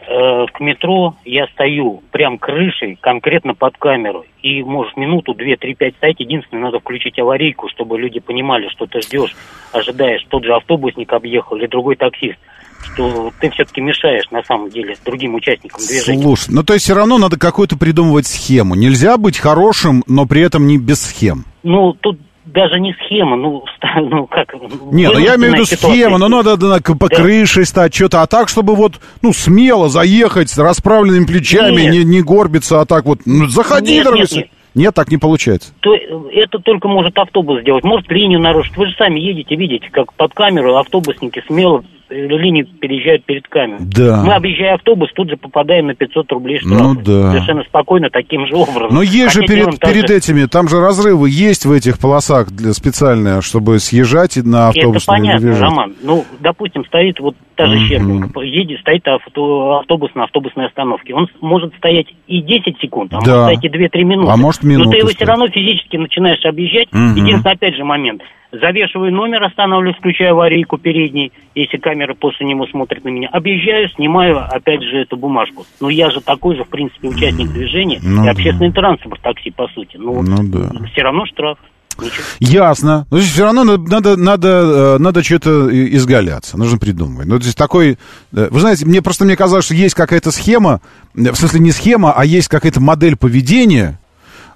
[0.06, 4.24] Э, к метро я стою прям крышей, конкретно под камеру.
[4.42, 6.20] И, может, минуту, две, три, пять стоять.
[6.20, 9.36] Единственное, надо включить аварийку, чтобы люди понимали, что ты ждешь,
[9.72, 10.24] ожидаешь.
[10.28, 12.38] Тот же автобусник объехал или другой таксист
[12.82, 16.22] что ты все-таки мешаешь на самом деле с другим участникам движения.
[16.22, 18.74] Слушай, ну то есть все равно надо какую-то придумывать схему.
[18.74, 21.44] Нельзя быть хорошим, но при этом не без схем.
[21.62, 22.18] Ну, тут
[22.52, 23.64] даже не схема, ну,
[24.10, 24.54] ну как...
[24.92, 27.16] Не, ну я имею в виду схема, но надо, надо по да.
[27.16, 32.22] крыше стать, что-то, а так, чтобы вот, ну, смело заехать с расправленными плечами, не, не
[32.22, 34.20] горбиться, а так вот, ну, заходи, нет, дорогой.
[34.22, 34.50] Нет, нет.
[34.72, 35.72] Нет, так не получается.
[35.80, 38.76] То, это только может автобус сделать, может линию нарушить.
[38.76, 43.80] Вы же сами едете, видите, как под камеру автобусники смело линии переезжают перед камерой.
[43.80, 44.22] Да.
[44.24, 46.82] Мы, объезжая автобус, тут же попадаем на 500 рублей штрафа.
[46.82, 47.32] Ну да.
[47.32, 48.88] Совершенно спокойно таким же образом.
[48.92, 50.16] Но есть Хотя же перед, перед же...
[50.16, 55.04] этими, там же разрывы есть в этих полосах для, специальные, чтобы съезжать на автобус.
[55.04, 55.94] Это понятно, Роман.
[56.02, 58.44] Ну, допустим, стоит вот та же mm-hmm.
[58.44, 61.14] едет, стоит авто, автобус на автобусной остановке.
[61.14, 63.42] Он может стоять и 10 секунд, а да.
[63.42, 64.32] может стоять и 2-3 минуты.
[64.32, 66.88] А может минуту Но ты его все равно физически начинаешь объезжать.
[66.88, 67.16] Mm-hmm.
[67.16, 73.04] Единственный, опять же, момент– завешиваю номер, останавливаюсь, включаю аварийку передней, если камера после него смотрит
[73.04, 73.28] на меня.
[73.28, 75.66] Объезжаю, снимаю, опять же, эту бумажку.
[75.80, 78.80] Но я же такой же, в принципе, участник движения ну, и общественный да.
[78.80, 79.96] транспорт, такси, по сути.
[79.96, 80.84] Ну, ну да.
[80.92, 81.58] все равно штраф.
[81.98, 82.24] Ничего.
[82.38, 83.06] Ясно.
[83.10, 87.26] Но здесь все равно надо, надо, э, надо что-то изгаляться, нужно придумывать.
[87.26, 87.98] Ну, здесь такой...
[88.32, 90.80] Э, вы знаете, мне просто мне казалось, что есть какая-то схема,
[91.14, 93.99] в смысле не схема, а есть какая-то модель поведения, Э,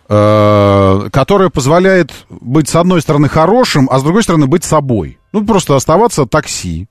[0.06, 5.18] которая позволяет быть, с одной стороны, хорошим, а с другой стороны, быть собой.
[5.32, 6.88] Ну, просто оставаться такси.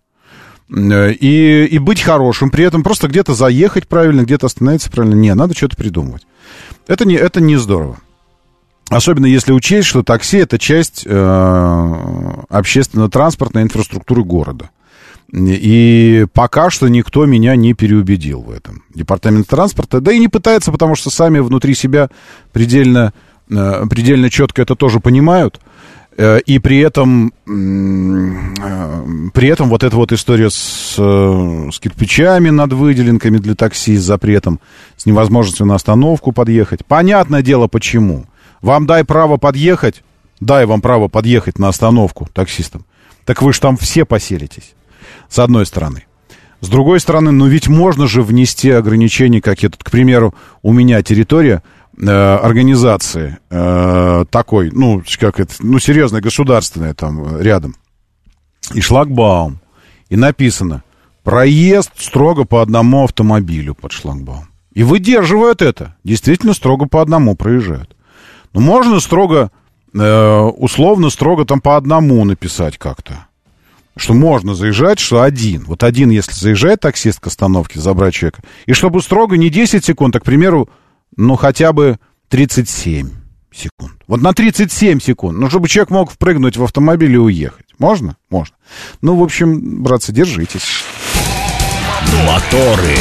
[0.69, 5.15] Э, и, и быть хорошим, при этом просто где-то заехать правильно, где-то остановиться правильно.
[5.15, 6.25] Не, надо что-то придумывать.
[6.87, 7.97] Это не, это не здорово.
[8.89, 14.69] Особенно если учесть, что такси это часть э, общественно-транспортной инфраструктуры города.
[15.33, 18.83] И пока что никто меня не переубедил в этом.
[18.93, 22.09] Департамент транспорта, да и не пытается, потому что сами внутри себя
[22.51, 23.13] предельно,
[23.49, 25.59] э, предельно четко это тоже понимают.
[26.17, 32.73] Э, и при этом, э, при этом вот эта вот история с, с кирпичами над
[32.73, 34.59] выделенками для такси, с запретом,
[34.97, 36.85] с невозможностью на остановку подъехать.
[36.85, 38.25] Понятное дело, почему.
[38.61, 40.03] Вам дай право подъехать,
[40.39, 42.85] дай вам право подъехать на остановку таксистам.
[43.25, 44.75] Так вы же там все поселитесь
[45.29, 46.05] с одной стороны.
[46.63, 49.77] С другой стороны, ну ведь можно же внести ограничения какие-то.
[49.77, 51.61] К примеру, у меня территория
[51.97, 57.75] э, организации э, такой, ну, как это, ну, серьезная, государственная там рядом.
[58.73, 59.59] И шлагбаум.
[60.07, 60.83] И написано,
[61.23, 64.47] проезд строго по одному автомобилю под шлагбаум.
[64.71, 65.97] И выдерживают это.
[66.05, 67.93] Действительно строго по одному проезжают.
[68.53, 69.51] Ну, можно строго,
[69.93, 73.27] э, условно, строго там по одному написать как-то.
[73.95, 75.65] Что можно заезжать, что один.
[75.65, 78.41] Вот один, если заезжает таксист к остановке, забрать человека.
[78.65, 80.69] И чтобы строго не 10 секунд, а, к примеру,
[81.15, 81.99] ну, хотя бы
[82.29, 83.09] 37
[83.53, 83.93] секунд.
[84.07, 85.37] Вот на 37 секунд.
[85.37, 87.67] Ну, чтобы человек мог впрыгнуть в автомобиль и уехать.
[87.77, 88.17] Можно?
[88.29, 88.55] Можно.
[89.01, 90.83] Ну, в общем, братцы, держитесь.
[92.25, 92.97] Моторы.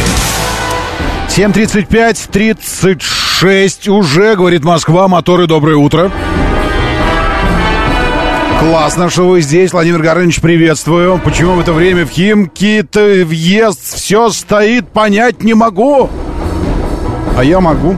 [1.28, 5.08] 7.35, 36 уже, говорит Москва.
[5.08, 6.12] Моторы, доброе утро.
[8.62, 11.18] Классно, что вы здесь, Владимир Горыныч, приветствую.
[11.18, 16.08] Почему в это время в Химки-то въезд все стоит, понять не могу.
[17.36, 17.96] А я могу.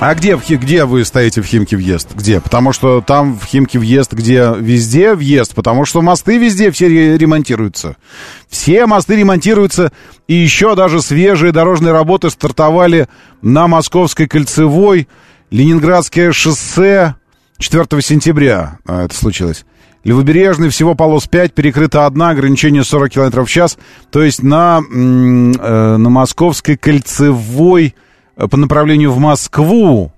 [0.00, 2.10] А где, где вы стоите в Химки въезд?
[2.14, 2.42] Где?
[2.42, 7.96] Потому что там в Химки въезд, где везде въезд, потому что мосты везде все ремонтируются.
[8.50, 9.92] Все мосты ремонтируются,
[10.28, 13.08] и еще даже свежие дорожные работы стартовали
[13.40, 15.08] на Московской кольцевой,
[15.50, 17.14] Ленинградское шоссе
[17.62, 19.64] 4 сентября а, это случилось.
[20.04, 23.78] Левобережный всего полос 5, перекрыта одна, ограничение 40 км в час.
[24.10, 27.94] То есть на, э, на Московской кольцевой
[28.36, 30.12] Э, по направлению в Москву,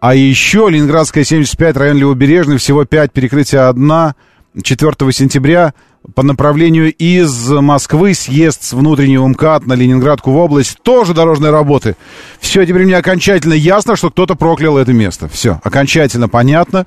[0.00, 4.14] а еще Ленинградская 75, район Левобережный, всего 5, перекрытия 1,
[4.62, 5.72] 4 сентября
[6.14, 10.78] по направлению из Москвы съезд с внутреннего МКАД на Ленинградку в область.
[10.82, 11.96] Тоже дорожные работы.
[12.40, 15.28] Все, теперь мне окончательно ясно, что кто-то проклял это место.
[15.28, 16.86] Все, окончательно понятно,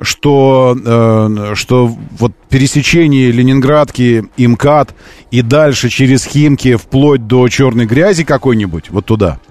[0.00, 1.86] что, э, что
[2.18, 4.94] вот пересечение Ленинградки и МКАД
[5.30, 9.40] и дальше через Химки вплоть до черной грязи какой-нибудь, вот туда–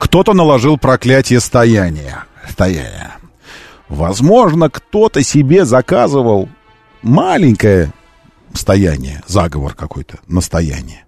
[0.00, 2.24] кто-то наложил проклятие стояния.
[2.48, 3.18] Стояния.
[3.90, 6.48] Возможно, кто-то себе заказывал
[7.02, 7.92] маленькое
[8.52, 11.04] стояние, заговор какой-то, настояние.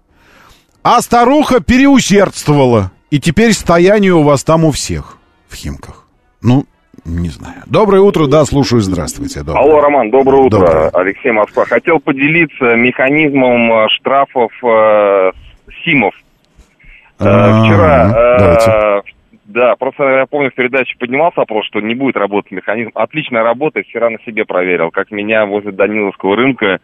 [0.83, 5.17] А старуха переусердствовала, и теперь стояние у вас там у всех
[5.47, 6.05] в Химках.
[6.41, 6.65] Ну,
[7.05, 7.63] не знаю.
[7.65, 9.43] Доброе утро, да, слушаю, здравствуйте.
[9.43, 9.61] Доброе.
[9.61, 10.59] Алло, Роман, доброе утро.
[10.59, 10.89] Доброе.
[10.89, 11.65] Алексей Москва.
[11.65, 15.31] Хотел поделиться механизмом э, штрафов э,
[15.83, 16.13] СИМов
[17.19, 19.01] Э, вчера, э,
[19.53, 22.89] да, просто я помню, в передаче поднимался вопрос, что не будет работать механизм.
[22.95, 24.89] Отлично работает, вчера на себе проверил.
[24.89, 26.79] Как меня возле Даниловского рынка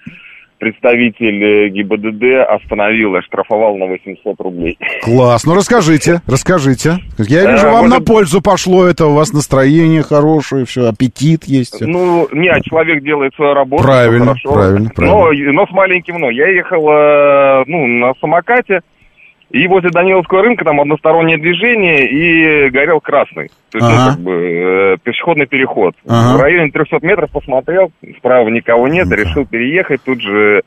[0.60, 4.78] представитель э, ГИБДД остановил и штрафовал на 800 рублей.
[5.02, 6.98] Класс, ну расскажите, расскажите.
[7.18, 11.82] Я вижу, вам на пользу пошло это, у вас настроение хорошее, все, аппетит есть.
[11.82, 13.84] Ну, не, а человек делает свою работу.
[13.84, 15.52] Правильно, правильно, правильно.
[15.52, 16.30] Но, но с маленьким но.
[16.30, 16.84] Я ехал,
[17.66, 18.82] ну, на самокате,
[19.52, 23.50] и возле Даниловского рынка там одностороннее движение и горел красный.
[23.72, 24.06] То есть, ну, ага.
[24.06, 25.96] ну, как бы, э, пешеходный переход.
[26.08, 26.38] Ага.
[26.38, 30.04] В районе 300 метров посмотрел, справа никого нет, ну, решил переехать.
[30.04, 30.62] Тут же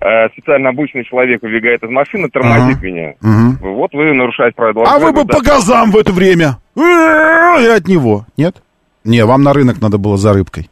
[0.00, 2.86] э, специально обычный человек убегает из машины, тормозит ага.
[2.86, 3.14] меня.
[3.20, 3.74] Угу.
[3.74, 4.84] Вот вы нарушаете правила.
[4.86, 5.38] А вы бы да.
[5.38, 6.58] по газам в это время.
[6.76, 8.24] И от него.
[8.36, 8.62] Нет?
[9.02, 10.70] Не, вам на рынок надо было за рыбкой.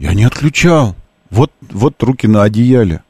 [0.00, 0.96] Я не отключал.
[1.30, 3.02] Вот, вот руки на одеяле.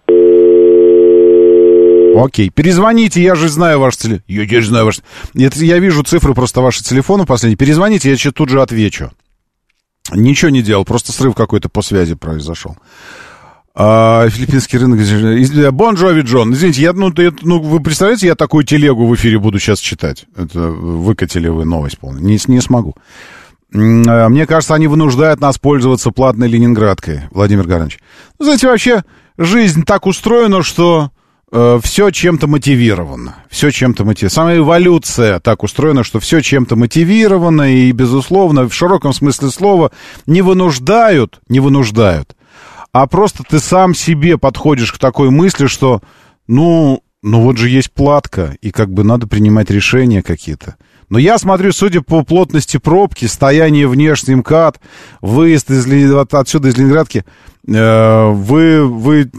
[2.24, 4.24] Окей, перезвоните, я же знаю ваш телефон.
[4.27, 5.01] Я теперь знаю ваш...
[5.35, 7.57] Это, я вижу цифры просто вашего телефона последние.
[7.57, 9.12] Перезвоните, я тут же отвечу.
[10.12, 12.77] Ничего не делал, просто срыв какой-то по связи произошел.
[13.74, 15.73] А, филиппинский рынок...
[15.73, 16.53] Бон Джови Джон.
[16.55, 20.24] Извините, я, ну, я, ну, вы представляете, я такую телегу в эфире буду сейчас читать?
[20.36, 22.24] Это выкатили вы новость полную.
[22.24, 22.97] Не, не смогу.
[23.73, 28.01] А, мне кажется, они вынуждают нас пользоваться платной Ленинградкой, Владимир Гаранович.
[28.40, 29.05] Ну, знаете, вообще
[29.36, 31.18] жизнь так устроена, что э,
[31.51, 33.37] все чем-то мотивировано.
[33.49, 34.35] Все чем-то мотивировано.
[34.35, 39.91] Самая эволюция так устроена, что все чем-то мотивировано и, безусловно, в широком смысле слова
[40.27, 42.37] не вынуждают, не вынуждают,
[42.93, 46.03] а просто ты сам себе подходишь к такой мысли, что,
[46.47, 50.77] ну, ну вот же есть платка, и как бы надо принимать решения какие-то.
[51.09, 54.79] Но я смотрю, судя по плотности пробки, стояние внешний МКАД,
[55.23, 55.87] выезд из,
[56.35, 57.25] отсюда из Ленинградки,
[57.66, 59.31] э, вы, вы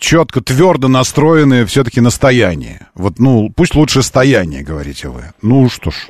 [0.00, 2.88] четко, твердо настроенные все-таки на стояние.
[2.96, 5.22] Вот, ну, пусть лучше стояние, говорите вы.
[5.42, 6.08] Ну что ж.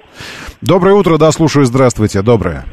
[0.63, 2.65] Доброе утро, да, слушаю, здравствуйте, доброе.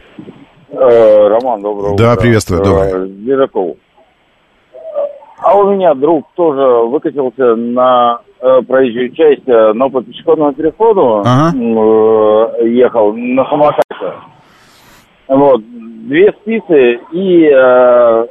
[0.69, 2.05] Э, Роман, доброе утро.
[2.05, 3.05] Да, приветствую, доброе.
[3.05, 3.77] Ледоков.
[5.39, 11.21] А у меня друг тоже выкатился на э, проезжую часть, э, но по пешеходному переходу
[11.25, 11.51] ага.
[11.55, 14.13] э, ехал на самокате.
[15.27, 15.61] Вот,
[16.07, 18.27] две спицы и э,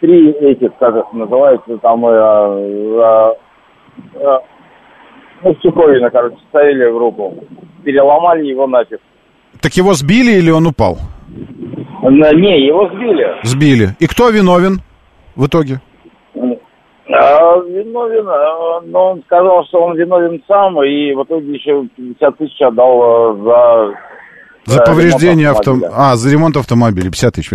[0.00, 3.32] три этих, как их называется, там, э, э,
[4.14, 4.38] э,
[5.42, 7.34] ну, Суховина, короче, ставили в руку.
[7.84, 9.00] Переломали его нафиг.
[9.60, 10.98] Так его сбили или он упал?
[12.02, 13.36] Не, его сбили.
[13.42, 13.96] Сбили.
[13.98, 14.80] И кто виновен
[15.36, 15.80] в итоге?
[17.12, 22.38] А, виновен, а, но он сказал, что он виновен сам, и в итоге еще 50
[22.38, 23.92] тысяч отдал а,
[24.66, 24.72] за...
[24.72, 25.90] За повреждение автомобиля.
[25.92, 27.50] А, за ремонт автомобиля, 50 тысяч.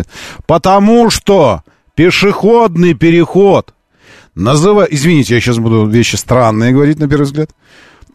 [0.45, 1.61] Потому что
[1.95, 3.73] пешеходный переход
[4.35, 4.87] называй...
[4.91, 7.49] Извините, я сейчас буду вещи странные говорить на первый взгляд,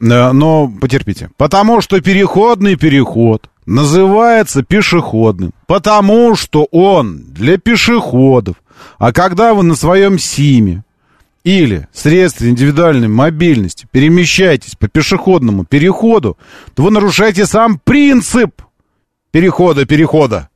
[0.01, 1.31] э, но потерпите.
[1.36, 8.57] Потому что переходный переход называется пешеходным, потому что он для пешеходов.
[8.98, 10.85] А когда вы на своем СИМе
[11.44, 16.36] или средстве индивидуальной мобильности перемещаетесь по пешеходному переходу,
[16.74, 18.62] то вы нарушаете сам принцип
[19.31, 20.48] перехода-перехода.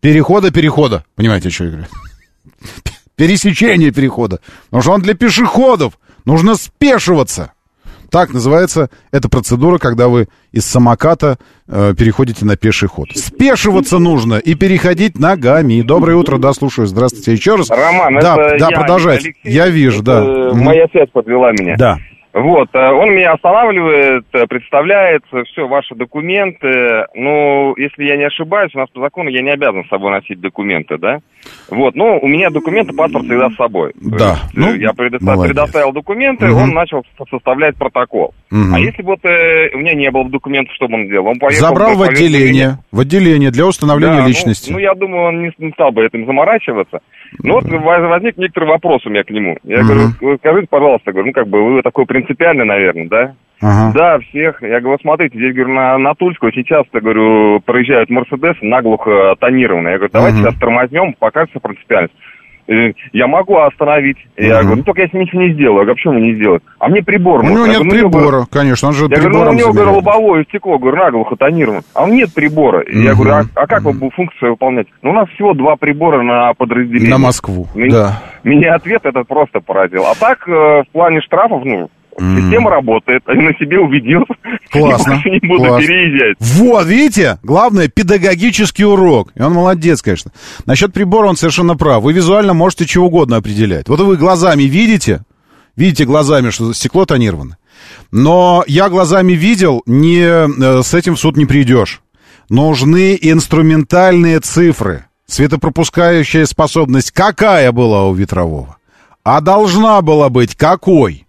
[0.00, 1.04] Перехода-перехода.
[1.14, 1.88] Понимаете, что я говорю?
[3.16, 4.40] Пересечение перехода.
[4.66, 5.98] Потому что он для пешеходов.
[6.24, 7.52] Нужно спешиваться.
[8.10, 13.08] Так называется эта процедура, когда вы из самоката э, переходите на пеший ход.
[13.14, 15.82] Спешиваться нужно и переходить ногами.
[15.82, 16.86] Доброе утро, да, слушаю.
[16.86, 17.68] Здравствуйте еще раз.
[17.68, 19.26] Роман, да, это да, я, продолжайте.
[19.26, 20.24] Алексей, я вижу, да.
[20.54, 21.76] Моя связь подвела меня.
[21.76, 21.98] Да.
[22.38, 27.04] Вот, э, он меня останавливает, э, представляет, все, ваши документы.
[27.14, 30.40] Ну, если я не ошибаюсь, у нас по закону я не обязан с собой носить
[30.40, 31.18] документы, да?
[31.68, 33.92] Вот, ну, у меня документы, паспорт всегда с собой.
[33.96, 34.30] Да.
[34.30, 36.60] Есть, ну, я предоставил, предоставил документы, угу.
[36.60, 38.34] он начал составлять протокол.
[38.52, 38.74] Угу.
[38.74, 41.26] А если бы вот э, у меня не было документов, что бы он сделал?
[41.26, 41.66] Он поехал...
[41.66, 44.70] Забрал в отделение, в отделение для установления да, личности.
[44.70, 47.00] Ну, ну, я думаю, он не стал бы этим заморачиваться.
[47.42, 49.56] Ну, вот возник некоторый вопрос у меня к нему.
[49.64, 53.34] Я говорю, скажите, пожалуйста, говорю, ну, как бы вы такой принципиальный, наверное, да?
[53.60, 53.92] Ага.
[53.92, 54.62] Да, всех.
[54.62, 59.92] Я говорю, смотрите, здесь, говорю, на, на Тульскую сейчас, я говорю, проезжают Мерседесы наглухо тонированные.
[59.92, 60.50] Я говорю, давайте ага.
[60.50, 62.14] сейчас тормознем, покажется принципиальность.
[63.12, 64.18] Я могу остановить.
[64.36, 65.78] Я говорю, ну только если ничего не сделаю.
[65.78, 66.62] Я говорю, почему не сделать?
[66.78, 67.40] А мне прибор.
[67.40, 69.94] У него нет говорю, прибора, говорю, конечно, он же Я говорю, ну у него, говорю,
[69.94, 71.80] лобовое стекло, говорю, наглухо тонировано.
[71.94, 72.80] А он нет прибора.
[72.80, 72.98] Угу.
[72.98, 74.86] Я говорю, а, а как вы будете функцию выполнять?
[75.02, 77.10] Ну у нас всего два прибора на подразделение.
[77.10, 78.22] На Москву, меня, да.
[78.44, 80.04] Меня ответ этот просто поразил.
[80.04, 81.88] А так, э, в плане штрафов, ну,
[82.18, 84.34] Система работает, я на себе убедился.
[84.70, 85.22] Классно.
[85.24, 85.86] не буду классно.
[85.86, 86.36] переезжать.
[86.40, 87.38] Вот, видите?
[87.42, 89.30] Главное, педагогический урок.
[89.34, 90.32] И он молодец, конечно.
[90.66, 92.02] Насчет прибора он совершенно прав.
[92.02, 93.88] Вы визуально можете чего угодно определять.
[93.88, 95.22] Вот вы глазами видите,
[95.76, 97.56] видите глазами, что стекло тонировано.
[98.10, 102.00] Но я глазами видел, не, э, с этим в суд не придешь.
[102.48, 105.04] Нужны инструментальные цифры.
[105.26, 108.78] Светопропускающая способность какая была у ветрового?
[109.22, 111.27] А должна была быть какой?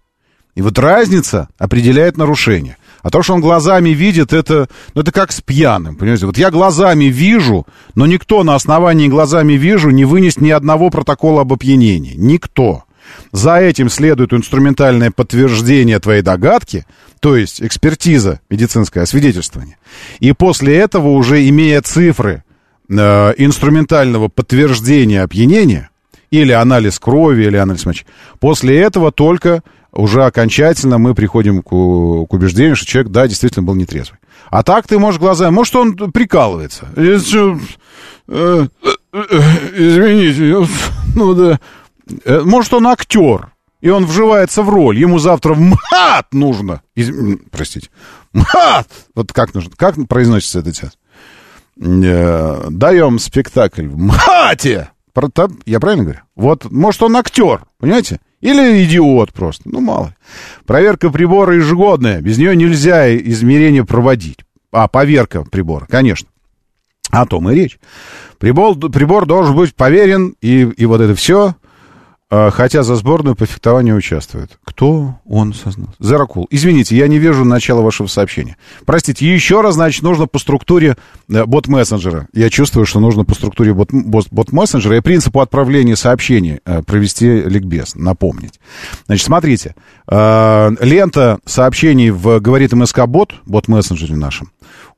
[0.60, 2.76] И вот разница определяет нарушение.
[3.02, 6.26] А то, что он глазами видит, это, ну, это как с пьяным, понимаете?
[6.26, 11.40] Вот я глазами вижу, но никто на основании глазами вижу не вынес ни одного протокола
[11.40, 12.12] об опьянении.
[12.14, 12.84] Никто.
[13.32, 16.84] За этим следует инструментальное подтверждение твоей догадки,
[17.20, 19.78] то есть экспертиза, медицинское освидетельствование.
[20.18, 22.44] И после этого, уже имея цифры
[22.90, 22.94] э,
[23.38, 25.88] инструментального подтверждения опьянения,
[26.30, 28.04] или анализ крови, или анализ мочи,
[28.38, 29.62] после этого только
[29.92, 34.18] уже окончательно мы приходим к, к убеждению, что человек, да, действительно был нетрезвый.
[34.50, 35.52] А так ты можешь глазами...
[35.52, 36.88] Может, он прикалывается.
[36.96, 37.18] Э,
[38.26, 38.66] э,
[39.12, 40.68] извините,
[41.14, 41.60] ну да.
[42.24, 44.98] Э, может, он актер, и он вживается в роль.
[44.98, 46.82] Ему завтра в МХАТ нужно.
[46.94, 47.10] Из...
[47.50, 47.88] Простите.
[48.32, 48.88] МХАТ!
[49.14, 49.72] Вот как нужно?
[49.76, 50.92] Как произносится это сейчас?
[51.76, 54.90] Даем спектакль в МХАТе.
[55.66, 56.20] Я правильно говорю?
[56.36, 58.20] Вот, может, он актер, понимаете?
[58.40, 59.68] Или идиот просто.
[59.68, 60.14] Ну, мало.
[60.66, 62.20] Проверка прибора ежегодная.
[62.20, 64.38] Без нее нельзя измерения проводить.
[64.72, 66.28] А, поверка прибора, конечно.
[67.10, 67.78] О том и речь.
[68.38, 71.54] Прибор, прибор должен быть поверен, и, и вот это все
[72.30, 74.58] хотя за сборную по фехтованию участвует.
[74.64, 75.94] Кто он сознался?
[75.98, 76.46] Заракул.
[76.50, 78.56] Извините, я не вижу начала вашего сообщения.
[78.86, 80.96] Простите, еще раз, значит, нужно по структуре
[81.28, 82.28] э, бот-мессенджера.
[82.32, 88.60] Я чувствую, что нужно по структуре бот-мессенджера и принципу отправления сообщений э, провести ликбез, напомнить.
[89.06, 89.74] Значит, смотрите.
[90.06, 94.50] Э, лента сообщений в «Говорит МСК бот», бот-мессенджере нашем,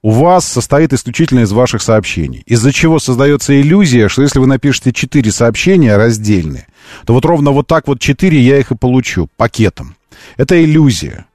[0.02, 2.42] у вас состоит исключительно из ваших сообщений.
[2.46, 6.66] Из-за чего создается иллюзия, что если вы напишете 4 сообщения раздельные,
[7.06, 9.96] то вот ровно вот так вот 4 я их и получу пакетом.
[10.36, 11.26] Это иллюзия.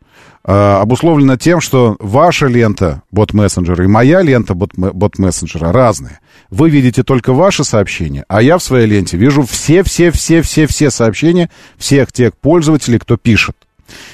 [0.50, 6.20] Э, обусловлена тем, что ваша лента бот-мессенджера и моя лента бот-мессенджера разные.
[6.50, 12.34] Вы видите только ваши сообщения, а я в своей ленте вижу все-все-все-все-все сообщения всех тех
[12.38, 13.58] пользователей, кто пишет.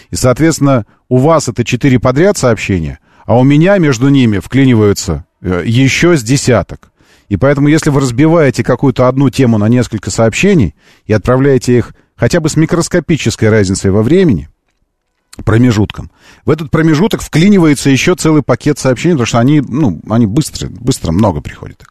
[0.10, 2.98] И, соответственно, у вас это 4 подряд сообщения,
[3.28, 6.92] а у меня между ними вклиниваются э, еще с десяток.
[7.34, 10.76] И поэтому, если вы разбиваете какую-то одну тему на несколько сообщений
[11.08, 14.50] и отправляете их хотя бы с микроскопической разницей во времени,
[15.44, 16.12] промежутком.
[16.46, 21.12] В этот промежуток вклинивается еще целый пакет сообщений, потому что они, ну, они быстро, быстро
[21.12, 21.84] много приходят.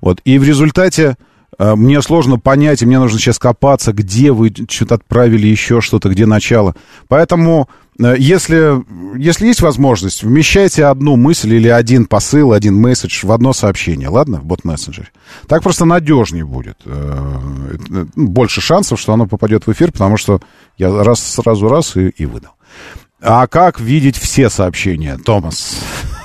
[0.00, 0.20] Вот.
[0.24, 1.16] И в результате
[1.58, 6.24] мне сложно понять, и мне нужно сейчас копаться, где вы что-то отправили, еще что-то, где
[6.24, 6.74] начало.
[7.08, 7.68] Поэтому,
[8.00, 8.82] э, если,
[9.18, 14.38] если есть возможность, вмещайте одну мысль или один посыл, один месседж в одно сообщение, ладно,
[14.38, 15.08] в бот-мессенджере.
[15.46, 16.78] Так просто надежнее будет.
[16.86, 17.38] Э,
[18.16, 20.40] больше шансов, что оно попадет в эфир, потому что
[20.78, 22.52] я раз, сразу раз и, и выдал.
[23.20, 25.76] А как видеть все сообщения, Томас?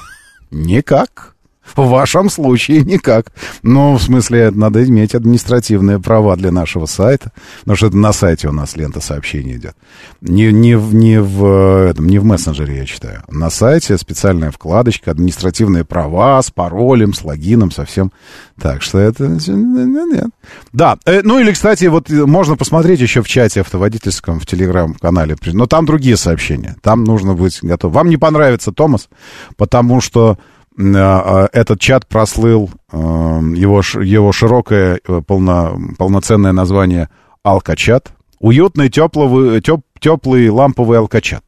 [0.52, 1.36] Никак.
[1.78, 3.32] В вашем случае никак.
[3.62, 7.32] Ну, в смысле, надо иметь административные права для нашего сайта.
[7.60, 9.76] Потому что это на сайте у нас лента сообщений идет.
[10.22, 13.22] Не, не, в, не, в, этом, не в мессенджере, я читаю.
[13.30, 18.12] На сайте специальная вкладочка, административные права с паролем, с логином, совсем.
[18.60, 19.28] Так что это...
[19.28, 20.30] Нет.
[20.74, 25.36] Да, э, ну или, кстати, вот можно посмотреть еще в чате автоводительском, в телеграм-канале.
[25.45, 26.76] Но там другие сообщения.
[26.82, 27.94] Там нужно быть готов.
[27.94, 29.10] Вам не понравится, Томас,
[29.58, 30.40] потому что
[30.78, 37.10] этот чат прослыл, э, его, его широкое полно, полноценное название
[37.44, 38.12] «Алкачат».
[38.40, 41.44] Уютный, теплый, теп, теплый ламповый алкачат.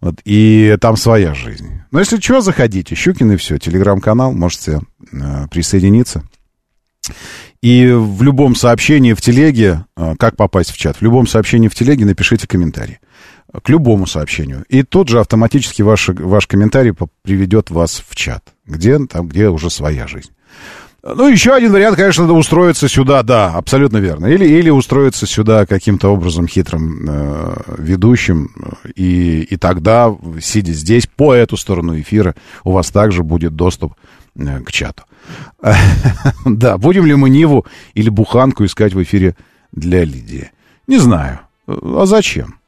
[0.00, 1.80] Вот, и там своя жизнь.
[1.90, 2.94] Но если что, заходите.
[2.94, 3.58] Щукин и все.
[3.58, 4.32] Телеграм-канал.
[4.32, 4.80] Можете
[5.12, 6.22] э, присоединиться.
[7.60, 11.74] И в любом сообщении в телеге, э, как попасть в чат, в любом сообщении в
[11.74, 12.98] телеге напишите комментарий
[13.62, 14.64] к любому сообщению.
[14.68, 19.70] И тут же автоматически ваш, ваш комментарий приведет вас в чат, где, там, где уже
[19.70, 20.30] своя жизнь.
[21.02, 24.26] Ну, еще один вариант, конечно, это устроиться сюда, да, абсолютно верно.
[24.26, 28.50] Или, или устроиться сюда каким-то образом хитрым э, ведущим,
[28.96, 33.94] и, и тогда, сидя здесь, по эту сторону эфира, у вас также будет доступ
[34.36, 35.04] э, к чату.
[36.44, 39.36] Да, будем ли мы Ниву или Буханку искать в эфире
[39.72, 40.50] для Лидии?
[40.86, 41.40] Не знаю.
[41.66, 42.58] А зачем?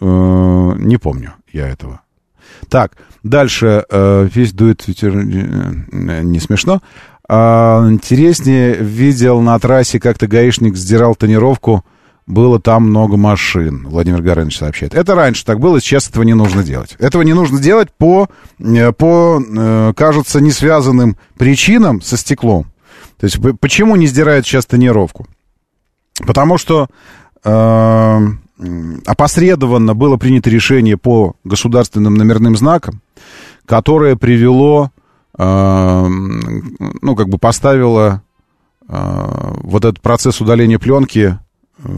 [0.00, 2.00] Э, не помню я этого.
[2.68, 3.84] Так, дальше.
[3.90, 5.16] Э, весь дует ветер...
[5.16, 6.80] Э, не смешно.
[7.30, 11.84] А, интереснее, видел на трассе, как-то гаишник сдирал тонировку.
[12.28, 14.94] Было там много машин, Владимир Горыныч сообщает.
[14.94, 16.94] Это раньше так было, сейчас этого не нужно делать.
[16.98, 18.28] Этого не нужно делать по,
[18.98, 22.66] по кажется, не связанным причинам со стеклом.
[23.18, 25.26] То есть почему не сдирают сейчас тонировку?
[26.26, 26.88] Потому что
[27.44, 28.18] э,
[29.06, 33.00] опосредованно было принято решение по государственным номерным знакам,
[33.64, 34.90] которое привело,
[35.38, 38.22] э, ну, как бы поставило
[38.86, 41.38] э, вот этот процесс удаления пленки,
[41.78, 41.88] э,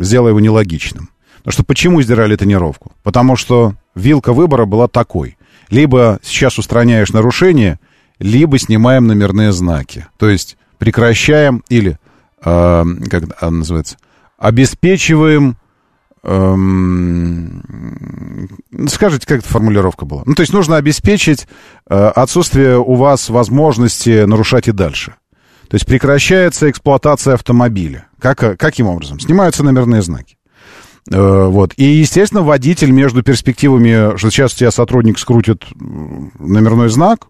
[0.00, 1.10] сделая его нелогичным.
[1.38, 2.92] Потому что почему сдирали тонировку?
[3.02, 5.38] Потому что вилка выбора была такой.
[5.70, 7.78] Либо сейчас устраняешь нарушение,
[8.18, 10.06] либо снимаем номерные знаки.
[10.18, 11.98] То есть прекращаем или,
[12.44, 13.96] э, как она называется,
[14.38, 15.56] обеспечиваем
[16.22, 17.62] Эм,
[18.88, 20.22] скажите, как эта формулировка была?
[20.26, 21.48] Ну, то есть нужно обеспечить
[21.88, 25.14] э, отсутствие у вас возможности нарушать и дальше.
[25.70, 28.08] То есть прекращается эксплуатация автомобиля.
[28.18, 29.20] Как, каким образом?
[29.20, 30.36] Снимаются номерные знаки.
[31.08, 31.74] Э, вот.
[31.76, 37.28] И, естественно, водитель между перспективами, что сейчас у тебя сотрудник скрутит номерной знак,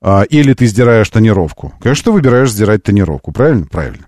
[0.00, 1.74] э, или ты сдираешь тонировку.
[1.82, 3.66] Конечно, ты выбираешь сдирать тонировку, правильно?
[3.66, 4.06] Правильно.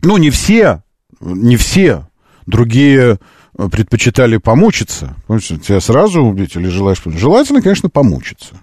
[0.00, 0.82] Ну, не все,
[1.20, 2.06] не все
[2.46, 3.18] Другие
[3.56, 5.14] э, предпочитали помучиться.
[5.28, 7.02] Тебя сразу убить или желаешь...
[7.04, 8.56] Желательно, конечно, помучиться.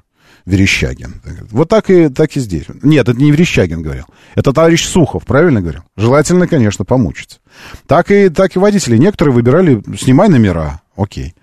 [0.49, 1.21] Верещагин.
[1.51, 2.65] Вот так и, так и здесь.
[2.81, 4.05] Нет, это не Верещагин говорил.
[4.33, 5.83] Это товарищ Сухов, правильно говорил?
[5.95, 7.37] Желательно, конечно, помучиться.
[7.85, 8.97] Так и, так и водители.
[8.97, 11.35] Некоторые выбирали, снимай номера, окей.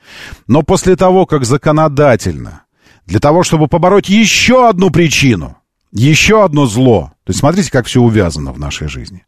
[0.49, 2.63] Но после того, как законодательно,
[3.07, 5.57] для того, чтобы побороть еще одну причину,
[5.93, 9.25] еще одно зло, то есть смотрите, как все увязано в нашей жизни.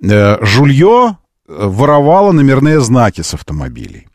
[0.00, 1.16] Э, жулье
[1.48, 4.06] воровала номерные знаки с автомобилей.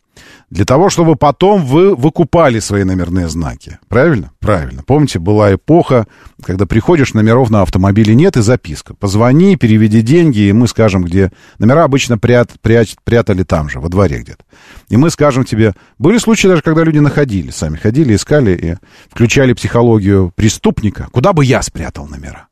[0.54, 3.80] Для того, чтобы потом вы выкупали свои номерные знаки.
[3.88, 4.30] Правильно?
[4.40, 4.84] Правильно.
[4.86, 6.06] Помните, была эпоха,
[6.44, 8.94] когда приходишь, номеров на автомобиле нет и записка.
[8.94, 11.32] Позвони, переведи деньги, и мы скажем, где...
[11.58, 14.44] Номера обычно прят, прят, прятали там же, во дворе где-то.
[14.90, 15.74] И мы скажем тебе...
[15.98, 18.76] Были случаи даже, когда люди находили, сами ходили, искали и
[19.10, 21.08] включали психологию преступника.
[21.12, 22.46] Куда бы я спрятал номера?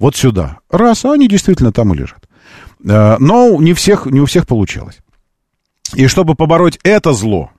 [0.00, 0.58] Вот сюда.
[0.72, 2.28] Раз, а они действительно там и лежат.
[2.84, 4.98] Э, но не, всех, не у всех получалось.
[5.94, 7.50] И чтобы побороть это зло,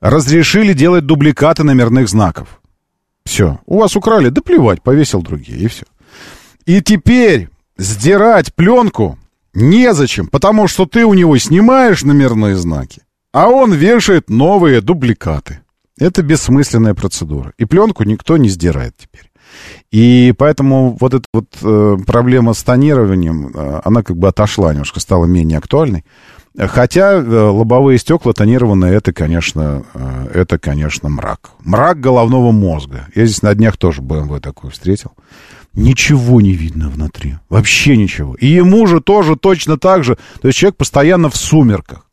[0.00, 2.60] разрешили делать дубликаты номерных знаков.
[3.24, 3.60] Все.
[3.66, 5.84] У вас украли, да плевать, повесил другие, и все.
[6.66, 9.18] И теперь сдирать пленку
[9.54, 13.02] незачем, потому что ты у него снимаешь номерные знаки,
[13.32, 15.60] а он вешает новые дубликаты.
[15.98, 17.52] Это бессмысленная процедура.
[17.58, 19.30] И пленку никто не сдирает теперь.
[19.90, 25.00] И поэтому вот эта вот э, проблема с тонированием, э, она как бы отошла немножко,
[25.00, 26.04] стала менее актуальной.
[26.58, 31.52] Хотя э, лобовые стекла тонированные, это, конечно, э, это, конечно, мрак.
[31.60, 33.06] Мрак головного мозга.
[33.14, 35.12] Я здесь на днях тоже BMW такой встретил.
[35.72, 37.36] Ничего не видно внутри.
[37.48, 38.34] Вообще ничего.
[38.34, 40.18] И ему же тоже точно так же.
[40.42, 42.06] То есть человек постоянно в сумерках.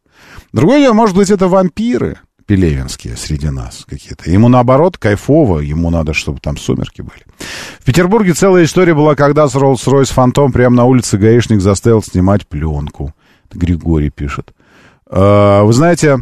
[0.53, 2.17] Другое дело, может быть, это вампиры
[2.49, 4.31] пелевинские среди нас какие-то.
[4.31, 5.59] Ему, наоборот, кайфово.
[5.59, 7.23] Ему надо, чтобы там сумерки были.
[7.79, 12.47] В Петербурге целая история была, когда с Rolls-Royce Phantom прямо на улице гаишник заставил снимать
[12.47, 13.13] пленку.
[13.51, 14.53] Григорий пишет.
[15.09, 16.19] А, вы знаете,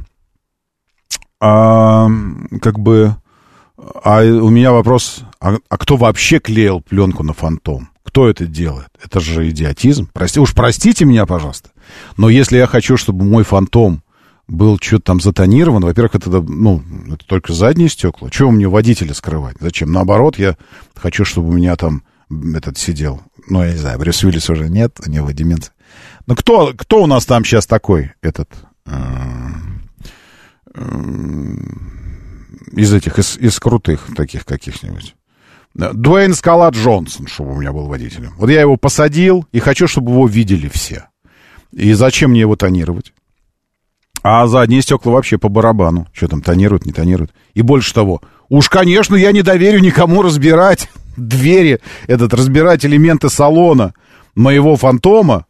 [1.40, 2.08] а,
[2.62, 3.16] как бы...
[4.04, 7.90] А у меня вопрос, а, а кто вообще клеил пленку на фантом?
[8.04, 8.90] Кто это делает?
[9.04, 10.10] Это же идиотизм.
[10.14, 11.70] Прости, уж простите меня, пожалуйста.
[12.18, 14.02] Но если я хочу, чтобы мой фантом
[14.48, 18.30] был что-то там затонирован, во-первых, это, ну, это только задние стекла.
[18.30, 19.58] Чего мне водителя скрывать?
[19.60, 19.91] Зачем?
[19.91, 20.58] Наоборот, я
[20.95, 22.04] хочу, чтобы у меня там
[22.56, 23.22] этот сидел.
[23.48, 25.74] Ну, я не знаю, Брюс Уиллис уже нет, у него деменция.
[26.28, 28.49] Ну, кто, кто у нас там сейчас такой, этот,
[28.86, 28.91] э,
[30.76, 30.82] э,
[32.74, 35.16] из этих, из, из крутых таких каких-нибудь?
[35.74, 38.34] Дуэйн Скала Джонсон, чтобы у меня был водителем.
[38.38, 41.08] Вот я его посадил и хочу, чтобы его видели все.
[41.72, 43.14] И зачем мне его тонировать?
[44.24, 46.08] А задние стекла вообще по барабану.
[46.12, 47.32] Что там, тонируют, не тонируют.
[47.54, 53.94] И больше того, уж, конечно, я не доверю никому разбирать двери, этот, разбирать элементы салона
[54.36, 55.45] моего фантома,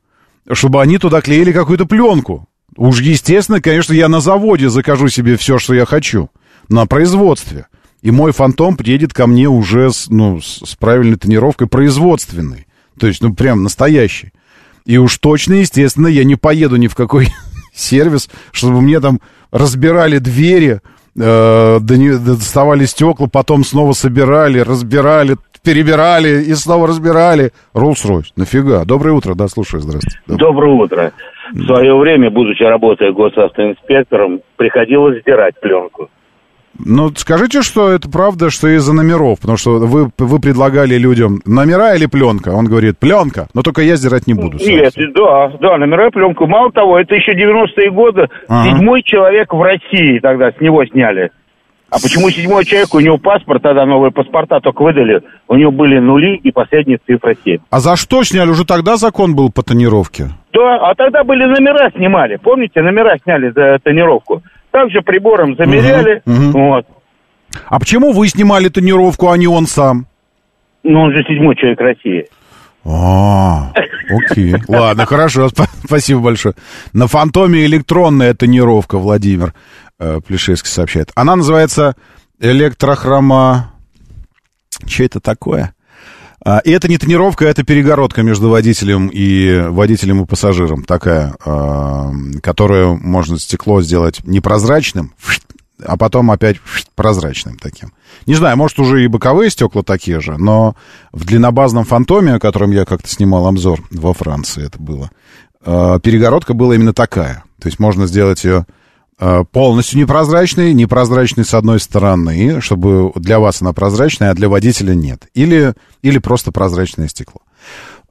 [0.52, 2.48] чтобы они туда клеили какую-то пленку.
[2.76, 6.30] Уж естественно, конечно, я на заводе закажу себе все, что я хочу.
[6.70, 7.68] На производстве.
[8.02, 12.68] И мой фантом приедет ко мне уже с, ну, с правильной тонировкой производственной.
[13.00, 14.32] То есть, ну, прям настоящий.
[14.86, 17.34] И уж точно, естественно, я не поеду ни в какой
[17.74, 19.20] сервис, чтобы мне там
[19.52, 20.82] разбирали двери,
[21.20, 27.52] э, доставали стекла, потом снова собирали, разбирали, перебирали и снова разбирали.
[27.74, 28.34] Rolls-Royce.
[28.36, 28.86] Нафига?
[28.86, 30.20] Доброе утро, да, слушаю, здравствуйте.
[30.28, 31.12] Доброе утро.
[31.54, 36.10] В свое время, будучи работая госавтоинспектором, приходилось сдирать пленку.
[36.80, 41.96] Ну, скажите, что это правда, что из-за номеров, потому что вы, вы предлагали людям номера
[41.96, 42.50] или пленка.
[42.50, 44.58] Он говорит, пленка, но только я сдирать не буду.
[44.58, 46.46] Нет, да, да, номера и пленку.
[46.48, 48.28] Мало того, это еще 90-е годы.
[48.48, 48.70] Ага.
[48.70, 51.32] Седьмой человек в России тогда с него сняли.
[51.90, 56.00] А почему седьмой человек, у него паспорт, тогда новые паспорта только выдали, у него были
[56.00, 57.60] нули и последняя цифра 7.
[57.70, 58.50] А за что сняли?
[58.50, 60.26] Уже тогда закон был по тонировке?
[60.52, 64.44] Да, а тогда были номера снимали, помните, номера сняли за тонировку.
[64.72, 66.60] Также прибором замеряли, угу, угу.
[66.60, 66.88] вот.
[67.66, 70.08] А почему вы снимали тонировку, а не он сам?
[70.84, 72.28] Ну, он же седьмой человек России.
[72.86, 73.74] А,
[74.10, 74.56] окей.
[74.68, 75.50] Ладно, хорошо,
[75.84, 76.56] спасибо большое.
[76.94, 79.54] На фантоме электронная тонировка, Владимир
[80.00, 81.12] э, Плешевский сообщает.
[81.16, 81.96] Она называется
[82.40, 83.74] электрохрома...
[84.86, 85.74] Что это такое?
[86.44, 90.84] А, и это не тонировка, это перегородка между водителем и водителем и пассажиром.
[90.84, 92.12] Такая, а,
[92.42, 95.14] которую можно стекло сделать непрозрачным,
[95.84, 96.58] а потом опять
[96.96, 97.94] прозрачным таким.
[98.26, 100.76] Не знаю, может, уже и боковые стекла такие же, но
[101.12, 105.10] в длиннобазном фантоме, о котором я как-то снимал обзор во Франции, это было,
[105.64, 107.44] а, перегородка была именно такая.
[107.60, 108.68] То есть можно сделать ее
[109.52, 115.28] полностью непрозрачной, непрозрачной с одной стороны, чтобы для вас она прозрачная, а для водителя нет.
[115.34, 115.74] Или,
[116.04, 117.42] или просто прозрачное стекло.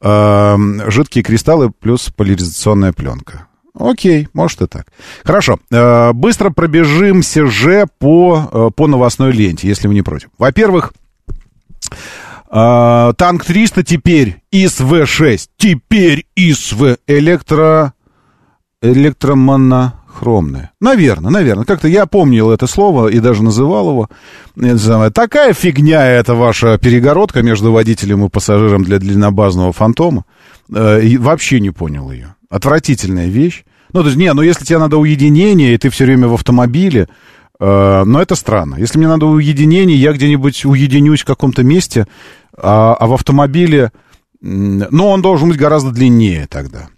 [0.01, 0.57] А,
[0.89, 3.47] жидкие кристаллы плюс поляризационная пленка.
[3.79, 4.87] Окей, может и так.
[5.23, 5.59] Хорошо.
[5.71, 10.31] Э, быстро пробежимся же по, э, по новостной ленте, если вы не против.
[10.39, 10.95] Во-первых,
[12.51, 15.49] э, танк 300 теперь ИСВ-6.
[15.57, 16.97] Теперь ИСВ.
[17.07, 17.93] Электро...
[20.17, 20.73] Электромонохромное.
[20.81, 21.65] Наверное, наверное.
[21.65, 25.11] Как-то я помнил это слово и даже называл его.
[25.11, 30.25] Такая фигня это ваша перегородка между водителем и пассажиром для длиннобазного фантома.
[30.71, 32.35] И вообще не понял ее.
[32.49, 33.65] Отвратительная вещь.
[33.93, 37.09] Ну, то есть, не, ну если тебе надо уединение, и ты все время в автомобиле,
[37.59, 38.77] э, но это странно.
[38.77, 42.07] Если мне надо уединение, я где-нибудь уединюсь в каком-то месте,
[42.57, 43.93] а, а в автомобиле,
[44.41, 46.89] ну, он должен быть гораздо длиннее тогда.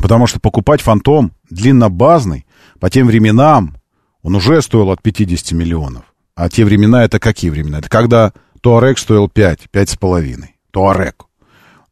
[0.00, 2.46] Потому что покупать фантом длиннобазный
[2.80, 3.76] по тем временам,
[4.22, 6.04] он уже стоил от 50 миллионов.
[6.34, 7.78] А те времена это какие времена?
[7.78, 10.44] Это когда Туарек стоил 5, 5,5.
[10.70, 11.24] Туарек.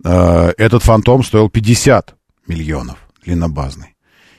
[0.03, 2.15] Э, этот фантом стоил 50
[2.47, 3.97] миллионов, длиннобазный.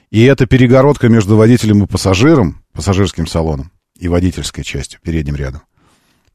[0.10, 5.62] И эта перегородка между водителем и пассажиром, пассажирским салоном и водительской частью, передним рядом,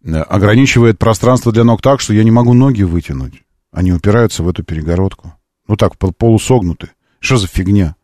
[0.04, 3.42] э, ограничивает пространство для ног так, что я не могу ноги вытянуть.
[3.72, 5.34] Они упираются в эту перегородку.
[5.66, 6.90] Ну так, полусогнуты.
[7.26, 7.96] Что за фигня?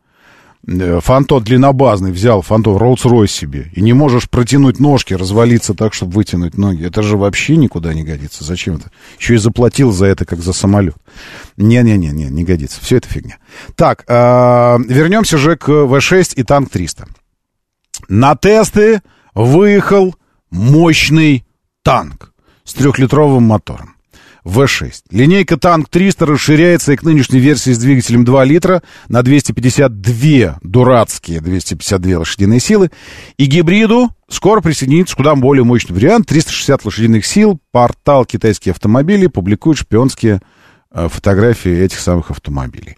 [0.67, 6.13] э, фантон длиннобазный взял, фантон Rolls-Royce себе, и не можешь протянуть ножки, развалиться так, чтобы
[6.13, 6.85] вытянуть ноги.
[6.85, 8.43] Это же вообще никуда не годится.
[8.43, 8.91] Зачем это?
[9.17, 10.97] Еще и заплатил за это, как за самолет.
[11.55, 12.81] Не-не-не, не не годится.
[12.81, 13.37] Все это фигня.
[13.75, 17.07] Так, э, вернемся же к В-6 и танк 300.
[18.09, 19.01] На тесты
[19.33, 20.15] выехал
[20.49, 21.45] мощный
[21.81, 22.33] танк
[22.65, 23.92] с трехлитровым мотором.
[24.45, 25.03] В6.
[25.11, 31.39] Линейка танк 300 расширяется и к нынешней версии с двигателем 2 литра на 252 дурацкие
[31.39, 32.91] 252 лошадиные силы.
[33.37, 37.59] И гибриду скоро присоединится куда более мощный вариант 360 лошадиных сил.
[37.71, 40.41] Портал «Китайские автомобили» публикует шпионские
[40.91, 42.97] э, фотографии этих самых автомобилей.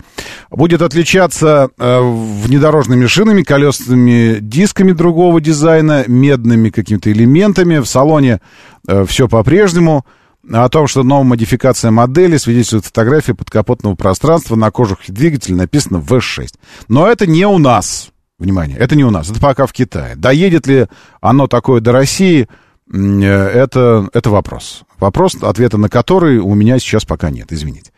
[0.49, 7.77] Будет отличаться э, внедорожными шинами, колесными дисками другого дизайна, медными какими-то элементами.
[7.77, 8.41] В салоне
[8.87, 10.05] э, все по-прежнему.
[10.51, 16.53] О том, что новая модификация модели свидетельствует фотография подкапотного пространства на кожухе двигателя, написано V6.
[16.87, 18.09] Но это не у нас.
[18.37, 20.15] Внимание, это не у нас, это пока в Китае.
[20.15, 20.87] Доедет ли
[21.21, 22.49] оно такое до России,
[22.93, 24.83] э, это, это вопрос.
[24.99, 27.91] Вопрос, ответа на который у меня сейчас пока нет, извините.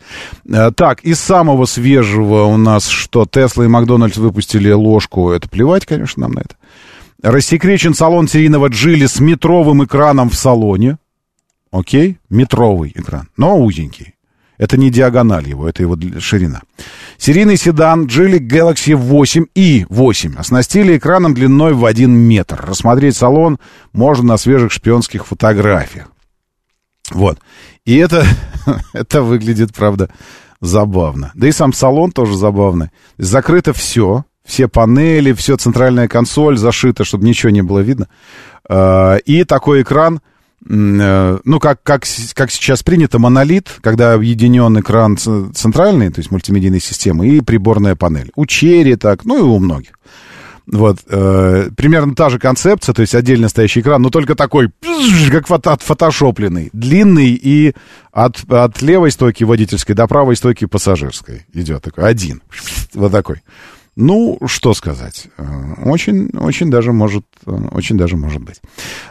[0.47, 3.25] Э, так, из самого свежего у нас что?
[3.25, 5.31] Тесла и Макдональдс выпустили ложку.
[5.31, 6.55] Это плевать, конечно, нам на это.
[7.23, 10.97] Рассекречен салон серийного Джили с метровым экраном в салоне.
[11.71, 12.19] Окей?
[12.29, 14.15] Метровый экран, но узенький.
[14.57, 16.61] Это не диагональ его, это его ширина.
[17.17, 22.65] Серийный седан Geely Galaxy 8 и 8 оснастили экраном длиной в 1 метр.
[22.67, 23.59] Рассмотреть салон
[23.93, 26.07] можно на свежих шпионских фотографиях.
[27.11, 27.39] Вот.
[27.85, 28.25] И это,
[28.93, 30.09] это выглядит, правда,
[30.59, 31.31] забавно.
[31.35, 32.89] Да и сам салон тоже забавный.
[33.17, 34.25] Закрыто все.
[34.43, 38.07] Все панели, все центральная консоль зашита, чтобы ничего не было видно.
[38.67, 40.21] А, и такой экран
[40.69, 42.03] ну, как, как,
[42.33, 48.31] как сейчас принято, монолит, когда объединен экран центральный, то есть мультимедийной системы, и приборная панель.
[48.35, 49.91] У Черри так, ну и у многих.
[50.69, 54.69] Вот, э, примерно та же концепция, то есть отдельно стоящий экран, но только такой,
[55.31, 57.73] как фото, отфотошопленный, длинный и
[58.11, 62.41] от, от левой стойки водительской до правой стойки пассажирской идет такой, один,
[62.93, 63.43] вот такой.
[63.99, 65.25] Ну, что сказать.
[65.39, 65.43] Э,
[65.83, 68.61] очень, очень даже может, э, очень даже может быть.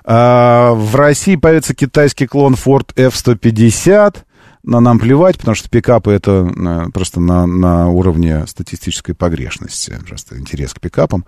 [0.05, 4.19] А, в России появится китайский клон Ford F-150.
[4.63, 9.99] Но нам плевать, потому что пикапы это э, просто на, на уровне статистической погрешности.
[10.07, 11.25] Просто интерес к пикапам.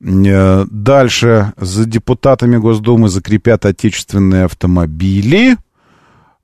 [0.00, 5.58] Дальше за депутатами Госдумы закрепят отечественные автомобили.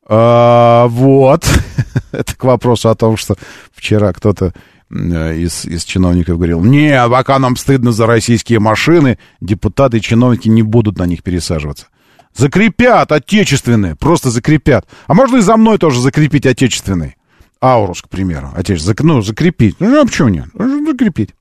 [0.06, 1.48] А, вот.
[2.12, 3.36] это к вопросу о том, что
[3.72, 4.52] вчера кто-то
[4.90, 10.48] из, из чиновников говорил, не, а пока нам стыдно за российские машины, депутаты и чиновники
[10.48, 11.88] не будут на них пересаживаться.
[12.34, 14.86] Закрепят отечественные, просто закрепят.
[15.06, 17.16] А можно и за мной тоже закрепить отечественный.
[17.60, 18.96] Аурус, к примеру, отечественный.
[19.00, 19.76] Ну, закрепить.
[19.80, 20.46] Ну, а почему нет?
[20.54, 21.34] Закрепить.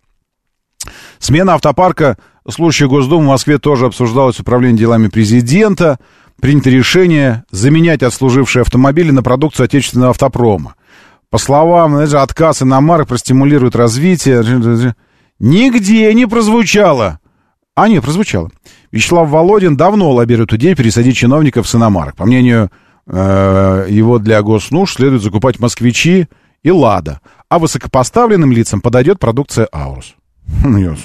[1.19, 2.17] Смена автопарка,
[2.49, 5.99] слушая Госдуму в Москве тоже обсуждалась управлением делами президента.
[6.41, 10.75] Принято решение заменять отслужившие автомобили на продукцию отечественного автопрома.
[11.29, 14.95] По словам, знаете, отказ иномарок простимулирует развитие.
[15.39, 17.19] Нигде не прозвучало.
[17.75, 18.49] А, нет, прозвучало.
[18.91, 22.15] Вячеслав Володин давно лоббирует идею пересадить чиновников с иномарок.
[22.15, 22.71] По мнению
[23.05, 26.27] э, его для госнуш следует закупать москвичи
[26.63, 27.19] и «Лада».
[27.49, 30.15] А высокопоставленным лицам подойдет продукция «Аурус».
[30.63, 30.95] Ну, я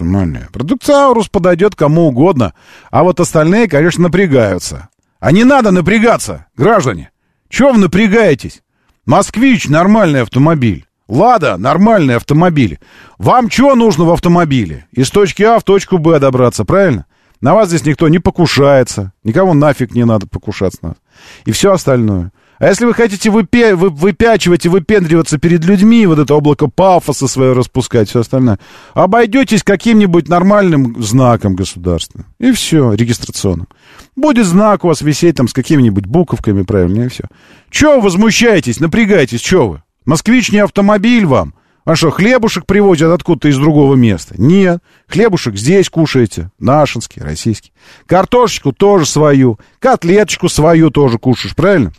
[0.52, 2.54] Продукция «Аурус» подойдет кому угодно.
[2.90, 4.88] А вот остальные, конечно, напрягаются.
[5.20, 7.10] А не надо напрягаться, граждане.
[7.48, 8.62] Чего вы напрягаетесь?
[9.06, 10.86] Москвич— нормальный автомобиль.
[11.08, 12.78] Лада— нормальный автомобиль.
[13.18, 14.86] Вам что нужно в автомобиле?
[14.92, 17.06] Из точки А в точку Б добраться, правильно?
[17.40, 19.12] На вас здесь никто не покушается.
[19.24, 20.98] Никому нафиг не надо покушаться на вас.
[21.46, 22.30] И все остальное.
[22.62, 27.26] А если вы хотите выпя- вы- выпячивать и выпендриваться перед людьми, вот это облако пафоса
[27.26, 28.60] свое распускать, все остальное,
[28.94, 32.28] обойдетесь каким-нибудь нормальным знаком государственным.
[32.38, 33.66] И все, регистрационным.
[34.14, 37.24] Будет знак у вас висеть там с какими-нибудь буковками, правильно, и все.
[37.68, 39.82] Че вы возмущаетесь, напрягаетесь, че вы?
[40.04, 41.54] Москвич не автомобиль вам.
[41.84, 44.36] А что, хлебушек привозят откуда-то из другого места?
[44.38, 44.78] Нет.
[45.08, 46.52] Хлебушек здесь кушаете.
[46.60, 47.72] Нашинский, российский.
[48.06, 49.58] Картошечку тоже свою.
[49.80, 51.92] Котлеточку свою тоже кушаешь, правильно?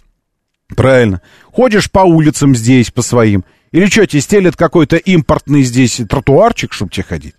[0.76, 1.22] Правильно.
[1.52, 3.44] Ходишь по улицам здесь, по своим.
[3.72, 7.36] Или что, тебе стелят какой-то импортный здесь тротуарчик, чтобы тебе ходить?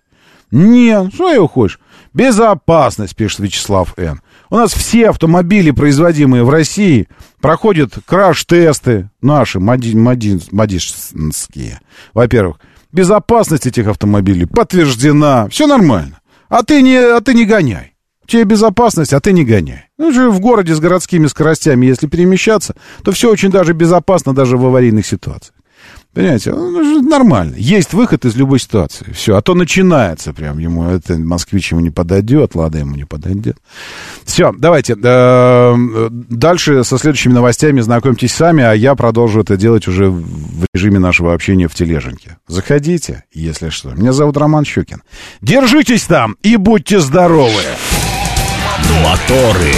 [0.51, 1.79] Нет, свое хочешь.
[2.13, 4.21] Безопасность, пишет Вячеслав Н.
[4.49, 7.07] У нас все автомобили, производимые в России,
[7.41, 11.81] проходят краш-тесты наши, мади, мади, мадишские.
[12.13, 12.59] Во-первых,
[12.91, 16.19] безопасность этих автомобилей подтверждена, все нормально.
[16.47, 17.94] А ты не, а ты не гоняй.
[18.27, 19.85] Тебе безопасность, а ты не гоняй.
[19.97, 24.57] Ну же в городе с городскими скоростями, если перемещаться, то все очень даже безопасно даже
[24.57, 25.53] в аварийных ситуациях.
[26.15, 27.55] Понимаете, ну, нормально.
[27.57, 29.11] Есть выход из любой ситуации.
[29.11, 29.35] Все.
[29.35, 30.85] А то начинается прям ему.
[30.85, 33.57] Это москвич ему не подойдет, Лада ему не подойдет.
[34.23, 34.95] Все, давайте.
[35.03, 40.99] Э, дальше со следующими новостями знакомьтесь сами, а я продолжу это делать уже в режиме
[40.99, 42.37] нашего общения в тележеньке.
[42.47, 43.89] Заходите, если что.
[43.93, 45.03] Меня зовут Роман Щукин.
[45.41, 47.51] Держитесь там и будьте здоровы.
[49.01, 49.71] Моторы.